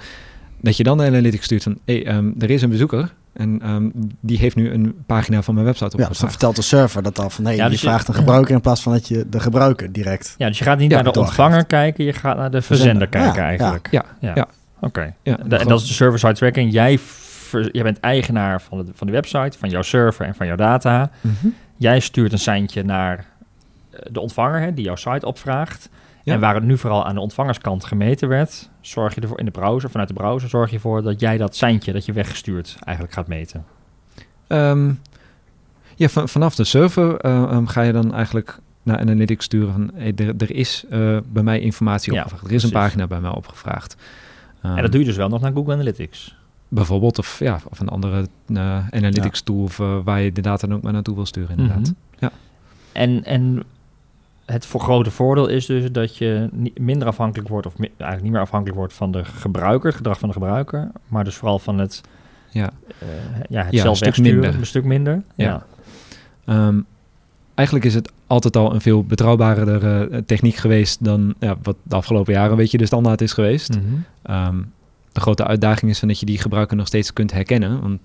dat 0.60 0.76
je 0.76 0.82
dan 0.82 0.98
de 0.98 1.04
Analytics 1.04 1.44
stuurt 1.44 1.62
van... 1.62 1.78
hé, 1.84 1.94
hey, 1.94 2.06
ehm, 2.06 2.30
er 2.38 2.50
is 2.50 2.62
een 2.62 2.70
bezoeker 2.70 3.12
en 3.36 3.62
ehm, 3.62 3.88
die 4.20 4.38
heeft 4.38 4.56
nu 4.56 4.70
een 4.72 4.94
pagina 5.06 5.42
van 5.42 5.54
mijn 5.54 5.66
website 5.66 5.96
Ja, 5.96 6.08
dus 6.08 6.18
dan 6.18 6.30
vertelt 6.30 6.56
de 6.56 6.62
server 6.62 7.02
dat 7.02 7.18
al 7.18 7.30
van, 7.30 7.44
nee, 7.44 7.56
Ja, 7.56 7.64
je 7.64 7.70
dus 7.70 7.80
je- 7.80 7.86
vraagt 7.86 8.08
een 8.08 8.14
gebruiker 8.14 8.54
in 8.54 8.60
plaats 8.60 8.82
van 8.82 8.92
dat 8.92 9.08
je 9.08 9.26
de 9.28 9.40
gebruiker 9.40 9.92
direct... 9.92 10.34
ja, 10.38 10.46
dus 10.46 10.58
je 10.58 10.64
gaat 10.64 10.78
niet 10.78 10.90
Ja, 10.90 11.02
naar 11.02 11.12
de 11.12 11.20
ontvanger 11.20 11.64
kijken, 11.66 12.04
je 12.04 12.12
gaat 12.12 12.36
naar 12.36 12.50
de 12.50 12.62
verzender 12.62 13.08
Verzender, 13.08 13.32
kijken 13.32 13.42
ja, 13.42 13.48
eigenlijk. 13.48 13.88
ja, 13.90 14.04
ja. 14.34 14.46
Oké. 14.80 15.14
Ja, 15.22 15.38
En 15.38 15.48
dat 15.68 15.80
is 15.80 15.86
de 15.86 15.92
server-side 15.94 16.32
tracking. 16.34 16.72
Jij, 16.72 16.98
ver- 16.98 17.68
jij 17.72 17.82
bent 17.82 18.00
eigenaar 18.00 18.60
van 18.62 18.78
de, 18.84 18.90
van 18.94 19.06
de 19.06 19.12
website, 19.12 19.58
van 19.58 19.68
jouw 19.68 19.82
server 19.82 20.26
en 20.26 20.34
van 20.34 20.46
jouw 20.46 20.56
data. 20.56 21.10
Mhm. 21.20 21.46
Jij 21.76 22.00
stuurt 22.00 22.32
een 22.32 22.38
seintje 22.38 22.82
naar 22.84 23.24
eh, 23.90 23.98
de 24.12 24.20
ontvanger 24.20 24.60
hè, 24.60 24.74
die 24.74 24.84
jouw 24.84 24.96
site 24.96 25.26
opvraagt. 25.26 25.88
Ja. 26.26 26.32
En 26.32 26.40
waar 26.40 26.54
het 26.54 26.64
nu 26.64 26.78
vooral 26.78 27.06
aan 27.06 27.14
de 27.14 27.20
ontvangerskant 27.20 27.84
gemeten 27.84 28.28
werd, 28.28 28.70
zorg 28.80 29.14
je 29.14 29.20
ervoor 29.20 29.38
in 29.38 29.44
de 29.44 29.50
browser, 29.50 29.90
vanuit 29.90 30.08
de 30.08 30.14
browser, 30.14 30.48
zorg 30.48 30.68
je 30.68 30.74
ervoor 30.74 31.02
dat 31.02 31.20
jij 31.20 31.36
dat 31.36 31.56
seintje 31.56 31.92
dat 31.92 32.04
je 32.04 32.12
weggestuurd 32.12 32.76
eigenlijk 32.80 33.14
gaat 33.14 33.26
meten. 33.26 33.64
Ehm, 34.46 34.92
ja, 35.94 36.08
van, 36.08 36.28
vanaf 36.28 36.54
de 36.54 36.64
server 36.64 37.16
eh, 37.16 37.42
ehm, 37.42 37.66
ga 37.66 37.82
je 37.82 37.92
dan 37.92 38.14
eigenlijk 38.14 38.58
naar 38.82 38.98
Analytics 38.98 39.44
sturen 39.44 39.72
van... 39.72 39.90
Hey, 39.94 40.12
er, 40.16 40.34
er 40.38 40.50
is 40.50 40.84
eh, 40.90 41.18
bij 41.32 41.42
mij 41.42 41.60
informatie 41.60 42.12
Ja, 42.12 42.18
opgevraagd. 42.22 42.46
Er 42.48 42.54
is 42.54 42.62
een 42.62 42.70
pagina 42.70 43.06
bij 43.06 43.20
mij 43.20 43.30
opgevraagd. 43.30 43.96
Ehm, 44.62 44.76
en 44.76 44.82
dat 44.82 44.92
doe 44.92 45.00
je 45.00 45.06
dus 45.06 45.16
wel 45.16 45.28
nog 45.28 45.40
naar 45.40 45.52
Google 45.52 45.72
Analytics. 45.72 46.36
Bijvoorbeeld, 46.68 47.18
of, 47.18 47.38
ja, 47.38 47.60
of 47.68 47.80
een 47.80 47.88
andere 47.88 48.26
eh, 48.46 48.88
Analytics 48.90 49.40
tool... 49.40 49.62
Of, 49.62 49.76
waar 49.76 50.20
je 50.20 50.32
de 50.32 50.40
data 50.40 50.66
dan 50.66 50.76
ook 50.76 50.82
maar 50.82 50.92
naartoe 50.92 51.14
wil 51.14 51.26
sturen, 51.26 51.58
inderdaad. 51.58 51.92
Mhm. 52.18 52.30
En, 52.92 53.24
en 53.24 53.62
het 54.46 54.66
voor 54.66 54.80
grote 54.80 55.10
voordeel 55.10 55.46
is 55.46 55.66
dus 55.66 55.92
dat 55.92 56.16
je 56.16 56.48
minder 56.80 57.08
afhankelijk 57.08 57.48
wordt, 57.48 57.66
of 57.66 57.78
mi- 57.78 57.86
eigenlijk 57.86 58.22
niet 58.22 58.32
meer 58.32 58.40
afhankelijk 58.40 58.78
wordt 58.78 58.92
van 58.94 59.10
de 59.12 59.24
gebruiker, 59.24 59.86
het 59.88 59.96
gedrag 59.96 60.18
van 60.18 60.28
de 60.28 60.34
gebruiker, 60.34 60.90
maar 61.08 61.24
dus 61.24 61.34
vooral 61.34 61.58
van 61.58 61.78
het, 61.78 62.00
Ja. 62.50 62.70
eh, 62.98 63.08
ja, 63.48 63.62
het 63.64 63.72
Ja, 63.74 63.82
zelf 63.82 64.00
een 64.00 64.12
stuk 64.12 64.24
minder. 64.24 64.54
een 64.54 64.66
stuk 64.66 64.84
minder. 64.84 65.22
Ja. 65.34 65.66
Ehm, 66.44 66.80
eigenlijk 67.54 67.86
is 67.86 67.94
het 67.94 68.12
altijd 68.26 68.56
al 68.56 68.74
een 68.74 68.80
veel 68.80 69.04
betrouwbaarder 69.04 70.10
eh, 70.12 70.18
techniek 70.26 70.54
geweest... 70.56 71.04
dan 71.04 71.34
ja, 71.40 71.56
wat 71.62 71.76
de 71.82 71.94
afgelopen 71.96 72.32
jaren 72.32 72.50
een 72.50 72.56
beetje 72.56 72.78
de 72.78 72.86
standaard 72.86 73.20
is 73.20 73.32
geweest. 73.32 73.70
Mhm. 73.76 73.84
Ehm, 74.22 74.56
de 75.12 75.20
grote 75.20 75.44
uitdaging 75.46 75.90
is 75.90 75.98
van 75.98 76.08
dat 76.08 76.20
je 76.20 76.26
die 76.26 76.38
gebruiker 76.38 76.76
nog 76.76 76.86
steeds 76.86 77.12
kunt 77.12 77.32
herkennen. 77.32 77.80
Want 77.80 78.00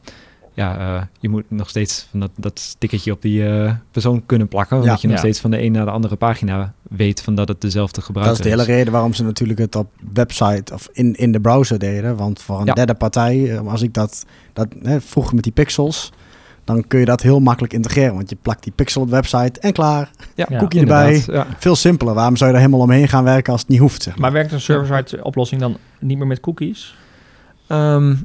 ja, 0.54 0.78
eh, 0.98 1.02
je 1.20 1.30
moet 1.30 1.44
nog 1.48 1.70
steeds 1.70 2.08
van 2.10 2.20
dat, 2.20 2.32
dat 2.36 2.60
stickertje 2.60 3.12
op 3.12 3.22
die 3.22 3.48
eh, 3.48 3.74
persoon 3.92 4.26
kunnen 4.26 4.48
plakken. 4.48 4.78
Ja. 4.78 4.84
Omdat 4.84 5.02
je 5.02 5.08
nog 5.08 5.16
Ja. 5.16 5.22
steeds 5.24 5.40
van 5.40 5.52
de 5.52 5.62
een 5.64 5.72
naar 5.72 5.86
de 5.86 5.92
andere 5.92 6.16
pagina 6.16 6.74
weet 6.82 7.22
van 7.22 7.36
dat 7.36 7.48
het 7.48 7.62
dezelfde 7.62 7.96
Dat 7.96 8.06
gebruiker 8.06 8.38
is 8.38 8.44
de 8.44 8.50
hele 8.50 8.64
reden 8.78 8.94
waarom 8.94 9.14
ze 9.14 9.24
natuurlijk 9.24 9.60
het 9.60 9.76
op 9.76 9.92
website 10.14 10.74
of 10.74 10.90
in, 10.92 11.16
in 11.16 11.32
de 11.32 11.40
browser 11.42 11.80
deden. 11.80 12.16
Want 12.16 12.42
voor 12.42 12.60
een 12.60 12.66
Ja. 12.66 12.74
derde 12.74 12.94
partij, 12.94 13.52
eh, 13.58 13.68
als 13.68 13.82
ik 13.82 13.94
dat, 13.94 14.26
dat 14.54 14.68
hè, 14.84 15.02
vroeger 15.02 15.36
met 15.36 15.44
die 15.44 15.54
pixels, 15.54 16.12
dan 16.64 16.88
kun 16.88 17.00
je 17.00 17.06
dat 17.06 17.22
heel 17.22 17.40
makkelijk 17.40 17.74
integreren. 17.74 18.14
Want 18.16 18.30
je 18.30 18.38
plakt 18.42 18.64
die 18.64 18.74
pixel 18.76 19.02
op 19.02 19.08
de 19.08 19.14
website 19.16 19.60
en 19.60 19.74
klaar. 19.74 20.12
Ja, 20.36 20.46
Ja, 20.50 20.58
cookie 20.60 20.80
erbij. 20.80 21.24
Veel 21.58 21.76
simpeler. 21.76 22.14
Waarom 22.14 22.36
zou 22.38 22.50
je 22.50 22.56
daar 22.56 22.66
helemaal 22.66 22.86
omheen 22.86 23.08
gaan 23.08 23.24
werken 23.24 23.52
als 23.52 23.62
het 23.62 23.70
niet 23.70 23.80
hoeft? 23.80 24.04
Zeg 24.04 24.14
maar. 24.14 24.22
Maar 24.22 24.32
werkt 24.32 24.52
een 24.52 24.62
server-side 24.62 25.24
oplossing 25.24 25.62
dan 25.62 25.78
niet 26.00 26.18
meer 26.18 26.28
met 26.28 26.40
cookies? 26.40 26.96
Ehm, 27.68 28.16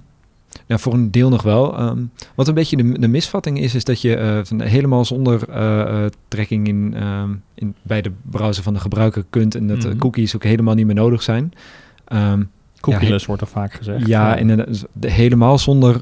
ja, 0.67 0.79
voor 0.79 0.93
een 0.95 1.11
deel 1.11 1.29
nog 1.29 1.43
wel. 1.43 1.77
Ehm, 1.79 1.99
wat 2.35 2.49
een 2.49 2.55
beetje 2.55 2.77
de, 2.77 2.99
de 2.99 3.09
misvatting 3.09 3.61
is, 3.61 3.75
is 3.75 3.85
dat 3.85 4.01
je 4.01 4.17
eh, 4.17 4.59
helemaal 4.69 5.05
zonder 5.05 5.49
eh, 5.49 5.81
eh, 6.05 6.11
tracking 6.29 6.69
in, 6.69 6.95
ehm, 6.97 7.31
in, 7.55 7.75
bij 7.83 8.03
de 8.03 8.13
browser 8.31 8.63
van 8.63 8.75
de 8.75 8.81
gebruiker 8.81 9.25
kunt 9.31 9.55
en 9.55 9.67
dat 9.67 9.81
de 9.81 9.89
Mhm. 9.89 9.99
cookies 9.99 10.35
ook 10.35 10.45
helemaal 10.45 10.75
niet 10.75 10.87
meer 10.87 10.95
nodig 10.95 11.23
zijn. 11.23 11.53
Ehm, 12.05 12.43
Cookieless 12.81 13.27
wordt 13.27 13.43
er 13.43 13.49
vaak 13.49 13.73
gezegd. 13.73 14.07
ja, 14.07 14.35
de- 14.93 15.11
helemaal 15.11 15.59
zonder 15.59 16.01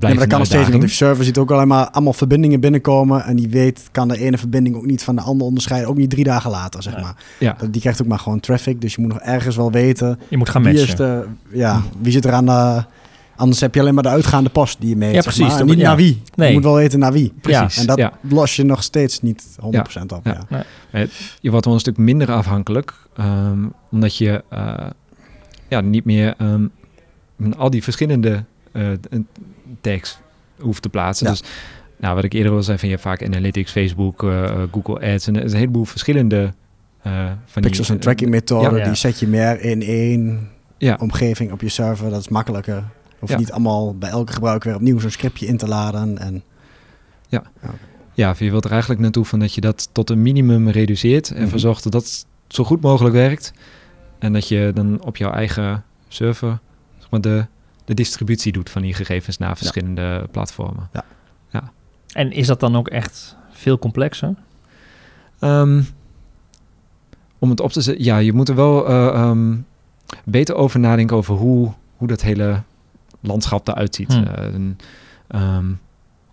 Ja, 0.00 0.08
maar 0.08 0.16
dat 0.16 0.26
kan 0.26 0.38
nog 0.38 0.46
steeds. 0.46 0.68
Want 0.68 0.80
die 0.80 0.90
server 0.90 1.24
ziet 1.24 1.38
ook 1.38 1.50
alleen 1.50 1.68
maar 1.68 1.90
allemaal 1.90 2.12
verbindingen 2.12 2.60
binnenkomen. 2.60 3.24
En 3.24 3.36
die 3.36 3.48
weet, 3.48 3.88
kan 3.90 4.08
de 4.08 4.18
ene 4.18 4.38
verbinding 4.38 4.76
ook 4.76 4.86
niet 4.86 5.02
van 5.02 5.14
de 5.16 5.22
andere 5.22 5.44
onderscheiden. 5.44 5.90
Ook 5.90 5.96
niet 5.96 6.10
drie 6.10 6.24
dagen 6.24 6.50
later, 6.50 6.82
zeg 6.82 7.00
maar. 7.00 7.14
Ja, 7.38 7.56
Dat- 7.58 7.72
Die 7.72 7.80
krijgt 7.80 8.02
ook 8.02 8.08
maar 8.08 8.18
gewoon 8.18 8.40
traffic. 8.40 8.80
Dus 8.80 8.94
je 8.94 9.00
moet 9.00 9.10
nog 9.12 9.20
ergens 9.20 9.56
wel 9.56 9.70
weten. 9.72 10.18
je 10.28 10.36
moet 10.36 10.48
gaan 10.48 10.62
Wie, 10.62 10.72
matchen. 10.72 10.88
is 10.90 10.96
de, 10.96 11.24
ja, 11.58 11.82
wie 12.00 12.12
zit 12.12 12.24
er 12.24 12.32
aan 12.32 12.46
de... 12.46 12.84
Anders 13.36 13.60
heb 13.60 13.74
je 13.74 13.80
alleen 13.80 13.94
maar 13.94 14.02
de 14.02 14.08
uitgaande 14.08 14.50
post 14.50 14.80
die 14.80 14.88
je 14.88 14.96
meet. 14.96 15.14
Ja, 15.14 15.22
zeg 15.22 15.34
precies. 15.34 15.54
maar. 15.54 15.64
Niet 15.64 15.78
ja. 15.78 15.86
naar 15.86 15.96
wie. 15.96 16.22
Nee. 16.34 16.48
Je 16.48 16.54
moet 16.54 16.64
wel 16.64 16.74
weten 16.74 16.98
naar 16.98 17.12
wie. 17.12 17.32
precies. 17.40 17.76
En 17.76 17.86
dat 17.86 17.98
ja. 17.98 18.12
los 18.20 18.56
je 18.56 18.62
nog 18.62 18.82
steeds 18.82 19.20
niet 19.20 19.44
100% 19.60 20.02
op. 20.06 20.20
Ja. 20.24 20.64
Ja. 20.92 21.06
Je 21.40 21.50
wordt 21.50 21.64
wel 21.64 21.74
een 21.74 21.80
stuk 21.80 21.96
minder 21.96 22.32
afhankelijk, 22.32 22.94
ehm, 23.16 23.58
omdat 23.90 24.16
je 24.16 24.44
eh, 24.48 24.74
ja, 25.68 25.80
niet 25.80 26.04
meer 26.04 26.34
ehm, 26.38 26.66
al 27.56 27.70
die 27.70 27.82
verschillende 27.82 28.44
eh, 28.72 28.86
tags 29.80 30.18
hoeft 30.58 30.82
te 30.82 30.88
plaatsen. 30.88 31.26
Ja. 31.26 31.32
Dus 31.32 31.42
nou, 32.02 32.14
wat 32.14 32.24
ik 32.24 32.32
eerder 32.32 32.52
al 32.52 32.62
zei, 32.62 32.78
van 32.78 32.88
je 32.88 32.94
hebt 32.94 33.06
vaak 33.06 33.24
Analytics, 33.24 33.72
Facebook, 33.72 34.22
eh, 34.22 34.44
eh, 34.44 34.62
Google 34.72 35.12
Ads 35.12 35.26
en 35.26 35.36
er 35.36 35.44
is 35.44 35.52
een 35.52 35.58
heleboel 35.58 35.84
verschillende 35.84 36.52
eh 37.02 37.30
van 37.44 37.62
Pixels 37.62 37.88
en 37.88 37.98
tracking 37.98 38.30
methoden, 38.30 38.72
Ja, 38.72 38.78
ja. 38.78 38.84
die 38.84 38.94
zet 38.94 39.20
je 39.20 39.26
meer 39.26 39.60
in 39.60 39.82
één 39.82 40.48
Ja, 40.78 40.96
omgeving 41.00 41.52
op 41.52 41.60
je 41.60 41.68
server. 41.68 42.10
Dat 42.10 42.20
is 42.20 42.28
makkelijker. 42.28 42.84
Hoef 43.22 43.30
je 43.30 43.36
Ja. 43.36 43.40
niet 43.40 43.52
allemaal 43.52 43.94
bij 43.98 44.10
elke 44.10 44.32
gebruiker 44.32 44.68
weer 44.68 44.78
opnieuw 44.78 44.98
zo'n 44.98 45.10
scriptje 45.10 45.46
in 45.46 45.56
te 45.56 45.68
laden. 45.68 46.18
En 46.18 46.42
ja, 48.14 48.34
je 48.38 48.50
wilt 48.50 48.64
er 48.64 48.70
eigenlijk 48.70 49.00
naartoe 49.00 49.24
van 49.24 49.38
dat 49.38 49.54
je 49.54 49.60
dat 49.60 49.88
tot 49.92 50.10
een 50.10 50.22
minimum 50.22 50.68
reduceert 50.68 51.28
en 51.28 51.34
Mhm. 51.34 51.42
ervoor 51.44 51.58
zorgt 51.58 51.82
dat 51.82 51.92
dat 51.92 52.26
zo 52.48 52.64
goed 52.64 52.80
mogelijk 52.80 53.14
werkt. 53.14 53.52
En 54.18 54.32
dat 54.32 54.48
je 54.48 54.70
dan 54.74 55.02
op 55.04 55.16
jouw 55.16 55.30
eigen 55.30 55.84
server 56.08 56.58
zeg 56.98 57.10
maar, 57.10 57.20
de, 57.20 57.46
de 57.84 57.94
distributie 57.94 58.52
doet 58.52 58.70
van 58.70 58.82
die 58.82 58.94
gegevens 58.94 59.38
naar 59.38 59.56
verschillende 59.56 60.26
platformen. 60.30 60.90
En 62.12 62.32
is 62.32 62.46
dat 62.46 62.60
dan 62.60 62.76
ook 62.76 62.88
echt 62.88 63.36
veel 63.50 63.78
complexer? 63.78 64.34
Ehm, 65.38 65.82
om 67.38 67.50
het 67.50 67.60
op 67.60 67.72
te 67.72 67.80
zetten, 67.80 68.04
ja, 68.04 68.18
je 68.18 68.32
moet 68.32 68.48
er 68.48 68.54
wel 68.54 68.88
eh, 68.88 69.06
ehm, 69.06 69.54
beter 70.24 70.54
over 70.54 70.80
nadenken 70.80 71.16
over 71.16 71.34
hoe, 71.34 71.72
hoe 71.96 72.08
dat 72.08 72.22
hele 72.22 72.62
landschap 73.22 73.68
eruit 73.68 73.94
ziet. 73.94 74.12
Hmm. 74.14 74.24
Eh, 74.26 74.44
en, 74.54 74.78
ehm, 75.28 75.66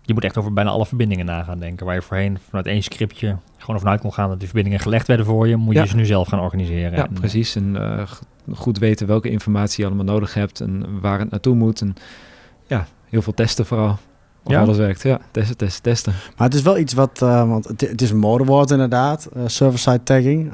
Je 0.01 0.15
moet 0.15 0.23
echt 0.23 0.37
over 0.37 0.53
bijna 0.53 0.69
alle 0.69 0.85
verbindingen 0.85 1.25
na 1.25 1.43
gaan 1.43 1.59
denken. 1.59 1.85
Waar 1.85 1.95
je 1.95 2.01
voorheen 2.01 2.37
vanuit 2.47 2.65
één 2.67 2.83
scriptje 2.83 3.35
gewoon 3.57 3.75
ervan 3.75 3.91
uit 3.91 4.01
kon 4.01 4.13
gaan 4.13 4.29
dat 4.29 4.37
die 4.39 4.47
verbindingen 4.47 4.79
gelegd 4.79 5.07
werden 5.07 5.25
voor 5.25 5.47
je, 5.47 5.55
moet 5.55 5.73
Ja. 5.73 5.81
je 5.81 5.87
ze 5.87 5.95
nu 5.95 6.05
zelf 6.05 6.27
gaan 6.27 6.39
organiseren. 6.39 6.91
ja, 6.91 6.97
En, 6.97 7.13
eh, 7.13 7.19
precies. 7.19 7.55
En 7.55 7.75
eh, 7.97 8.07
goed 8.53 8.77
weten 8.77 9.07
welke 9.07 9.29
informatie 9.29 9.83
je 9.83 9.89
allemaal 9.89 10.13
nodig 10.13 10.33
hebt 10.33 10.59
en 10.61 10.99
waar 11.01 11.19
het 11.19 11.29
naartoe 11.29 11.55
moet. 11.55 11.81
En 11.81 11.95
ja, 12.67 12.85
heel 13.09 13.21
veel 13.21 13.33
testen 13.33 13.65
vooral. 13.65 13.97
Of 14.43 14.51
Ja? 14.51 14.61
alles 14.61 14.77
werkt. 14.77 15.03
Ja, 15.03 15.19
testen, 15.31 15.57
testen, 15.57 15.83
testen. 15.83 16.13
Maar 16.37 16.47
het 16.47 16.55
is 16.57 16.61
wel 16.63 16.77
iets 16.77 16.93
wat, 16.93 17.21
eh, 17.21 17.49
want 17.49 17.67
het, 17.67 17.81
het 17.81 18.01
is 18.01 18.09
een 18.11 18.17
modewoord 18.17 18.71
inderdaad, 18.71 19.25
eh, 19.33 19.41
server-side 19.45 20.03
tagging. 20.03 20.51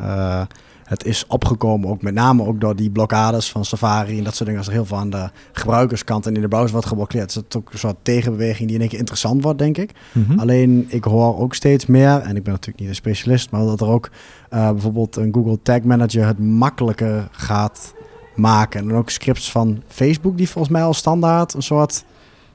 Het 0.85 1.05
is 1.05 1.27
opgekomen 1.27 1.89
ook 1.89 2.01
met 2.01 2.13
name 2.13 2.45
ook 2.45 2.61
door 2.61 2.75
die 2.75 2.89
blokkades 2.89 3.51
van 3.51 3.65
Safari 3.65 4.17
en 4.17 4.23
dat 4.23 4.33
soort 4.35 4.45
dingen. 4.45 4.57
Als 4.57 4.67
er 4.67 4.73
heel 4.73 4.85
veel 4.85 4.97
aan 4.97 5.09
de 5.09 5.29
gebruikerskant 5.51 6.25
en 6.25 6.35
in 6.35 6.41
de 6.41 6.47
browser 6.47 6.71
wordt 6.71 6.87
geblokkeerd, 6.87 7.29
is 7.29 7.35
het 7.35 7.55
ook 7.55 7.71
een 7.71 7.79
soort 7.79 7.95
tegenbeweging 8.01 8.65
die 8.65 8.75
in 8.75 8.81
één 8.81 8.89
keer 8.89 8.99
interessant 8.99 9.43
wordt, 9.43 9.59
denk 9.59 9.77
ik. 9.77 9.91
Mhm. 10.11 10.39
Alleen 10.39 10.85
ik 10.87 11.03
hoor 11.03 11.39
ook 11.39 11.53
steeds 11.53 11.85
meer, 11.85 12.17
en 12.17 12.35
ik 12.35 12.43
ben 12.43 12.53
natuurlijk 12.53 12.79
niet 12.79 12.89
een 12.89 12.95
specialist, 12.95 13.51
maar 13.51 13.65
dat 13.65 13.81
er 13.81 13.87
ook 13.87 14.09
eh, 14.49 14.71
bijvoorbeeld 14.71 15.15
een 15.15 15.33
Google 15.33 15.59
Tag 15.61 15.81
Manager 15.81 16.25
het 16.25 16.39
makkelijker 16.39 17.27
gaat 17.31 17.93
maken. 18.35 18.79
En 18.79 18.93
ook 18.93 19.09
scripts 19.09 19.51
van 19.51 19.81
Facebook 19.87 20.37
die 20.37 20.49
volgens 20.49 20.73
mij 20.73 20.83
al 20.83 20.93
standaard 20.93 21.53
een 21.53 21.63
soort 21.63 22.03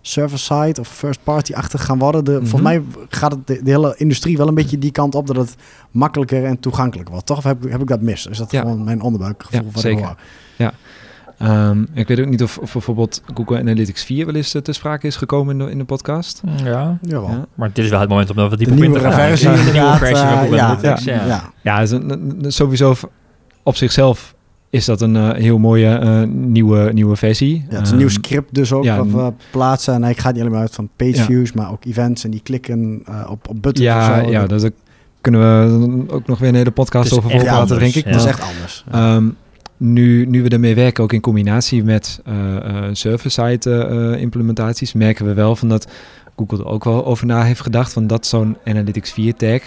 server-side 0.01 0.81
of 0.81 0.89
first-party-achtig 0.89 1.85
gaan 1.85 1.99
worden. 1.99 2.25
De. 2.25 2.39
Volgens 2.39 2.63
mij 2.63 2.83
gaat 3.09 3.33
het 3.33 3.47
de, 3.47 3.61
de 3.63 3.71
hele 3.71 3.95
industrie 3.97 4.37
wel 4.37 4.49
een 4.49 4.55
beetje 4.55 4.79
die 4.79 4.93
kant 4.93 5.15
op 5.15 5.27
dat 5.27 5.37
het 5.37 5.57
makkelijker 5.91 6.45
en 6.45 6.61
toegankelijker 6.61 7.13
wordt. 7.13 7.27
Toch? 7.27 7.37
Of 7.39 7.45
heb, 7.45 7.65
ik- 7.65 7.71
heb 7.73 7.81
ik 7.81 7.87
dat 7.87 8.01
mis? 8.01 8.27
Is 8.27 8.39
dat 8.39 8.51
Ja. 8.51 8.61
gewoon 8.61 8.85
mijn 8.85 9.01
onderbuikgevoel? 9.01 9.61
Ja, 9.61 9.67
wat 9.73 9.83
zeker. 9.83 9.99
Ik 10.01 10.05
hoor? 10.59 10.73
Ehm, 11.39 11.85
ik 11.95 12.09
weet 12.09 12.21
ook 12.21 12.27
niet 12.27 12.43
of, 12.43 12.59
of 12.59 12.73
bijvoorbeeld 12.73 13.23
Google 13.35 13.59
Analytics 13.59 14.05
4 14.05 14.27
wel 14.27 14.35
eens 14.35 14.55
eh, 14.55 14.63
te 14.63 14.73
sprake 14.73 15.07
is 15.07 15.17
gekomen 15.17 15.61
in 15.61 15.67
de, 15.67 15.71
in 15.71 15.79
de 15.79 15.85
podcast. 15.85 16.43
Ja. 16.65 16.99
Ja. 17.03 17.47
maar 17.55 17.71
dit 17.73 17.85
is 17.85 17.91
wel 17.91 18.01
het 18.01 18.09
moment 18.09 18.31
om 18.31 18.37
dat 18.37 18.61
in 18.61 18.75
nieuwe 18.75 18.93
te 18.99 19.01
gaan. 19.01 19.13
versie 19.13 19.49
Ja, 19.49 19.55
de 19.55 19.63
nieuwe 19.63 19.77
inderdaad, 19.79 19.99
versie 19.99 20.17
van 20.17 20.27
eh, 20.29 20.39
Google 20.41 20.57
ja, 20.57 20.65
Analytics, 20.67 21.05
ja, 21.05 21.15
ja. 21.15 21.51
ja. 21.63 21.87
Ja, 21.87 22.51
sowieso 22.51 22.95
op 23.63 23.77
zichzelf 23.77 24.35
is 24.71 24.85
dat 24.85 25.01
een 25.01 25.17
eh, 25.17 25.31
heel 25.33 25.59
mooie 25.59 25.87
eh, 25.97 26.23
nieuwe, 26.29 26.91
nieuwe 26.93 27.17
versie. 27.17 27.65
Ja, 27.71 27.77
het 27.77 27.85
is 27.85 27.91
een 27.91 27.97
nieuw 27.97 28.07
Ehm, 28.07 28.15
script 28.17 28.55
dus 28.55 28.73
ook 28.73 28.85
ja, 28.85 29.05
wat 29.05 29.07
we 29.07 29.33
plaatsen. 29.51 29.95
En 29.95 30.05
ik 30.05 30.19
ga 30.19 30.31
niet 30.31 30.41
alleen 30.41 30.53
maar 30.53 30.61
uit 30.61 30.75
van 30.75 30.89
page 30.97 31.17
Ja. 31.17 31.25
views, 31.25 31.53
maar 31.53 31.71
ook 31.71 31.85
events. 31.85 32.25
En 32.25 32.31
die 32.31 32.41
klikken 32.43 33.03
eh, 33.05 33.27
op, 33.31 33.49
op 33.49 33.63
buttons 33.63 33.87
Ja, 33.87 34.19
of 34.21 34.25
zo. 34.25 34.31
ja 34.31 34.47
dat, 34.47 34.71
kunnen 35.21 35.41
we 35.41 36.13
ook 36.13 36.27
nog 36.27 36.39
weer 36.39 36.49
een 36.49 36.55
hele 36.55 36.71
podcast 36.71 37.13
over 37.13 37.31
voorpraten, 37.31 37.59
anders, 37.59 37.81
denk 37.81 37.95
ik. 37.95 38.05
ja. 38.05 38.11
dat 38.11 38.21
is 38.21 38.27
echt 38.27 38.43
anders. 38.43 38.85
Ja. 38.93 39.15
ehm, 39.17 39.29
nu, 39.77 40.27
nu 40.27 40.43
we 40.43 40.49
ermee 40.49 40.75
werken, 40.75 41.05
ook 41.05 41.13
in 41.13 41.21
combinatie 41.21 41.85
met 41.85 42.21
eh 42.25 42.57
eh, 42.57 42.85
server-side 42.93 44.17
implementaties, 44.21 44.93
merken 44.93 45.27
we 45.27 45.35
wel 45.35 45.57
van 45.57 45.69
dat 45.69 45.87
Google 46.37 46.59
er 46.59 46.67
ook 46.67 46.85
wel 46.85 47.07
over 47.07 47.27
na 47.27 47.43
heeft 47.43 47.61
gedacht 47.61 47.93
van 47.93 48.07
dat 48.07 48.27
zo'n 48.27 48.57
Analytics 48.65 49.13
4 49.13 49.35
tag 49.35 49.61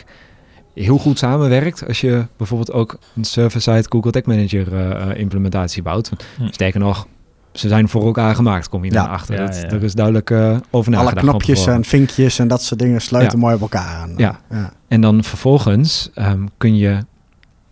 heel 0.73 0.97
goed 0.97 1.17
samenwerkt 1.17 1.88
als 1.88 2.01
je 2.01 2.25
bijvoorbeeld 2.38 2.71
ook 2.71 2.97
een 3.15 3.23
server-side 3.23 3.86
Google 3.89 4.12
Tag 4.12 4.23
Manager 4.23 4.73
eh, 4.73 5.12
eh, 5.12 5.19
implementatie 5.19 5.81
bouwt. 5.81 6.12
Hm. 6.38 6.47
Sterker 6.49 6.79
nog, 6.79 7.07
ze 7.51 7.67
zijn 7.67 7.89
voor 7.89 8.05
elkaar 8.05 8.36
gemaakt, 8.36 8.69
kom 8.69 8.86
je 8.86 8.91
Ja. 8.91 9.01
dan 9.03 9.12
achter. 9.12 9.36
Ja. 9.36 9.51
Er 9.51 9.83
is 9.83 9.93
duidelijk 9.93 10.29
eh, 10.29 10.38
over 10.69 10.93
Alle 10.93 11.03
nagedacht. 11.03 11.13
van 11.25 11.27
knopjes 11.29 11.67
en 11.67 11.83
vinkjes 11.83 12.39
en 12.39 12.47
dat 12.47 12.62
soort 12.63 12.79
dingen 12.79 13.01
sluiten 13.01 13.38
Ja. 13.39 13.43
mooi 13.43 13.55
op 13.55 13.62
elkaar 13.62 13.88
aan. 14.01 14.13
Ja. 14.17 14.39
ja. 14.49 14.73
En 14.88 15.01
dan 15.01 15.23
vervolgens 15.23 16.09
ehm, 16.13 16.45
kun 16.57 16.75
je 16.77 16.97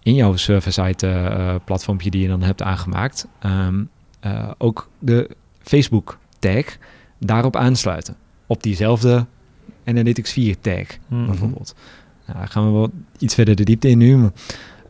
in 0.03 0.15
jouw 0.15 0.35
server-side 0.35 1.07
eh, 1.07 1.55
platformpje 1.65 2.09
die 2.09 2.21
je 2.21 2.27
dan 2.27 2.41
hebt 2.41 2.61
aangemaakt, 2.61 3.27
ehm, 3.39 3.83
eh, 4.19 4.49
ook 4.57 4.89
de 4.99 5.29
Facebook 5.61 6.17
tag 6.39 6.63
daarop 7.19 7.55
aansluiten. 7.55 8.15
Op 8.47 8.63
diezelfde 8.63 9.25
Analytics 9.85 10.31
4 10.31 10.59
tag 10.59 10.83
Mhm. 11.07 11.25
bijvoorbeeld. 11.25 11.75
Nou, 12.25 12.39
daar 12.39 12.47
gaan 12.47 12.65
we 12.65 12.71
wel 12.71 12.89
iets 13.19 13.34
verder 13.36 13.55
de 13.55 13.63
diepte 13.63 13.89
in 13.89 13.97
nu. 13.97 14.17
Maar, 14.17 14.31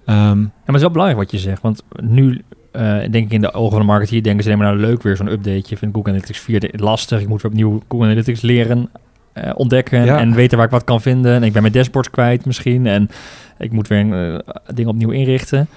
ehm, 0.05 0.17
Ja, 0.17 0.33
maar 0.33 0.51
het 0.65 0.75
is 0.75 0.81
wel 0.81 0.91
belangrijk 0.91 1.19
wat 1.21 1.31
je 1.31 1.37
zegt. 1.37 1.61
Want 1.61 1.83
nu 2.01 2.41
eh, 2.71 2.97
denk 2.99 3.13
ik 3.25 3.31
in 3.31 3.41
de 3.41 3.53
ogen 3.53 3.71
van 3.71 3.79
de 3.79 3.85
marketeer 3.85 4.23
denken 4.23 4.43
ze 4.43 4.49
alleen 4.49 4.61
maar 4.63 4.73
nou 4.75 4.87
leuk 4.87 5.03
weer 5.03 5.15
zo'n 5.15 5.31
updateje. 5.31 5.77
Vind 5.77 5.93
Google 5.93 6.11
Analytics 6.11 6.39
4 6.39 6.59
de- 6.59 6.73
lastig. 6.75 7.21
Ik 7.21 7.27
moet 7.27 7.41
weer 7.41 7.51
opnieuw 7.51 7.81
Google 7.87 8.05
Analytics 8.07 8.41
leren 8.41 8.89
eh, 9.33 9.51
ontdekken 9.55 10.05
Ja. 10.05 10.19
en 10.19 10.33
weten 10.33 10.57
waar 10.57 10.65
ik 10.65 10.71
wat 10.71 10.83
kan 10.83 11.01
vinden. 11.01 11.33
En 11.33 11.43
ik 11.43 11.53
ben 11.53 11.61
mijn 11.61 11.73
dashboards 11.73 12.09
kwijt 12.09 12.45
misschien. 12.45 12.87
En 12.87 13.09
ik 13.57 13.71
moet 13.71 13.87
weer 13.87 14.33
eh, 14.33 14.39
dingen 14.73 14.91
opnieuw 14.91 15.09
inrichten. 15.09 15.67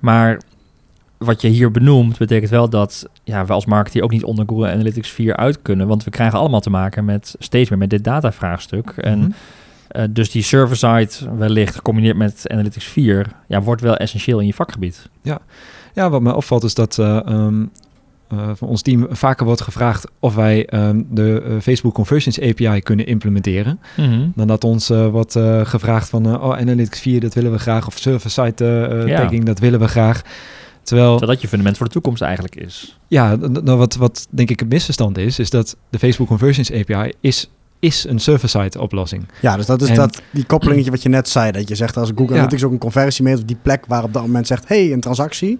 Maar 0.00 0.40
wat 1.18 1.40
je 1.40 1.48
hier 1.48 1.70
benoemt, 1.70 2.18
betekent 2.18 2.50
wel 2.50 2.68
dat 2.70 3.08
ja, 3.24 3.44
we 3.46 3.52
als 3.52 3.66
marketeer 3.66 4.02
ook 4.02 4.10
niet 4.10 4.24
onder 4.24 4.44
Google 4.48 4.70
Analytics 4.70 5.10
4 5.10 5.36
uit 5.36 5.62
kunnen. 5.62 5.86
Want 5.86 6.04
we 6.04 6.10
krijgen 6.10 6.38
allemaal 6.38 6.60
te 6.60 6.70
maken 6.70 7.04
met 7.04 7.34
steeds 7.38 7.70
meer 7.70 7.78
met 7.78 7.90
dit 7.90 8.04
datavraagstuk. 8.04 8.90
En 8.96 9.18
mhm. 9.18 9.30
Eh, 9.92 10.04
dus 10.10 10.30
die 10.30 10.42
server-side 10.42 11.36
wellicht 11.36 11.74
gecombineerd 11.74 12.16
met 12.16 12.44
Analytics 12.46 12.84
4 12.84 13.26
ja, 13.48 13.62
wordt 13.62 13.82
wel 13.82 13.96
essentieel 13.96 14.40
in 14.40 14.46
je 14.46 14.54
vakgebied. 14.54 15.08
Ja, 15.94 16.10
wat 16.10 16.22
mij 16.22 16.32
opvalt 16.32 16.64
is 16.64 16.74
dat 16.74 16.98
eh, 16.98 17.26
ehm, 17.26 17.64
eh, 18.28 18.50
van 18.54 18.68
ons 18.68 18.82
team 18.82 19.06
vaker 19.10 19.46
wordt 19.46 19.60
gevraagd 19.60 20.06
of 20.18 20.34
wij 20.34 20.66
ehm, 20.66 21.02
de 21.10 21.58
Facebook 21.62 21.94
Conversions 21.94 22.40
API 22.40 22.80
kunnen 22.80 23.06
implementeren. 23.06 23.80
Dan 24.34 24.46
dat 24.46 24.64
ons 24.64 24.88
wordt 24.88 25.38
gevraagd 25.62 26.08
van, 26.08 26.26
oh, 26.42 26.56
Analytics 26.56 27.00
4, 27.00 27.20
dat 27.20 27.34
willen 27.34 27.52
we 27.52 27.58
graag. 27.58 27.86
Of 27.86 27.98
server-side 27.98 28.64
Ja. 29.06 29.20
tagging, 29.20 29.44
dat 29.44 29.58
willen 29.58 29.80
we 29.80 29.88
graag. 29.88 30.22
Terwijl, 30.82 31.10
Terwijl 31.10 31.32
dat 31.32 31.40
je 31.40 31.48
fundament 31.48 31.76
voor 31.76 31.86
de 31.86 31.92
toekomst 31.92 32.22
eigenlijk 32.22 32.56
is. 32.56 32.98
ja, 33.08 33.34
nou, 33.36 33.78
wat, 33.78 33.94
wat 33.94 34.26
denk 34.30 34.50
ik 34.50 34.60
een 34.60 34.68
misverstand 34.68 35.18
is, 35.18 35.38
is 35.38 35.50
dat 35.50 35.76
de 35.90 35.98
Facebook 35.98 36.28
Conversions 36.28 36.72
API 36.72 37.12
is, 37.20 37.50
is 37.82 38.04
een 38.08 38.18
server-side 38.18 38.80
oplossing. 38.80 39.24
Ja, 39.40 39.56
dus 39.56 39.66
dat 39.66 39.82
is 39.82 39.88
En- 39.88 39.94
dat, 39.94 40.22
die 40.30 40.44
koppelingetje 40.44 40.90
wat 40.90 41.02
je 41.02 41.08
net 41.08 41.28
zei. 41.28 41.52
Dat 41.52 41.68
je 41.68 41.74
zegt 41.74 41.96
als 41.96 42.08
Google 42.08 42.26
Ja. 42.26 42.32
Analytics 42.32 42.64
ook 42.64 42.72
een 42.72 42.78
conversie 42.78 43.24
meet 43.24 43.40
op 43.40 43.46
die 43.48 43.56
plek 43.62 43.84
waar 43.86 44.04
op 44.04 44.12
dat 44.12 44.22
moment 44.22 44.46
zegt... 44.46 44.68
hey, 44.68 44.92
een 44.92 45.00
transactie. 45.00 45.58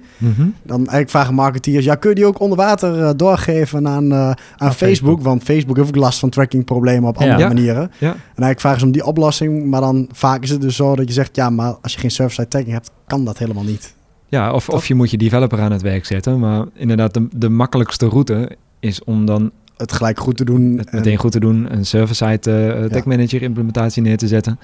Dan 0.63 0.77
eigenlijk 0.79 1.11
vragen 1.11 1.35
marketeers... 1.35 1.85
ja, 1.85 1.95
kun 1.95 2.09
je 2.11 2.17
die 2.17 2.27
ook 2.27 2.41
onder 2.41 2.57
water 2.59 3.03
eh, 3.03 3.11
doorgeven 3.17 3.89
aan, 3.89 4.13
eh, 4.13 4.19
aan, 4.19 4.35
Facebook? 4.57 4.79
Facebook. 4.79 5.23
Want 5.23 5.43
Facebook 5.43 5.77
heeft 5.77 5.89
ook 5.89 5.97
last 5.97 6.19
van 6.19 6.31
tracking 6.31 6.65
problemen 6.65 7.09
op 7.09 7.19
andere 7.19 7.39
Ja. 7.39 7.47
manieren. 7.47 7.91
Ja. 7.99 8.09
En 8.11 8.17
eigenlijk 8.25 8.61
vragen 8.61 8.79
ze 8.81 8.87
om 8.87 8.93
die 8.93 9.05
oplossing. 9.05 9.67
Maar 9.67 9.81
dan 9.81 10.09
vaak 10.13 10.43
is 10.43 10.51
het 10.51 10.61
dus 10.61 10.77
zo 10.77 10.97
dat 10.97 11.09
je 11.09 11.15
zegt... 11.15 11.37
ja, 11.37 11.51
maar 11.51 11.75
als 11.83 11.93
je 11.93 11.99
geen 11.99 12.11
server-side 12.11 12.49
tagging 12.49 12.73
hebt... 12.73 12.91
kan 13.07 13.25
dat 13.25 13.39
helemaal 13.39 13.65
niet. 13.65 13.95
Ja, 14.29 14.53
of, 14.53 14.69
of 14.69 14.87
je 14.87 14.95
moet 14.95 15.11
je 15.11 15.17
developer 15.19 15.61
aan 15.61 15.73
het 15.73 15.83
werk 15.83 16.05
zetten. 16.07 16.39
Maar 16.39 16.65
inderdaad, 16.75 17.15
de, 17.15 17.29
de 17.37 17.49
makkelijkste 17.49 18.07
route 18.09 18.57
is 18.81 19.05
om 19.05 19.27
dan 19.27 19.51
Het 19.77 19.93
gelijk 19.93 20.19
goed 20.19 20.37
te 20.37 20.45
doen. 20.45 20.79
het 20.79 20.89
en- 20.91 20.97
meteen 20.97 21.17
goed 21.17 21.33
te 21.33 21.41
doen, 21.41 21.73
een 21.73 21.87
server-side 21.87 22.51
eh, 22.53 22.85
tag 22.85 23.05
manager 23.05 23.43
implementatie 23.43 24.03
neer 24.03 24.17
te 24.17 24.27
zetten. 24.29 24.59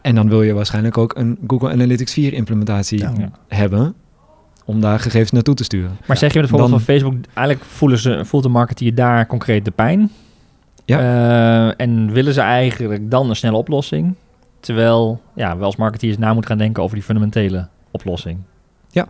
En 0.00 0.14
dan 0.14 0.28
wil 0.28 0.42
je 0.42 0.52
waarschijnlijk 0.52 0.98
ook 0.98 1.16
een 1.16 1.38
Google 1.46 1.70
Analytics 1.70 2.12
4 2.12 2.32
implementatie 2.32 2.98
Ja. 2.98 3.12
Hebben 3.48 3.94
om 4.64 4.80
daar 4.80 5.00
gegevens 5.00 5.30
naartoe 5.30 5.54
te 5.54 5.64
sturen. 5.64 5.96
Maar 6.06 6.16
zeg 6.16 6.32
je 6.32 6.40
met 6.40 6.50
het 6.50 6.58
voorbeeld 6.58 6.70
Dan- 6.70 6.80
van 6.80 6.94
Facebook, 6.94 7.14
eigenlijk 7.34 7.68
voelen 7.68 7.98
ze, 7.98 8.24
voelt 8.24 8.42
de 8.42 8.48
marketeer 8.48 8.94
daar 8.94 9.26
concreet 9.26 9.64
de 9.64 9.70
pijn. 9.70 10.10
Ja. 10.84 10.98
Eh, 10.98 11.74
en 11.86 12.12
willen 12.12 12.34
ze 12.34 12.40
eigenlijk 12.40 13.10
dan 13.10 13.28
een 13.28 13.36
snelle 13.36 13.56
oplossing. 13.56 14.14
Terwijl 14.60 15.20
ja, 15.34 15.56
we 15.58 15.64
als 15.64 15.76
marketeers 15.76 16.18
na 16.18 16.32
moeten 16.32 16.50
gaan 16.50 16.58
denken 16.58 16.82
over 16.82 16.94
die 16.94 17.04
fundamentele 17.04 17.68
oplossing. 17.90 18.38
Ja, 18.90 19.06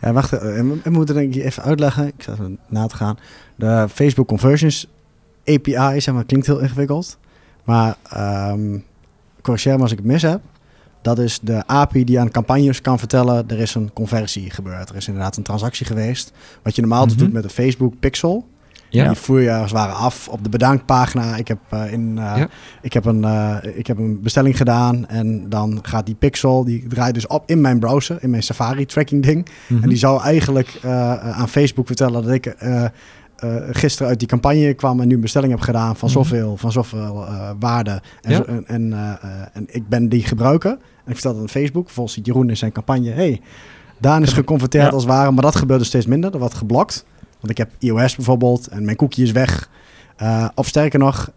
wacht. 0.00 0.32
eh, 0.32 0.40
We 0.82 0.90
moeten 0.90 1.14
denk 1.14 1.34
ik 1.34 1.44
even 1.44 1.62
uitleggen. 1.62 2.06
Ik 2.06 2.14
zat 2.22 2.38
na 2.68 2.86
te 2.86 2.96
gaan. 2.96 3.18
De 3.56 3.86
Facebook 3.92 4.26
Conversions 4.26 4.86
API, 5.44 6.00
zeg 6.00 6.14
maar, 6.14 6.24
klinkt 6.24 6.46
heel 6.46 6.58
ingewikkeld. 6.58 7.18
Maar 7.64 7.96
ehm 8.10 8.78
corrigeer 9.42 9.76
me 9.76 9.82
als 9.82 9.90
ik 9.92 9.98
het 9.98 10.06
mis 10.06 10.22
heb. 10.22 10.40
Dat 11.02 11.18
is 11.18 11.38
de 11.42 11.66
API 11.66 12.04
die 12.04 12.20
aan 12.20 12.30
campagnes 12.30 12.80
kan 12.80 12.98
vertellen... 12.98 13.48
er 13.48 13.58
is 13.58 13.74
een 13.74 13.92
conversie 13.92 14.50
gebeurd. 14.50 14.88
Er 14.90 14.96
is 14.96 15.06
inderdaad 15.06 15.36
een 15.36 15.42
transactie 15.42 15.86
geweest. 15.86 16.32
Wat 16.62 16.74
je 16.74 16.80
normaal 16.80 17.06
Mhm. 17.06 17.16
doet 17.16 17.32
met 17.32 17.42
de 17.42 17.48
Facebook 17.48 17.94
Pixel. 18.00 18.48
Ja. 18.92 19.06
Die 19.08 19.16
voer 19.16 19.40
je 19.40 19.52
als 19.52 19.60
het 19.70 19.78
ware 19.80 19.92
af 19.92 20.28
op 20.28 20.42
de 20.44 20.48
bedankpagina. 20.48 21.36
Ik 21.36 21.48
heb, 21.48 21.58
eh, 21.68 21.92
in, 21.92 22.18
eh, 22.18 22.32
Ja. 22.36 22.48
ik, 22.82 22.92
heb 22.92 23.04
een, 23.04 23.24
eh, 23.24 23.56
ik 23.74 23.86
heb 23.86 23.98
een 23.98 24.20
bestelling 24.22 24.56
gedaan. 24.56 25.08
En 25.08 25.48
dan 25.48 25.78
gaat 25.82 26.06
die 26.06 26.14
pixel, 26.14 26.64
die 26.64 26.86
draait 26.88 27.14
dus 27.14 27.26
op 27.26 27.42
in 27.46 27.60
mijn 27.60 27.78
browser. 27.78 28.18
In 28.20 28.30
mijn 28.30 28.42
Safari 28.42 28.86
tracking 28.86 29.22
ding. 29.22 29.46
Mhm. 29.66 29.82
En 29.82 29.88
die 29.88 29.98
zou 29.98 30.22
eigenlijk 30.22 30.78
aan 31.32 31.48
Facebook 31.48 31.86
vertellen 31.86 32.22
dat 32.22 32.32
ik 32.32 32.54
gisteren 33.70 34.08
uit 34.08 34.18
die 34.18 34.28
campagne 34.28 34.74
kwam 34.74 35.00
en 35.00 35.08
nu 35.08 35.14
een 35.14 35.20
bestelling 35.20 35.52
heb 35.52 35.60
gedaan 35.60 35.96
van 35.96 36.08
Mhm. 36.08 36.18
zoveel, 36.18 36.56
van 36.56 36.72
zoveel 36.72 37.24
waarde. 37.58 37.90
En, 38.20 38.30
Ja. 38.30 38.36
zo- 38.36 38.42
en, 38.42 38.66
en, 38.66 38.92
en 39.52 39.64
ik 39.66 39.88
ben 39.88 40.08
die 40.08 40.22
gebruiker. 40.24 40.70
En 40.70 40.78
ik 41.10 41.12
vertel 41.12 41.32
dat 41.34 41.42
op 41.42 41.48
Facebook. 41.50 41.90
Volgens 41.90 42.14
ziet 42.14 42.26
Jeroen 42.26 42.48
in 42.48 42.56
zijn 42.56 42.72
campagne, 42.72 43.10
hey, 43.10 43.40
Daan 43.98 44.22
is 44.22 44.32
geconverteerd 44.32 44.84
Ja. 44.84 44.90
als 44.90 45.02
het 45.02 45.12
ware. 45.12 45.30
Maar 45.30 45.42
dat 45.42 45.56
gebeurde 45.56 45.84
steeds 45.84 46.06
minder. 46.06 46.32
Er 46.32 46.38
wordt 46.38 46.54
geblokt. 46.54 47.04
Want 47.42 47.50
ik 47.50 47.58
heb 47.58 47.70
iOS 47.78 48.16
bijvoorbeeld 48.16 48.66
en 48.66 48.84
mijn 48.84 48.96
cookie 48.96 49.24
is 49.24 49.32
weg. 49.32 49.68
Eh, 50.16 50.48
of 50.54 50.66
sterker 50.66 50.98
nog, 50.98 51.30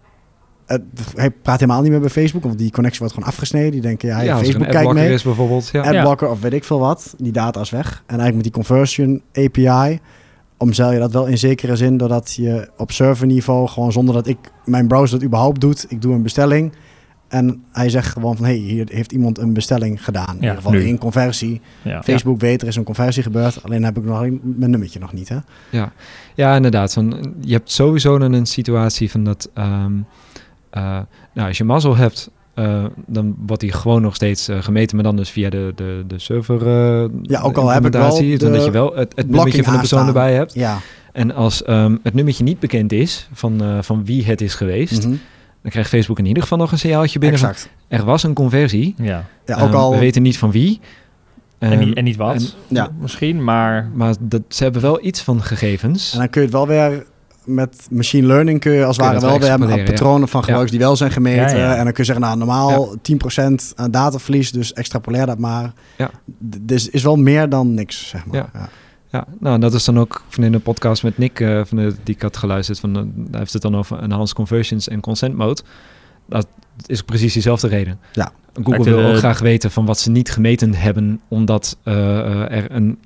het- 0.65 0.81
hij 1.15 1.31
praat 1.31 1.59
helemaal 1.59 1.81
niet 1.81 1.91
meer 1.91 1.99
bij 1.99 2.09
Facebook, 2.09 2.43
want 2.43 2.57
die 2.57 2.71
connectie 2.71 2.99
wordt 2.99 3.13
gewoon 3.13 3.29
afgesneden. 3.29 3.71
Die 3.71 3.81
denken, 3.81 4.09
ja, 4.09 4.21
Ja, 4.21 4.35
Facebook 4.37 4.53
een 4.53 4.59
kijkt 4.61 4.75
adblocker 4.75 5.03
mee. 5.03 5.13
is 5.13 5.23
bijvoorbeeld. 5.23 5.67
Ja. 5.71 5.81
Adblocker 5.81 6.29
of 6.29 6.39
weet 6.41 6.53
ik 6.53 6.63
veel 6.63 6.79
wat. 6.79 7.13
Die 7.17 7.31
data 7.31 7.61
is 7.61 7.69
weg. 7.69 7.87
En 8.05 8.19
eigenlijk 8.19 8.35
met 8.35 8.43
die 8.43 8.51
conversion 8.53 9.21
API 9.33 9.99
omzeil 10.57 10.91
je 10.91 10.99
dat 10.99 11.11
wel 11.11 11.25
in 11.25 11.37
zekere 11.37 11.75
zin 11.75 11.97
doordat 11.97 12.33
je 12.33 12.69
op 12.77 12.91
serverniveau 12.91 13.67
gewoon 13.67 13.91
zonder 13.91 14.13
dat 14.15 14.27
ik 14.27 14.37
mijn 14.65 14.87
browser 14.87 15.17
dat 15.19 15.27
überhaupt 15.27 15.61
doet, 15.61 15.85
ik 15.89 16.01
doe 16.01 16.13
een 16.13 16.23
bestelling 16.23 16.71
en 17.27 17.63
hij 17.71 17.89
zegt 17.89 18.07
gewoon 18.07 18.35
van 18.35 18.45
hey, 18.45 18.55
hier 18.55 18.85
heeft 18.91 19.11
iemand 19.11 19.37
een 19.37 19.53
bestelling 19.53 20.03
gedaan. 20.03 20.35
in 20.35 20.41
ieder 20.41 20.55
geval 20.55 20.71
nu. 20.71 20.97
conversie. 20.97 21.61
Ja. 21.81 22.03
Facebook 22.03 22.39
weet 22.39 22.61
er 22.61 22.67
is 22.67 22.75
een 22.75 22.83
conversie 22.83 23.23
gebeurd, 23.23 23.63
alleen 23.63 23.83
heb 23.83 23.97
ik 23.97 24.03
nog 24.03 24.17
alleen 24.17 24.39
mijn 24.43 24.71
nummertje 24.71 24.99
nog 24.99 25.13
niet 25.13 25.29
hè. 25.29 25.37
Ja, 26.35 26.55
inderdaad. 26.55 26.91
Zo'n, 26.91 27.35
je 27.41 27.53
hebt 27.53 27.71
sowieso 27.71 28.17
dan 28.17 28.33
een 28.33 28.45
situatie 28.45 29.11
van 29.11 29.23
dat... 29.23 29.49
ehm, 29.53 29.91
eh, 30.69 30.99
nou, 31.33 31.47
als 31.47 31.57
je 31.57 31.63
mazzel 31.63 31.95
hebt, 31.95 32.29
eh, 32.53 32.85
dan 33.07 33.35
wordt 33.45 33.61
die 33.61 33.71
gewoon 33.71 34.01
nog 34.01 34.15
steeds 34.15 34.47
eh, 34.47 34.61
gemeten, 34.63 34.95
maar 34.95 35.05
dan 35.05 35.15
dus 35.15 35.29
via 35.29 35.49
de, 35.49 35.71
de, 35.75 36.03
de 36.07 36.19
server 36.19 36.61
eh, 36.67 37.09
Ja, 37.21 37.41
ook 37.41 37.57
al 37.57 37.69
heb 37.69 37.85
ik 37.85 37.91
wel 37.91 38.09
dan 38.09 38.19
de 38.27 38.49
dat 38.51 38.65
je 38.65 38.71
wel 38.71 38.95
het, 38.95 39.13
het 39.15 39.29
nummertje 39.29 39.63
van 39.63 39.73
de 39.73 39.79
persoon 39.79 39.99
aanstaan. 39.99 40.15
erbij 40.23 40.33
hebt. 40.35 40.53
Ja. 40.53 40.77
En 41.11 41.33
als 41.33 41.63
ehm, 41.63 41.97
het 42.03 42.13
nummertje 42.13 42.43
niet 42.43 42.59
bekend 42.59 42.91
is 42.91 43.29
van, 43.33 43.61
eh, 43.63 43.77
van 43.81 44.05
wie 44.05 44.25
het 44.25 44.41
is 44.41 44.55
geweest, 44.55 45.05
Mhm. 45.07 45.15
Dan 45.65 45.73
krijgt 45.73 45.89
Facebook 45.89 46.19
in 46.19 46.25
ieder 46.25 46.43
geval 46.43 46.57
nog 46.57 46.71
een 46.71 46.77
signaaltje 46.79 47.19
binnen 47.19 47.39
van 47.39 47.49
Exact. 47.49 47.69
er 47.87 48.03
was 48.05 48.23
een 48.23 48.33
conversie. 48.33 48.93
Ja. 48.97 49.25
Ja, 49.45 49.55
ook 49.55 49.67
Ehm, 49.67 49.75
al 49.75 49.91
we 49.91 49.99
weten 49.99 50.21
niet 50.21 50.37
van 50.37 50.51
wie. 50.51 50.79
En, 51.57 51.71
Ehm, 51.71 51.79
niet, 51.79 51.95
en 51.95 52.03
niet 52.03 52.15
wat, 52.15 52.35
en- 52.35 52.47
ja. 52.67 52.89
misschien, 52.99 53.43
maar... 53.43 53.89
maar 53.93 54.15
dat, 54.19 54.41
ze 54.49 54.63
hebben 54.63 54.81
wel 54.81 55.05
iets 55.05 55.21
van 55.21 55.43
gegevens. 55.43 56.13
En 56.13 56.19
dan 56.19 56.29
kun 56.29 56.41
je 56.41 56.47
het 56.47 56.55
wel 56.55 56.67
weer 56.67 57.05
met 57.43 57.87
machine 57.91 58.27
learning 58.27 58.59
kun 58.59 58.71
je 58.71 58.85
als 58.85 58.97
het 58.97 59.05
ware 59.05 59.19
wel 59.19 59.67
weer 59.67 59.77
ja. 59.77 59.83
patronen 59.83 60.27
van 60.27 60.39
gebruikers 60.41 60.71
die 60.71 60.79
wel 60.79 60.95
zijn 60.95 61.11
gemeten. 61.11 61.57
Ja, 61.57 61.63
ja. 61.63 61.75
En 61.75 61.83
dan 61.83 61.93
kun 61.93 62.03
je 62.03 62.13
zeggen, 62.13 62.25
nou 62.25 62.37
normaal 62.37 62.95
10% 63.01 63.73
aan 63.75 63.91
dataverlies, 63.91 64.51
dus 64.51 64.73
extrapoleer 64.73 65.25
dat 65.25 65.37
maar. 65.39 65.73
Ja. 65.97 66.09
Dus 66.61 66.89
is 66.89 67.03
wel 67.03 67.15
meer 67.15 67.49
dan 67.49 67.73
niks, 67.73 68.07
zeg 68.07 68.25
maar. 68.25 68.49
Ja. 68.53 68.69
Ja. 69.15 69.25
Nou, 69.39 69.59
dat 69.59 69.73
is 69.73 69.83
dan 69.85 69.99
ook 69.99 70.23
van 70.29 70.43
in 70.43 70.51
de 70.51 70.59
podcast 70.59 71.03
met 71.03 71.17
Nick, 71.17 71.39
eh, 71.39 71.61
van 71.65 71.77
de, 71.77 71.95
die 72.03 72.15
ik 72.15 72.21
had 72.21 72.37
geluisterd. 72.37 72.79
Van, 72.79 72.95
eh, 72.95 73.01
hij 73.31 73.39
heeft 73.39 73.53
het 73.53 73.61
dan 73.61 73.75
over 73.75 73.99
enhanced 74.03 74.35
conversions 74.35 74.87
en 74.87 74.99
consent 74.99 75.35
mode. 75.35 75.61
Dat 76.29 76.47
is 76.85 77.01
precies 77.01 77.33
diezelfde 77.33 77.67
reden. 77.67 77.99
Ja. 78.11 78.31
Google 78.63 78.83
wil 78.83 78.97
de- 78.97 79.03
ook 79.07 79.17
graag 79.17 79.39
weten 79.39 79.71
van 79.71 79.85
wat 79.85 79.99
ze 79.99 80.09
niet 80.11 80.31
gemeten 80.31 80.73
hebben, 80.73 81.19
omdat 81.27 81.77
eh, 81.83 82.19
eh, 82.19 82.57
er 82.57 82.71
een... 82.71 82.99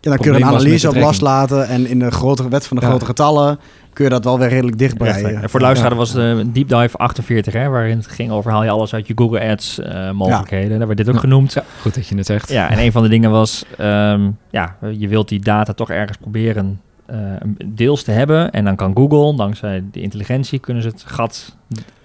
Ja, 0.00 0.10
dan 0.10 0.18
kun 0.18 0.32
je 0.32 0.38
een 0.38 0.44
analyse 0.44 0.88
op 0.88 0.94
loslaten 0.94 1.66
en 1.68 1.86
in 1.86 1.98
de 1.98 2.10
grotere 2.10 2.48
wet 2.48 2.66
van 2.66 2.76
de 2.76 2.82
Ja. 2.82 2.88
grote 2.88 3.04
getallen 3.04 3.58
kun 3.92 4.04
je 4.04 4.10
dat 4.10 4.24
wel 4.24 4.38
weer 4.38 4.48
redelijk 4.48 4.78
dichtbreien. 4.78 5.42
En 5.42 5.50
voor 5.50 5.58
de 5.60 5.64
luisteraar 5.66 5.94
was 5.96 6.08
het 6.08 6.18
eh, 6.18 6.28
een 6.28 6.52
Deep 6.52 6.68
Dive 6.68 6.96
48, 6.96 7.52
hè, 7.52 7.68
waarin 7.68 7.96
het 7.96 8.06
ging 8.06 8.30
over 8.30 8.50
haal 8.50 8.64
je 8.64 8.70
alles 8.70 8.94
uit 8.94 9.06
je 9.06 9.12
Google 9.16 9.40
Ads 9.50 9.78
eh, 9.78 10.10
mogelijkheden. 10.10 10.78
Daar 10.78 10.86
werd 10.86 10.98
dit 10.98 11.08
ook 11.08 11.14
Ja. 11.14 11.20
genoemd. 11.20 11.52
Ja, 11.52 11.64
goed 11.80 11.94
dat 11.94 12.06
je 12.06 12.16
het 12.16 12.26
zegt. 12.26 12.48
Ja, 12.48 12.70
en 12.70 12.78
een 12.78 12.92
van 12.92 13.02
de 13.02 13.08
dingen 13.08 13.30
was, 13.30 13.64
ehm, 13.78 14.30
ja, 14.50 14.76
je 14.98 15.08
wilt 15.08 15.28
die 15.28 15.40
data 15.40 15.72
toch 15.72 15.90
ergens 15.90 16.18
proberen 16.18 16.80
eh, 17.06 17.18
deels 17.66 18.02
te 18.02 18.10
hebben. 18.10 18.50
En 18.50 18.64
dan 18.64 18.76
kan 18.76 18.96
Google, 18.96 19.36
dankzij 19.36 19.84
de 19.92 20.00
intelligentie, 20.00 20.58
kunnen 20.58 20.82
ze 20.82 20.88
het 20.88 21.02
gat 21.06 21.56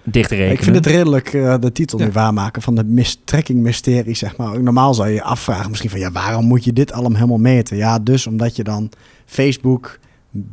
dicht 0.02 0.30
rekenen. 0.30 0.52
Ik 0.52 0.62
vind 0.62 0.76
het 0.76 0.86
redelijk 0.86 1.32
eh, 1.32 1.54
de 1.60 1.72
titel 1.72 1.98
Ja. 1.98 2.04
nu 2.04 2.10
waarmaken 2.12 2.62
van 2.62 2.74
de 2.74 2.84
mis 2.84 3.20
trekking 3.24 3.60
mysterie, 3.62 4.14
zeg 4.14 4.36
maar. 4.36 4.62
Normaal 4.62 4.94
zou 4.94 5.08
je 5.08 5.14
je 5.14 5.22
afvragen 5.22 5.68
misschien 5.68 5.90
van, 5.90 5.98
ja, 6.00 6.10
waarom 6.12 6.44
moet 6.44 6.64
je 6.64 6.72
dit 6.72 6.92
allemaal 6.92 7.14
helemaal 7.16 7.38
meten? 7.38 7.76
Ja, 7.76 7.98
dus 7.98 8.26
omdat 8.26 8.56
je 8.56 8.64
dan 8.64 8.90
Facebook 9.26 9.98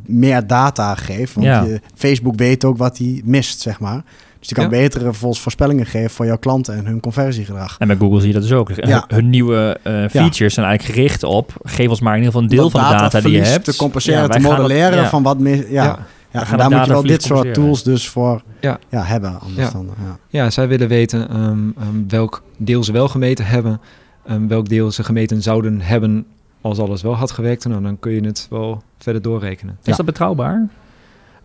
meer 0.06 0.46
data 0.46 0.94
geeft. 0.94 1.34
Want 1.34 1.46
Ja. 1.46 1.62
je, 1.62 1.80
Facebook 1.94 2.36
weet 2.36 2.64
ook 2.64 2.76
wat 2.76 2.98
hij 2.98 3.22
mist, 3.24 3.60
zeg 3.60 3.80
maar. 3.80 4.02
Dus 4.38 4.48
die 4.48 4.56
kan 4.56 4.64
Ja. 4.78 4.82
betere 4.82 5.12
volgens 5.12 5.40
voorspellingen 5.42 5.86
geven 5.86 6.10
voor 6.10 6.26
jouw 6.26 6.38
klanten 6.38 6.74
en 6.76 6.86
hun 6.86 7.00
conversiegedrag. 7.00 7.76
En 7.78 7.86
bij 7.86 7.96
Google 7.96 8.18
zie 8.18 8.26
je 8.28 8.32
dat 8.34 8.42
dus 8.42 8.52
ook. 8.52 8.70
Ja. 8.74 9.04
Hun 9.08 9.30
nieuwe 9.30 9.78
eh, 9.82 9.92
features 9.92 10.54
zijn 10.54 10.66
eigenlijk 10.66 10.98
gericht 10.98 11.22
op, 11.22 11.52
geef 11.62 11.88
ons 11.88 12.00
maar 12.00 12.12
in 12.16 12.18
ieder 12.22 12.32
geval 12.32 12.42
een 12.50 12.54
deel 12.56 12.70
Dat 12.70 12.80
van 12.80 12.90
de 12.90 12.96
data 12.96 13.20
die 13.20 13.32
je 13.32 13.40
hebt. 13.42 13.64
te 13.64 13.76
compenseren, 13.76 14.30
te 14.30 14.38
dat- 14.40 14.50
modelleren 14.56 14.98
ja. 15.02 15.08
van 15.08 15.22
wat 15.22 15.38
mis... 15.38 15.58
Ja, 15.58 15.64
ja. 15.68 15.98
Ja. 16.30 16.40
en 16.40 16.46
gaan 16.46 16.58
daar 16.58 16.70
moet 16.70 16.84
je 16.86 16.92
wel 16.92 17.02
dit 17.02 17.22
soort 17.22 17.54
tools 17.54 17.82
dus 17.82 18.08
voor 18.08 18.42
Ja. 18.60 18.78
Ja. 18.88 19.02
hebben. 19.02 19.40
Anders 19.40 19.66
Ja. 19.66 19.72
dan, 19.72 19.88
ja. 20.04 20.18
Ja, 20.28 20.50
zij 20.50 20.68
willen 20.68 20.88
weten 20.88 21.28
ehm, 21.28 21.40
ehm, 21.78 22.08
welk 22.08 22.42
deel 22.56 22.84
ze 22.84 22.92
wel 22.92 23.08
gemeten 23.08 23.46
hebben, 23.46 23.80
ehm, 24.26 24.46
welk 24.46 24.68
deel 24.68 24.90
ze 24.92 25.04
gemeten 25.04 25.42
zouden 25.42 25.80
hebben 25.80 26.26
als 26.68 26.78
alles 26.78 27.02
wel 27.02 27.14
had 27.14 27.30
gewerkt. 27.30 27.68
Nou, 27.68 27.82
dan 27.82 27.98
kun 27.98 28.12
je 28.12 28.20
het 28.20 28.46
wel 28.50 28.82
verder 28.98 29.22
doorrekenen. 29.22 29.78
Is 29.82 29.96
dat 29.96 30.06
betrouwbaar? 30.06 30.68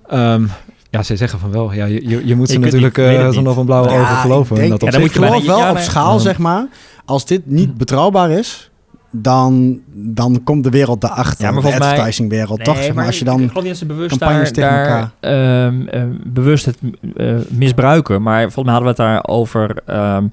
Ehm, 0.07 0.45
ja, 0.89 1.03
zij 1.03 1.15
zeggen 1.15 1.39
van 1.39 1.51
wel. 1.51 1.73
Ja, 1.73 1.85
je, 1.85 2.09
je, 2.09 2.27
je 2.27 2.35
moet 2.35 2.47
ze 2.47 2.53
Je 2.53 2.59
kunt 2.59 2.71
natuurlijk 2.71 2.97
uh, 2.97 3.25
niet. 3.25 3.35
van 3.35 3.57
een 3.57 3.65
blauwe 3.65 3.89
Ja, 3.89 3.99
ogen 3.99 4.13
ik 4.13 4.19
geloven. 4.19 4.55
denk- 4.55 4.69
dat 4.69 4.81
Ja, 4.81 4.89
dan 4.91 4.99
moet 4.99 5.13
je 5.13 5.19
ik 5.19 5.25
geloof 5.25 5.45
wel 5.45 5.57
ja, 5.57 5.71
op 5.71 5.77
schaal, 5.77 6.19
zeg 6.19 6.37
maar. 6.37 6.67
Als 7.05 7.25
dit 7.25 7.45
niet 7.45 7.77
betrouwbaar 7.77 8.31
is, 8.31 8.71
dan, 9.11 9.79
dan 9.93 10.41
komt 10.43 10.63
de 10.63 10.69
wereld 10.69 11.01
daarachter. 11.01 11.45
Ja, 11.45 11.51
maar 11.51 11.61
de 11.61 11.73
advertisingwereld, 11.73 12.63
toch? 12.63 12.83
Zeg 12.83 12.93
maar, 12.93 13.05
als 13.05 13.15
je 13.15 13.21
ik 13.21 13.27
dan... 13.27 13.37
geloof 13.37 13.55
niet 13.55 13.65
dat 13.65 13.77
ze 13.77 13.85
bewust 13.85 14.17
campagnes 14.17 14.53
daar, 14.53 15.11
ehm, 15.19 15.87
eh, 15.87 16.03
bewust 16.23 16.65
het 16.65 16.77
eh, 17.15 17.35
misbruiken. 17.49 18.21
Maar 18.21 18.41
volgens 18.41 18.65
mij 18.65 18.73
hadden 18.73 18.95
we 18.95 19.03
het 19.03 19.11
daar 19.11 19.35
over 19.35 19.75
ehm, 19.85 20.25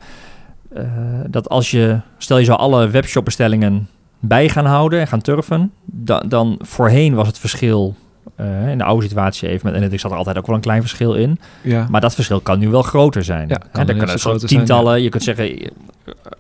eh, 0.75 0.85
dat 1.27 1.49
als 1.49 1.71
je, 1.71 2.01
stel 2.19 2.39
je 2.39 2.45
zou 2.45 2.59
alle 2.59 2.89
webshopbestellingen 2.89 3.89
bij 4.19 4.49
gaan 4.49 4.65
houden 4.65 5.01
en 5.01 5.07
gaan 5.07 5.21
turven, 5.21 5.73
da- 5.85 6.21
dan 6.27 6.59
voorheen 6.63 7.15
was 7.15 7.27
het 7.27 7.39
verschil 7.39 7.95
eh, 8.37 8.71
in 8.71 8.79
de 8.79 8.85
oude 8.85 9.03
situatie 9.07 9.49
even 9.49 9.61
met 9.67 9.75
Analytics 9.75 10.03
zat 10.03 10.11
er 10.11 10.17
altijd 10.17 10.39
ook 10.39 10.47
wel 10.47 10.55
een 10.55 10.61
klein 10.61 10.81
verschil 10.81 11.15
in. 11.15 11.39
Ja. 11.63 11.87
Maar 11.91 12.01
dat 12.01 12.15
verschil 12.15 12.41
kan 12.41 12.59
nu 12.59 12.69
wel 12.69 12.83
groter 12.83 13.25
zijn. 13.25 13.49
Ja, 13.49 13.55
En 13.55 13.69
kan 13.73 13.87
dan 13.87 14.01
er 14.01 14.09
zo 14.09 14.17
groter 14.31 14.49
zijn, 14.49 14.61
tientallen, 14.65 15.03
je 15.03 15.09
kunt 15.09 15.23
zeggen, 15.23 15.59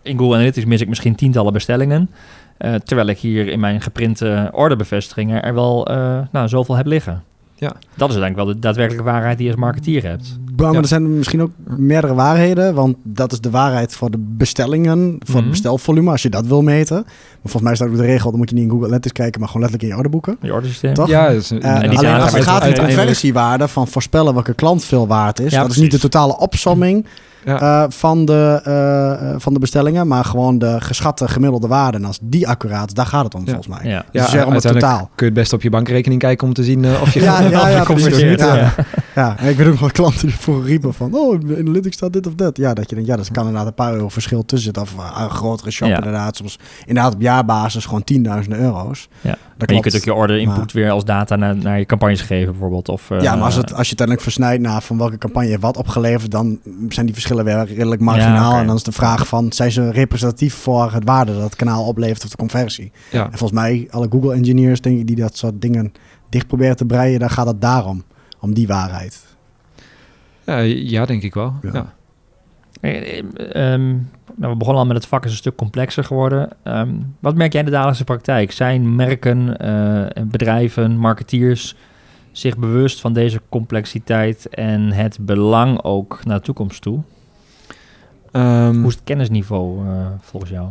in 0.02 0.18
Google 0.18 0.34
Analytics 0.34 0.66
mis 0.66 0.80
ik 0.80 0.88
misschien 0.88 1.14
tientallen 1.14 1.52
bestellingen. 1.52 2.10
eh, 2.58 2.74
terwijl 2.74 3.08
ik 3.08 3.18
hier 3.18 3.48
in 3.48 3.60
mijn 3.60 3.80
geprinte 3.80 4.48
orderbevestigingen 4.52 5.42
er 5.42 5.54
wel 5.54 5.86
eh, 5.86 6.18
nou, 6.32 6.48
zoveel 6.48 6.74
heb 6.76 6.86
liggen. 6.86 7.22
Ja. 7.54 7.68
Dat 7.68 8.08
is 8.08 8.14
uiteindelijk 8.14 8.36
wel 8.36 8.46
de 8.46 8.58
daadwerkelijke 8.58 9.10
waarheid 9.10 9.36
die 9.36 9.46
je 9.46 9.52
als 9.52 9.60
marketeer 9.60 10.02
hebt. 10.02 10.38
Maar 10.62 10.72
Ja. 10.72 10.78
er 10.78 10.86
zijn 10.86 11.16
misschien 11.16 11.42
ook 11.42 11.50
meerdere 11.76 12.14
waarheden, 12.14 12.74
want 12.74 12.96
dat 13.02 13.32
is 13.32 13.40
de 13.40 13.50
waarheid 13.50 13.92
voor 13.94 14.11
de 14.11 14.18
bestellingen, 14.18 15.16
voor 15.18 15.28
Mhm. 15.34 15.36
het 15.38 15.50
bestelvolume, 15.50 16.11
als 16.11 16.22
je 16.22 16.28
dat 16.28 16.46
wil 16.46 16.62
meten. 16.62 16.96
Maar 17.04 17.40
volgens 17.42 17.62
mij 17.62 17.72
is 17.72 17.78
dat 17.78 17.88
ook 17.88 17.96
de 17.96 18.02
regel, 18.02 18.30
dan 18.30 18.38
moet 18.38 18.48
je 18.48 18.54
niet 18.54 18.64
in 18.64 18.70
Google 18.70 18.86
Analytics 18.86 19.12
kijken, 19.14 19.40
maar 19.40 19.48
gewoon 19.48 19.62
letterlijk 19.62 19.82
in 19.92 19.96
je 19.98 20.04
orderboeken. 20.04 20.36
Je 20.48 20.52
ordersysteem. 20.52 20.94
Toch? 20.94 21.09
Ja, 21.09 21.28
dus, 21.28 21.50
Eh, 21.50 21.59
die 21.80 21.98
alleen 21.98 22.20
als 22.20 22.32
het 22.32 22.42
gaat 22.42 22.62
om 22.66 22.74
de 22.74 22.80
conversiewaarde 22.80 23.68
van 23.68 23.88
voorspellen 23.88 24.34
welke 24.34 24.54
klant 24.54 24.84
veel 24.84 25.06
waard 25.06 25.40
is, 25.40 25.52
Ja, 25.52 25.62
dat 25.62 25.70
is 25.70 25.76
niet 25.76 25.90
de 25.90 25.98
totale 25.98 26.38
opsomming 26.38 27.06
Ja. 27.45 27.82
eh, 27.84 27.91
van, 27.91 28.24
de, 28.24 28.61
eh, 28.64 29.12
eh, 29.12 29.34
van 29.39 29.53
de 29.53 29.59
bestellingen, 29.59 30.07
maar 30.07 30.24
gewoon 30.24 30.59
de 30.59 30.76
geschatte 30.80 31.28
gemiddelde 31.28 31.66
waarde. 31.66 31.99
En 31.99 32.05
als 32.05 32.18
die 32.22 32.49
accuraat 32.49 32.86
is, 32.86 32.95
daar 32.95 33.07
gaat 33.07 33.24
het 33.24 33.34
om 33.34 33.41
Ja. 33.45 33.53
volgens 33.53 33.68
mij. 33.78 33.91
Ja. 33.91 34.05
Dus 34.12 34.22
Ja, 34.22 34.28
zeg 34.28 34.45
om 34.47 34.53
het 34.53 34.62
totaal. 34.62 34.99
kun 34.99 35.09
je 35.16 35.24
het 35.24 35.34
best 35.34 35.53
op 35.53 35.62
je 35.62 35.70
bankrekening 35.70 36.20
kijken 36.20 36.47
om 36.47 36.53
te 36.55 36.64
zien 36.64 36.84
eh, 36.84 37.03
of 37.03 37.14
je 37.14 37.20
Ja, 37.22 37.41
ja, 37.41 37.49
ja, 37.49 37.68
ja. 37.68 37.84
Ja. 38.47 38.74
Ja, 39.14 39.36
en 39.39 39.49
ik 39.49 39.57
weet 39.57 39.66
ook 39.68 39.78
wel 39.78 39.91
klanten 39.91 40.26
die 40.26 40.36
vroeger 40.36 40.64
riepen 40.64 40.95
van, 40.95 41.14
oh, 41.14 41.41
in 41.41 41.57
Analytics 41.59 41.97
staat 41.97 42.12
dit 42.12 42.26
of 42.26 42.34
dat. 42.34 42.57
Ja, 42.57 42.74
dat 42.74 42.89
je 42.89 42.95
denkt, 42.95 43.11
ja, 43.11 43.16
dat 43.16 43.30
kan 43.30 43.43
inderdaad 43.47 43.66
een 43.68 43.74
paar 43.74 43.93
euro 43.95 44.09
verschil 44.09 44.45
tussen 44.45 44.64
zitten. 44.74 44.82
Of 44.82 44.95
een 45.22 45.30
grotere 45.30 45.70
shop 45.70 45.89
Ja. 45.89 45.97
inderdaad. 45.97 46.36
Soms 46.36 46.59
inderdaad 46.86 47.14
op 47.14 47.20
jaarbasis 47.20 47.84
gewoon 47.86 48.05
tienduizenden 48.05 48.61
euro's. 48.61 49.09
Ja. 49.20 49.36
Dat 49.59 49.68
En 49.68 49.74
je 49.74 49.80
kunt 49.80 49.96
ook 49.96 50.04
je 50.04 50.14
order 50.14 50.38
input 50.38 50.56
Maar- 50.56 50.70
weer 50.72 50.90
als 50.90 51.04
data 51.04 51.36
naar, 51.36 51.56
naar 51.56 51.78
je 51.78 51.86
campagnes 51.86 52.20
geven 52.20 52.50
bijvoorbeeld. 52.50 52.88
Of, 52.88 53.11
eh, 53.11 53.20
ja, 53.20 53.34
maar 53.34 53.44
als, 53.44 53.54
het, 53.54 53.74
als 53.74 53.88
je 53.88 53.90
het 53.90 54.00
uiteindelijk 54.00 54.20
versnijdt 54.20 54.62
naar 54.62 54.82
van 54.82 54.98
welke 54.98 55.18
campagne 55.18 55.48
heeft 55.48 55.61
wat 55.61 55.76
opgeleverd, 55.76 56.30
dan 56.30 56.61
zijn 56.88 57.06
die 57.06 57.14
verschillen 57.14 57.44
weer 57.44 57.64
redelijk 57.66 58.00
marginaal. 58.00 58.52
Ja. 58.52 58.61
En 58.61 58.66
dan 58.66 58.76
is 58.76 58.82
de 58.82 58.92
vraag 58.92 59.26
van, 59.28 59.52
zijn 59.52 59.70
ze 59.72 59.90
representatief 59.90 60.54
voor 60.54 60.92
het 60.92 61.04
waarde 61.04 61.32
dat 61.32 61.42
het 61.42 61.56
kanaal 61.56 61.84
oplevert 61.84 62.24
of 62.24 62.30
de 62.30 62.36
conversie? 62.36 62.92
Ja. 63.11 63.24
En 63.24 63.38
volgens 63.38 63.61
mij, 63.61 63.86
alle 63.90 64.06
Google 64.11 64.34
engineers, 64.34 64.80
denk 64.80 64.98
ik, 64.98 65.06
die 65.06 65.16
dat 65.16 65.36
soort 65.36 65.62
dingen 65.62 65.92
dicht 66.28 66.46
proberen 66.46 66.76
te 66.76 66.84
breien, 66.84 67.20
dan 67.20 67.30
gaat 67.30 67.46
het 67.46 67.61
daarom. 67.61 68.04
Om 68.40 68.54
die 68.54 68.66
waarheid. 68.66 69.26
Ja, 70.44 70.59
ja, 70.59 71.04
denk 71.06 71.22
ik 71.22 71.34
wel. 71.34 71.54
Ja. 71.62 71.70
Ja. 71.72 71.92
Eh, 72.80 73.18
eh, 73.18 73.72
ehm, 73.72 73.96
nou, 74.39 74.53
we 74.53 74.59
begonnen 74.59 74.82
al 74.82 74.89
met 74.89 74.97
het 74.97 75.07
vak 75.07 75.24
is 75.24 75.30
een 75.30 75.36
stuk 75.36 75.57
complexer 75.57 76.05
geworden. 76.05 76.49
Ehm, 76.62 76.89
wat 77.20 77.34
merk 77.34 77.51
jij 77.53 77.61
in 77.61 77.66
de 77.66 77.72
dagelijkse 77.72 78.05
praktijk? 78.05 78.53
Zijn 78.53 78.95
merken, 78.97 79.59
eh, 79.59 80.22
bedrijven, 80.24 80.97
marketeers 80.97 81.74
zich 82.32 82.57
bewust 82.59 83.01
van 83.01 83.12
deze 83.12 83.41
complexiteit 83.49 84.49
en 84.49 84.93
het 84.93 85.18
belang 85.20 85.82
ook 85.82 86.24
naar 86.24 86.36
de 86.39 86.45
toekomst 86.45 86.82
toe? 86.82 87.01
Ehm, 88.32 88.74
Hoe 88.76 88.86
is 88.89 88.95
het 88.95 89.05
kennisniveau 89.05 89.86
eh, 89.89 90.07
volgens 90.20 90.53
jou? 90.53 90.68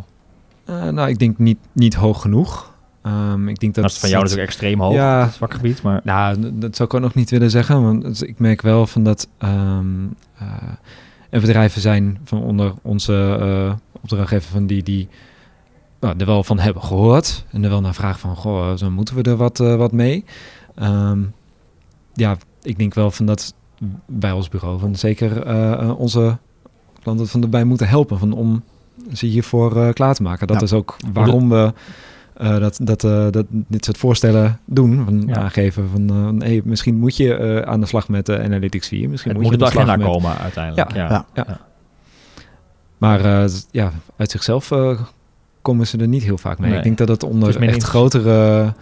eh, 0.65 0.87
nou, 0.89 1.09
ik 1.09 1.19
denk 1.19 1.37
niet, 1.37 1.57
niet 1.71 1.93
hoog 1.95 2.21
genoeg. 2.21 2.75
Ehm, 3.01 3.47
ik 3.47 3.59
denk 3.59 3.73
dat 3.73 3.83
Dat 3.83 3.93
is 3.93 3.99
van 3.99 4.09
jou 4.09 4.21
natuurlijk 4.21 4.49
extreem 4.49 4.81
hoog, 4.81 4.93
Ja. 4.93 5.23
het 5.23 5.35
vakgebied. 5.35 5.81
Maar 5.81 6.01
Nou, 6.03 6.37
dat 6.59 6.75
zou 6.75 6.89
ik 6.89 6.95
ook 6.95 7.01
nog 7.01 7.13
niet 7.13 7.29
willen 7.29 7.49
zeggen. 7.49 7.81
Want 7.83 8.27
ik 8.27 8.39
merk 8.39 8.61
wel 8.61 8.87
van 8.87 9.03
dat 9.03 9.27
eh, 11.29 11.33
er 11.33 11.41
bedrijven 11.41 11.81
zijn 11.81 12.19
van 12.23 12.41
onder 12.41 12.73
onze 12.81 13.37
eh, 13.39 13.73
opdrachtgever 14.01 14.51
van 14.51 14.67
die, 14.67 14.83
die 14.83 15.07
nou, 15.99 16.15
er 16.17 16.25
wel 16.25 16.43
van 16.43 16.59
hebben 16.59 16.83
gehoord. 16.83 17.45
En 17.51 17.63
er 17.63 17.69
wel 17.69 17.81
naar 17.81 17.93
vragen 17.93 18.19
van, 18.19 18.35
goh, 18.35 18.75
zo 18.75 18.89
moeten 18.89 19.15
we 19.15 19.21
er 19.21 19.35
wat, 19.35 19.59
eh, 19.59 19.75
wat 19.75 19.91
mee. 19.91 20.25
Ehm, 20.75 21.19
ja, 22.13 22.37
ik 22.61 22.77
denk 22.77 22.93
wel 22.93 23.11
van 23.11 23.25
dat 23.25 23.53
wij 24.05 24.31
als 24.31 24.49
bureau 24.49 24.79
van 24.79 24.95
zeker 24.95 25.43
eh, 25.43 25.71
eh, 25.71 25.99
onze 25.99 26.37
klanten 27.01 27.27
van 27.27 27.41
erbij 27.41 27.63
moeten 27.63 27.87
helpen. 27.87 28.19
Van 28.19 28.31
om 28.31 28.63
ze 29.13 29.25
hiervoor 29.25 29.77
eh, 29.77 29.93
klaar 29.93 30.15
te 30.15 30.23
maken. 30.23 30.47
Dat 30.47 30.61
is 30.61 30.73
ook 30.73 30.97
waarom 31.13 31.49
we 31.49 31.73
eh, 32.37 32.59
dat, 32.59 32.79
dat, 32.81 33.03
eh, 33.03 33.27
dat 33.31 33.45
dit 33.49 33.85
soort 33.85 33.97
voorstellen 33.97 34.59
doen. 34.65 35.05
Van 35.05 35.23
Ja. 35.27 35.35
aangeven 35.35 35.89
van, 35.89 36.09
eh, 36.09 36.23
van, 36.23 36.41
hey, 36.41 36.61
misschien 36.63 36.95
moet 36.95 37.17
je 37.17 37.63
aan 37.65 37.79
de 37.79 37.85
slag 37.85 38.09
met 38.09 38.29
Analytics 38.29 38.87
4. 38.87 39.09
Misschien 39.09 39.31
het 39.31 39.41
moet, 39.41 39.51
moet 39.51 39.59
je 39.59 39.65
de 39.65 39.79
aan 39.79 39.85
de 39.85 39.93
slag 39.93 39.95
agenda 39.95 40.05
met... 40.05 40.15
komen 40.15 40.37
uiteindelijk. 40.37 40.93
Ja. 40.93 41.25
Ja. 41.33 41.43
Ja. 41.47 41.59
Maar 42.97 43.49
ja, 43.71 43.91
uit 44.17 44.31
zichzelf 44.31 44.71
komen 45.61 45.87
ze 45.87 45.97
er 45.97 46.07
niet 46.07 46.23
heel 46.23 46.37
vaak 46.37 46.59
mee. 46.59 46.69
Nee. 46.69 46.77
Ik 46.77 46.83
denk 46.83 46.97
dat 46.97 47.07
het 47.07 47.23
onder 47.23 47.61
echt 47.61 47.83
grotere, 47.83 48.73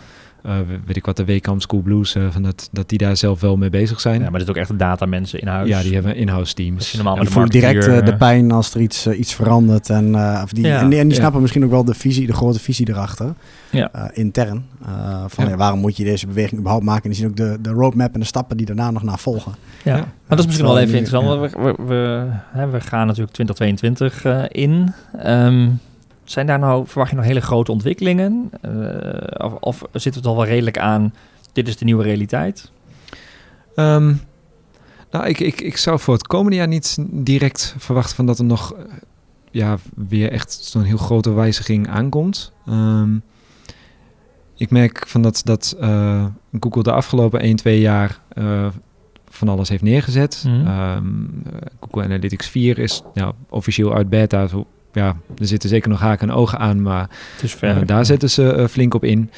eh, 0.45 0.55
weet 0.85 0.95
ik 0.95 1.05
wat, 1.05 1.17
de 1.17 1.25
Wekamp 1.25 1.61
School 1.61 1.81
Blues, 1.81 2.15
eh, 2.15 2.23
van 2.29 2.43
dat, 2.43 2.69
dat 2.71 2.89
die 2.89 2.97
daar 2.97 3.17
zelf 3.17 3.41
wel 3.41 3.57
mee 3.57 3.69
bezig 3.69 4.01
zijn. 4.01 4.15
Ja, 4.15 4.23
Ja, 4.23 4.25
maar 4.29 4.39
er 4.39 4.45
zitten 4.45 4.63
ook 4.63 4.69
echt 4.69 4.79
data 4.79 5.05
mensen 5.05 5.39
in 5.39 5.47
huis. 5.47 5.83
die 5.83 5.93
hebben 5.93 6.15
in-house 6.15 6.53
teams. 6.53 6.91
je 6.91 6.97
normaal 6.97 7.13
En 7.13 7.19
met 7.19 7.27
die 7.27 7.37
voelen 7.41 7.51
direct 7.61 7.87
eh, 7.87 8.05
de 8.05 8.15
pijn 8.17 8.51
als 8.51 8.73
er 8.73 8.81
iets, 8.81 9.07
iets 9.07 9.33
verandert. 9.33 9.89
En, 9.89 10.15
eh, 10.15 10.41
of 10.43 10.51
die, 10.51 10.65
Ja. 10.65 10.79
en 10.79 10.89
die, 10.89 10.99
en 10.99 11.05
die 11.05 11.13
Ja. 11.13 11.19
snappen 11.19 11.41
misschien 11.41 11.63
ook 11.63 11.69
wel 11.71 11.83
de 11.85 11.93
visie, 11.93 12.27
de 12.27 12.33
grote 12.33 12.59
visie 12.59 12.89
erachter. 12.89 13.33
Ja. 13.69 13.89
eh, 13.91 14.03
intern. 14.13 14.65
Eh, 14.85 15.23
van 15.27 15.43
Ja. 15.45 15.49
ja, 15.49 15.57
waarom 15.57 15.79
moet 15.79 15.97
je 15.97 16.03
deze 16.03 16.27
beweging 16.27 16.59
überhaupt 16.59 16.85
maken? 16.85 17.03
En 17.03 17.09
die 17.09 17.19
zien 17.19 17.27
ook 17.29 17.35
de, 17.35 17.57
de 17.61 17.69
roadmap 17.69 18.13
en 18.13 18.19
de 18.19 18.25
stappen 18.25 18.57
die 18.57 18.65
daarna 18.65 18.91
nog 18.91 19.03
naar 19.03 19.19
volgen. 19.19 19.51
Ja. 19.83 19.91
Ja. 19.95 20.01
Maar 20.01 20.07
dat 20.27 20.39
is 20.39 20.45
misschien 20.45 20.65
wel 20.67 20.79
even 20.79 20.97
interessant. 20.97 21.39
want 21.39 21.51
We, 21.53 21.59
we, 21.77 21.85
we, 21.87 22.25
hè, 22.51 22.69
we 22.69 22.81
gaan 22.81 23.07
natuurlijk 23.07 23.33
2022 23.33 24.25
eh, 24.25 24.43
in. 24.63 24.93
Ehm, 25.19 25.69
zijn 26.25 26.47
daar 26.47 26.59
nou, 26.59 26.87
verwacht 26.87 27.09
je 27.09 27.15
nog 27.15 27.25
hele 27.25 27.41
grote 27.41 27.71
ontwikkelingen? 27.71 28.49
Eh, 28.61 29.45
of, 29.59 29.81
of 29.83 30.03
we 30.03 30.09
het 30.09 30.25
al 30.25 30.35
wel 30.35 30.45
redelijk 30.45 30.77
aan, 30.77 31.13
dit 31.53 31.67
is 31.67 31.77
de 31.77 31.85
nieuwe 31.85 32.03
realiteit? 32.03 32.71
Ehm, 33.75 34.13
nou, 35.11 35.27
ik, 35.27 35.39
ik, 35.39 35.61
ik 35.61 35.77
zou 35.77 35.99
voor 35.99 36.13
het 36.13 36.27
komende 36.27 36.57
jaar 36.57 36.67
niet 36.67 36.97
direct 37.01 37.75
verwachten 37.77 38.15
van 38.15 38.25
dat 38.25 38.39
er 38.39 38.45
nog 38.45 38.73
eh, 38.73 38.83
ja, 39.51 39.77
weer 39.95 40.31
echt 40.31 40.53
zo'n 40.53 40.83
heel 40.83 40.97
grote 40.97 41.33
wijziging 41.33 41.89
aankomt. 41.89 42.51
Ehm, 42.65 43.17
ik 44.55 44.69
merk 44.69 45.07
van 45.07 45.21
dat, 45.21 45.41
dat 45.43 45.75
eh, 45.79 46.25
Google 46.59 46.83
de 46.83 46.91
afgelopen 46.91 47.39
1, 47.39 47.55
2 47.55 47.79
jaar 47.79 48.19
van 49.35 49.49
alles 49.49 49.69
heeft 49.69 49.83
neergezet. 49.83 50.43
Mhm. 50.47 50.67
Ehm, 50.67 50.67
eh, 50.67 51.61
Google 51.79 52.03
Analytics 52.03 52.47
4 52.47 52.79
is 52.79 53.01
ja, 53.13 53.33
officieel 53.49 53.93
uit 53.93 54.09
beta. 54.09 54.47
Zo, 54.47 54.67
ja, 54.95 55.15
er 55.37 55.47
zitten 55.47 55.69
zeker 55.69 55.89
nog 55.89 55.99
haken 55.99 56.29
en 56.29 56.35
ogen 56.35 56.59
aan, 56.59 56.81
maar 56.81 57.09
Het 57.35 57.43
is 57.43 57.57
eh, 57.59 57.77
daar 57.85 58.05
zetten 58.05 58.29
ze 58.29 58.51
eh, 58.53 58.67
flink 58.67 58.93
op 58.93 59.03
in. 59.03 59.29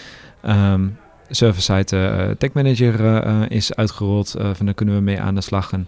Ehm 0.41 0.81
Server-side 1.29 1.97
eh, 1.97 2.29
Tech 2.37 2.53
Manager 2.53 3.51
is 3.51 3.75
uitgerold. 3.75 4.33
eh, 4.33 4.49
van 4.53 4.65
daar 4.65 4.75
kunnen 4.75 4.95
we 4.95 5.01
mee 5.01 5.21
aan 5.21 5.35
de 5.35 5.41
slag. 5.41 5.71
En, 5.71 5.85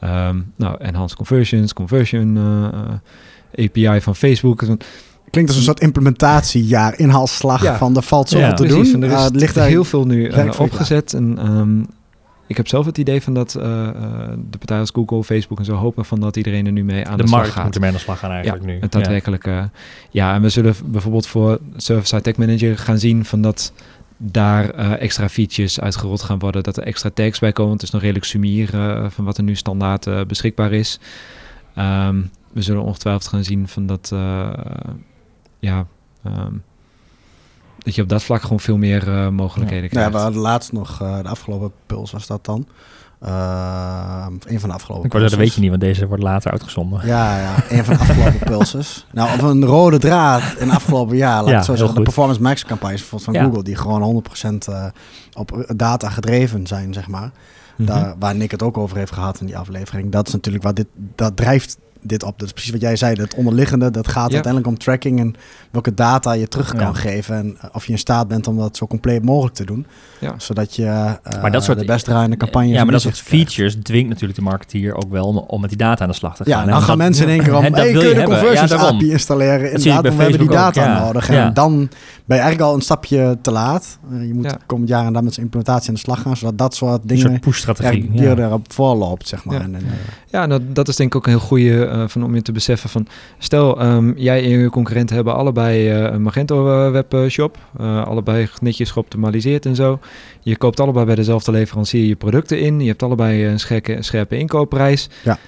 ehm, 0.00 0.40
nou, 0.56 0.76
enhanced 0.78 1.16
conversions, 1.16 1.72
conversion 1.72 2.38
API 3.54 4.00
van 4.00 4.16
Facebook. 4.16 4.58
Klinkt 5.30 5.50
als 5.50 5.58
een 5.58 5.64
soort 5.64 5.80
implementatiejaar, 5.80 6.98
inhaalslag 6.98 7.62
Ja. 7.62 7.76
van 7.76 7.96
er 7.96 8.02
valt 8.02 8.28
zoveel 8.28 8.46
Ja, 8.46 8.54
te 8.54 8.62
Precies, 8.64 8.92
doen. 8.92 9.02
er 9.02 9.10
is 9.12 9.22
het 9.22 9.34
ligt 9.36 9.54
heel 9.54 9.84
veel 9.84 10.06
nu 10.06 10.30
opgezet. 10.58 11.12
En, 11.14 11.38
ehm, 11.38 11.82
ik 12.50 12.56
heb 12.56 12.68
zelf 12.68 12.86
het 12.86 12.98
idee 12.98 13.22
van 13.22 13.34
dat 13.34 13.54
eh, 13.54 13.88
eh, 13.88 13.94
de 14.50 14.58
partijen 14.58 14.80
als 14.80 14.90
Google, 14.94 15.24
Facebook 15.24 15.58
en 15.58 15.64
zo 15.64 15.74
hopen 15.74 16.04
van 16.04 16.20
dat 16.20 16.36
iedereen 16.36 16.66
er 16.66 16.72
nu 16.72 16.84
mee 16.84 17.06
aan 17.06 17.16
de, 17.16 17.22
de 17.22 17.28
slag 17.28 17.40
markt 17.40 17.54
gaat. 17.54 17.64
moet 17.64 17.74
ermee 17.74 17.88
aan 17.90 17.96
de 17.96 18.02
slag 18.02 18.18
gaan 18.18 18.30
eigenlijk 18.30 18.64
nu. 18.64 18.78
Het 18.80 18.92
daadwerkelijk. 18.92 19.44
Ja. 19.44 19.70
ja, 20.10 20.34
en 20.34 20.42
we 20.42 20.48
zullen 20.48 20.74
bijvoorbeeld 20.84 21.26
voor 21.26 21.58
Server-Side 21.76 22.22
Tech 22.22 22.36
Manager 22.36 22.78
gaan 22.78 22.98
zien 22.98 23.24
van 23.24 23.42
dat 23.42 23.72
daar 24.22 24.70
eh, 24.70 25.00
extra 25.00 25.28
features 25.28 25.80
uitgerold 25.80 26.22
gaan 26.22 26.38
worden. 26.38 26.62
Dat 26.62 26.76
er 26.76 26.82
extra 26.82 27.10
tags 27.14 27.38
bij 27.38 27.52
komen. 27.52 27.72
Het 27.72 27.82
is 27.82 27.90
nog 27.90 28.00
redelijk 28.00 28.26
sumier 28.26 28.74
eh, 28.74 29.10
van 29.10 29.24
wat 29.24 29.36
er 29.36 29.42
nu 29.42 29.54
standaard 29.54 30.06
eh, 30.06 30.20
beschikbaar 30.26 30.72
is. 30.72 31.00
Ehm, 31.74 32.22
we 32.52 32.62
zullen 32.62 32.82
ongetwijfeld 32.82 33.26
gaan 33.26 33.44
zien 33.44 33.68
van 33.68 33.86
dat, 33.86 34.10
eh, 34.12 34.52
ja, 35.58 35.86
ehm, 36.22 36.54
dat 37.84 37.94
je 37.94 38.02
op 38.02 38.08
dat 38.08 38.22
vlak 38.22 38.42
gewoon 38.42 38.60
veel 38.60 38.76
meer 38.76 39.08
eh, 39.08 39.28
mogelijkheden 39.28 39.90
Nou 39.92 40.04
ja, 40.04 40.08
krijgt. 40.08 40.12
we 40.12 40.18
hadden 40.18 40.40
laatst 40.40 40.72
nog, 40.72 41.00
eh, 41.02 41.22
de 41.22 41.28
afgelopen 41.28 41.72
puls 41.86 42.10
was 42.10 42.26
dat 42.26 42.44
dan. 42.44 42.66
Eh, 43.20 44.26
een 44.46 44.60
van 44.60 44.68
de 44.68 44.74
afgelopen 44.74 45.04
Ik 45.04 45.20
dat 45.20 45.34
weet 45.34 45.54
je 45.54 45.60
niet, 45.60 45.68
want 45.68 45.80
deze 45.80 46.06
wordt 46.06 46.22
later 46.22 46.50
uitgezonden. 46.50 47.06
Ja, 47.06 47.38
ja, 47.40 47.54
een 47.68 47.84
van 47.84 47.94
de 47.94 48.00
afgelopen 48.00 48.38
pulses. 48.50 49.06
Nou, 49.12 49.28
of 49.38 49.42
een 49.42 49.64
rode 49.64 49.98
draad 49.98 50.42
in 50.58 50.66
het 50.66 50.76
afgelopen 50.76 51.16
jaar. 51.16 51.42
Laat 51.42 51.50
Ja, 51.50 51.62
zo 51.62 51.74
zeggen. 51.76 51.96
De. 51.96 52.02
Performance 52.02 52.42
Max 52.42 52.64
campagnes 52.64 53.00
bijvoorbeeld 53.00 53.30
van 53.30 53.40
Ja. 53.40 53.44
Google, 53.48 53.62
die 53.62 53.76
gewoon 53.76 54.02
100% 54.02 54.68
eh, 54.68 54.84
op 55.32 55.72
data 55.76 56.10
gedreven 56.10 56.66
zijn, 56.66 56.92
zeg 56.92 57.08
maar. 57.08 57.30
Mhm. 57.76 57.88
Daar, 57.88 58.14
waar 58.18 58.34
Nick 58.34 58.50
het 58.50 58.62
ook 58.62 58.78
over 58.78 58.96
heeft 58.96 59.12
gehad 59.12 59.40
in 59.40 59.46
die 59.46 59.58
aflevering. 59.58 60.12
Dat 60.12 60.26
is 60.26 60.32
natuurlijk 60.32 60.64
wat 60.64 60.76
dit, 60.76 60.86
dat 61.14 61.36
drijft 61.36 61.78
dit 62.02 62.22
op. 62.22 62.38
Dat 62.38 62.46
is 62.46 62.52
precies 62.52 62.72
wat 62.72 62.80
jij 62.80 62.96
zei. 62.96 63.20
Het 63.20 63.34
onderliggende, 63.34 63.90
dat 63.90 64.08
gaat 64.08 64.28
Ja. 64.28 64.34
uiteindelijk 64.34 64.66
om 64.72 64.78
tracking 64.78 65.20
en 65.20 65.34
welke 65.70 65.94
data 65.94 66.32
je 66.32 66.48
terug 66.48 66.70
kan 66.74 66.80
Ja. 66.86 66.92
geven. 66.92 67.36
En 67.36 67.58
of 67.72 67.86
je 67.86 67.92
in 67.92 67.98
staat 67.98 68.28
bent 68.28 68.46
om 68.48 68.56
dat 68.56 68.76
zo 68.76 68.86
compleet 68.86 69.24
mogelijk 69.24 69.54
te 69.54 69.64
doen. 69.64 69.86
Ja. 70.20 70.34
Zodat 70.38 70.76
je 70.76 70.84
eh, 70.84 71.42
Maar 71.42 71.50
dat 71.50 71.64
soort- 71.64 71.78
de 71.78 71.84
best 71.84 72.04
draaiende 72.04 72.36
campagnes 72.36 72.72
Ja, 72.72 72.82
maar 72.82 72.92
dat 72.92 73.00
soort 73.00 73.22
krijgt. 73.22 73.30
features 73.50 73.76
dwingt 73.82 74.08
natuurlijk 74.08 74.38
de 74.38 74.44
marketeer 74.44 74.94
ook 74.94 75.10
wel 75.10 75.26
om, 75.26 75.36
om 75.38 75.60
met 75.60 75.70
die 75.70 75.78
data 75.78 76.02
aan 76.02 76.10
de 76.10 76.14
slag 76.16 76.36
te 76.36 76.42
gaan. 76.44 76.52
Ja, 76.52 76.60
En 76.62 76.68
dan 76.68 76.78
gaan 76.78 76.86
dat- 76.86 76.96
mensen 76.96 77.24
in 77.24 77.30
één 77.30 77.42
keer 77.42 77.54
om, 77.56 77.64
en 77.64 77.72
dat 77.82 77.82
kun 77.90 78.08
je 78.08 78.14
de 78.14 78.22
conversions 78.22 78.70
Ja. 78.70 78.76
API 78.76 79.10
installeren? 79.10 79.60
Dat 79.60 79.72
Inderdaad, 79.84 80.02
we 80.14 80.22
hebben 80.22 80.38
die 80.38 80.48
data 80.48 80.80
ook, 80.82 80.86
ja. 80.86 81.04
nodig. 81.04 81.28
En 81.28 81.34
Ja. 81.34 81.50
dan 81.50 81.76
ben 82.24 82.36
je 82.36 82.42
eigenlijk 82.42 82.60
al 82.62 82.74
een 82.74 82.80
stapje 82.80 83.38
te 83.42 83.50
laat. 83.50 83.98
Eh, 84.12 84.26
je 84.26 84.34
moet 84.34 84.44
Ja. 84.44 84.56
komend 84.66 84.88
jaar 84.88 85.06
en 85.06 85.12
dan 85.12 85.24
met 85.24 85.32
zijn 85.34 85.44
implementatie 85.44 85.88
aan 85.88 85.94
de 85.94 86.00
slag 86.00 86.22
gaan, 86.22 86.36
zodat 86.36 86.58
dat 86.58 86.74
soort 86.74 87.02
Een 87.02 87.08
dingen 87.08 87.28
soort 87.30 87.40
push-strategie. 87.40 88.02
ja, 88.12 88.18
die 88.18 88.22
ja. 88.22 88.36
erop 88.36 88.72
voorloopt, 88.72 89.28
zeg 89.28 89.44
maar. 89.44 89.54
Ja. 89.54 89.60
En, 89.62 89.74
en, 89.74 89.84
eh, 89.84 89.90
Ja, 90.30 90.46
nou, 90.46 90.60
dat 90.72 90.88
is 90.88 90.96
denk 90.96 91.08
ik 91.10 91.16
ook 91.16 91.24
een 91.26 91.32
heel 91.32 91.40
goede 91.40 91.89
eh, 91.90 92.08
van 92.08 92.24
om 92.24 92.34
je 92.34 92.42
te 92.42 92.52
beseffen 92.52 92.90
van... 92.90 93.06
Stel, 93.38 93.80
ehm, 93.80 94.12
jij 94.16 94.42
en 94.42 94.48
je 94.48 94.70
concurrenten 94.70 95.14
hebben 95.16 95.34
allebei 95.34 95.88
eh, 95.90 96.12
een 96.12 96.22
Magento 96.22 96.86
eh, 96.86 96.90
webshop. 97.10 97.58
eh, 97.78 98.04
allebei 98.04 98.48
netjes 98.60 98.90
geoptimaliseerd 98.90 99.66
en 99.66 99.74
zo. 99.74 99.98
Je 100.40 100.56
koopt 100.56 100.80
allebei 100.80 101.04
bij 101.06 101.14
dezelfde 101.14 101.50
leverancier 101.50 102.04
je 102.04 102.16
producten 102.16 102.60
in. 102.60 102.80
Je 102.80 102.88
hebt 102.88 103.02
allebei 103.02 103.46
een 103.46 103.60
scherpe, 103.60 103.96
scherpe 104.02 104.38
inkoopprijs. 104.38 105.08
Ja. 105.24 105.38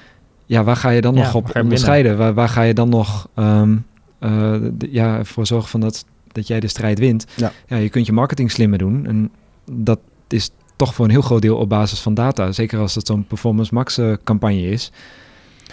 Ja, 0.46 0.64
waar 0.64 0.76
ga 0.76 0.90
je 0.90 1.00
dan 1.00 1.14
Ja, 1.14 1.22
nog 1.22 1.34
op 1.34 1.56
onderscheiden? 1.62 2.16
Waar, 2.18 2.34
waar 2.34 2.48
ga 2.48 2.62
je 2.62 2.74
dan 2.74 2.88
nog 2.88 3.28
ehm, 3.34 3.76
eh, 4.18 4.54
de- 4.72 4.88
ja, 4.90 5.24
voor 5.24 5.46
zorgen 5.46 5.68
van 5.68 5.80
dat, 5.80 6.04
dat 6.32 6.46
jij 6.46 6.60
de 6.60 6.68
strijd 6.68 6.98
wint? 6.98 7.26
Ja. 7.66 7.76
je 7.76 7.88
kunt 7.88 8.06
je 8.06 8.12
marketing 8.12 8.50
slimmer 8.50 8.78
doen. 8.78 9.06
En 9.06 9.30
dat 9.70 9.98
is 10.28 10.50
toch 10.76 10.94
voor 10.94 11.04
een 11.04 11.10
heel 11.10 11.20
groot 11.22 11.42
deel 11.42 11.56
op 11.56 11.68
basis 11.68 12.00
van 12.00 12.14
data. 12.14 12.52
Zeker 12.52 12.78
als 12.78 12.94
het 12.94 13.06
zo'n 13.06 13.24
Performance 13.26 13.74
Max 13.74 13.98
eh, 13.98 14.12
campagne 14.24 14.62
is. 14.68 14.92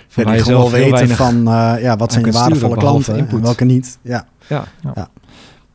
Ja, 0.08 0.24
waar 0.24 0.26
die 0.26 0.36
je 0.36 0.44
gewoon 0.44 0.72
weten 0.72 1.10
van 1.10 1.48
eh, 1.48 1.74
ja, 1.82 1.98
wat 1.98 2.12
zijn 2.14 2.26
je 2.26 2.32
waardevolle 2.32 2.78
klanten 2.78 3.18
en 3.30 3.42
welke 3.42 3.66
niet. 3.66 3.98
Ja. 4.02 4.26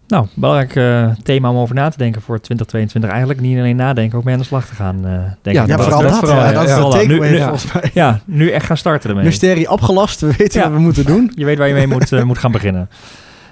Nou, 0.07 0.27
belangrijk 0.35 0.77
eh, 0.77 1.16
thema 1.22 1.51
om 1.51 1.57
over 1.57 1.75
na 1.75 1.89
te 1.89 1.99
denken 1.99 2.22
voor 2.22 2.41
2022. 2.41 3.11
Eigenlijk 3.11 3.41
niet 3.41 3.59
alleen 3.59 3.77
nadenken, 3.77 4.18
ook 4.18 4.25
mee 4.25 4.35
aan 4.35 4.41
de 4.41 4.47
slag 4.47 4.66
te 4.66 4.75
gaan. 4.75 4.97
eh 5.07 5.11
denk 5.43 5.57
Ja, 5.57 5.62
ik. 5.62 5.68
Ja, 5.68 5.77
dat- 5.77 5.81
vooral 5.85 6.01
dat 6.03 6.11
dat. 6.11 6.18
vooral, 6.18 6.37
ja, 6.39 6.51
ja. 6.51 6.62
is 6.62 6.68
Ja, 6.68 6.77
de 6.77 6.83
takeaway 6.91 7.29
Nu- 7.31 7.37
nu- 7.39 7.43
volgens 7.43 7.72
mij. 7.72 7.91
Ja, 7.95 8.20
nu 8.25 8.51
echt 8.51 8.66
gaan 8.66 8.77
starten 8.77 9.11
ermee. 9.11 9.25
Mysterie 9.25 9.70
opgelost, 9.70 10.20
we 10.20 10.35
weten 10.39 10.61
Ja. 10.61 10.66
wat 10.66 10.77
we 10.77 10.83
moeten 10.83 11.05
doen. 11.05 11.33
Je 11.37 11.45
weet 11.45 11.59
waar 11.59 11.68
je 11.68 11.75
mee 11.75 11.87
moet, 11.87 12.25
moet 12.25 12.39
gaan 12.39 12.53
beginnen. 12.53 12.89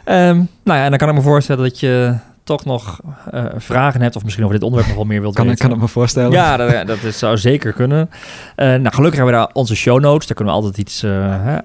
Ehm, 0.05 0.37
nou 0.65 0.79
ja, 0.79 0.83
en 0.85 0.89
dan 0.91 0.99
kan 0.99 1.09
ik 1.09 1.15
me 1.15 1.21
voorstellen 1.21 1.63
dat 1.63 1.81
je 1.81 2.15
toch 2.45 2.65
nog 2.65 3.01
eh, 3.31 3.45
vragen 3.57 4.01
hebt... 4.01 4.17
of 4.17 4.23
misschien 4.23 4.45
over 4.45 4.57
dit 4.57 4.65
onderwerp 4.65 4.89
nog 4.95 5.03
wel 5.03 5.11
meer 5.13 5.21
wilt 5.21 5.35
Kan, 5.35 5.45
ik 5.45 5.51
weten. 5.51 5.65
kan 5.69 5.75
het 5.79 5.87
me 5.87 5.93
voorstellen. 5.93 6.31
Ja, 6.31 6.57
dat, 6.57 6.87
dat 6.87 7.03
is- 7.03 7.19
zou 7.19 7.39
zeker 7.39 7.73
kunnen. 7.73 8.11
Eh, 8.57 8.67
nou, 8.67 8.95
gelukkig 8.95 9.19
hebben 9.19 9.35
we 9.39 9.41
daar 9.45 9.51
onze 9.53 9.77
show 9.77 10.01
notes. 10.01 10.27
Daar 10.27 10.37
kunnen 10.37 10.55
we 10.55 10.61
altijd 10.61 10.79
iets... 10.79 11.03
eh, 11.03 11.11
hè, 11.45 11.57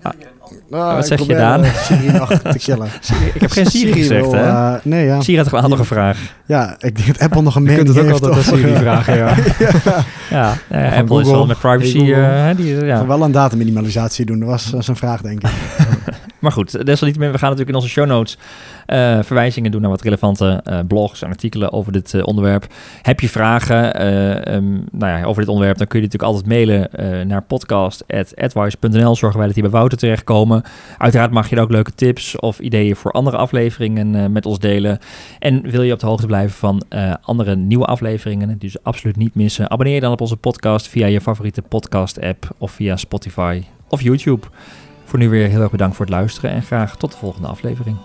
ah, 0.71 0.79
Ah, 0.87 0.95
Wat 0.95 1.07
zeg 1.07 1.19
je, 1.25 1.35
Daan? 1.35 1.63
eh, 1.63 1.73
Siri 1.75 2.11
nog 2.11 2.29
te 2.33 2.57
killen. 2.65 2.87
ik 3.33 3.41
heb 3.41 3.51
geen 3.51 3.65
Siri 3.65 3.93
gezegd, 3.93 4.21
wil, 4.21 4.33
hè? 4.33 4.43
eh, 4.47 4.73
nee, 4.83 5.05
ja. 5.05 5.21
Siri 5.21 5.37
had 5.37 5.51
een 5.53 5.59
andere 5.59 5.83
vraag. 5.83 6.19
Ja, 6.45 6.75
ik 6.79 6.95
denk 6.95 7.07
dat 7.07 7.19
Apple 7.19 7.41
nog 7.41 7.55
een 7.55 7.63
Je 7.63 7.67
mening 7.69 7.85
kunt 7.85 7.97
het 7.97 8.05
ook 8.05 8.11
heeft 8.11 8.25
altijd 8.25 8.47
over, 8.47 8.57
Siri 8.59 8.73
eh, 8.73 8.79
vragen, 8.79 9.15
ja. 9.23 9.35
Ja, 10.29 10.53
eh, 10.69 10.89
Van 10.89 10.97
Apple 10.99 11.19
is 11.21 11.27
Google. 11.27 11.31
wel 11.31 11.45
met 11.45 11.59
privacy... 11.59 12.05
Hey, 12.05 12.23
eh, 12.39 12.45
hè, 12.45 12.55
die, 12.55 12.85
ja. 12.85 13.05
Wel 13.05 13.21
een 13.21 13.31
dataminimalisatie 13.31 14.25
doen, 14.25 14.39
dat 14.39 14.49
was 14.49 14.73
eh, 14.73 14.81
zijn 14.81 14.97
vraag, 14.97 15.21
denk 15.21 15.41
ik. 15.43 15.49
Maar 16.39 16.51
goed, 16.51 16.85
desalniettemin, 16.85 17.31
we 17.31 17.37
gaan 17.37 17.49
natuurlijk 17.49 17.69
in 17.77 17.83
onze 17.83 17.89
show 17.93 18.05
notes 18.07 18.37
eh, 18.85 19.19
verwijzingen 19.23 19.71
doen 19.71 19.81
naar 19.81 19.89
wat 19.89 20.01
relevante 20.01 20.61
eh, 20.63 20.79
blogs 20.87 21.21
en 21.21 21.29
artikelen 21.29 21.71
over 21.73 21.91
dit 21.91 22.13
eh, 22.13 22.25
onderwerp. 22.25 22.65
Heb 23.01 23.19
je 23.19 23.29
vragen 23.29 23.93
eh, 23.95 24.55
ehm, 24.55 24.71
nou 24.91 25.17
ja, 25.19 25.23
over 25.23 25.41
dit 25.41 25.49
onderwerp, 25.49 25.77
dan 25.77 25.87
kun 25.87 25.99
je 26.01 26.05
natuurlijk 26.05 26.33
altijd 26.33 26.51
mailen 26.53 26.91
eh, 26.93 27.25
naar 27.25 27.41
podcast.advice.nl. 27.41 29.15
Zorgen 29.15 29.37
wij 29.37 29.45
dat 29.45 29.53
die 29.55 29.63
bij 29.63 29.71
Wouter 29.71 29.97
terechtkomen. 29.97 30.36
Uiteraard 30.97 31.31
mag 31.31 31.49
je 31.49 31.59
ook 31.59 31.71
leuke 31.71 31.93
tips 31.95 32.39
of 32.39 32.59
ideeën 32.59 32.95
voor 32.95 33.11
andere 33.11 33.37
afleveringen 33.37 34.13
uh, 34.13 34.25
met 34.25 34.45
ons 34.45 34.59
delen. 34.59 34.99
En 35.39 35.61
wil 35.69 35.81
je 35.81 35.93
op 35.93 35.99
de 35.99 36.05
hoogte 36.05 36.27
blijven 36.27 36.57
van 36.57 36.83
uh, 36.89 37.13
andere 37.21 37.55
nieuwe 37.55 37.85
afleveringen, 37.85 38.59
dus 38.59 38.83
absoluut 38.83 39.15
niet 39.15 39.35
missen. 39.35 39.71
Abonneer 39.71 39.95
je 39.95 40.01
dan 40.01 40.11
op 40.11 40.21
onze 40.21 40.37
podcast 40.37 40.87
via 40.87 41.05
je 41.05 41.21
favoriete 41.21 41.61
podcast 41.61 42.21
app 42.21 42.49
of 42.57 42.71
via 42.71 42.95
Spotify 42.95 43.63
of 43.89 44.01
YouTube. 44.01 44.47
Voor 45.03 45.19
nu 45.19 45.29
weer 45.29 45.47
heel 45.47 45.61
erg 45.61 45.71
bedankt 45.71 45.95
voor 45.95 46.05
het 46.05 46.13
luisteren 46.13 46.51
en 46.51 46.61
graag 46.61 46.97
tot 46.97 47.11
de 47.11 47.17
volgende 47.17 47.47
aflevering. 47.47 47.97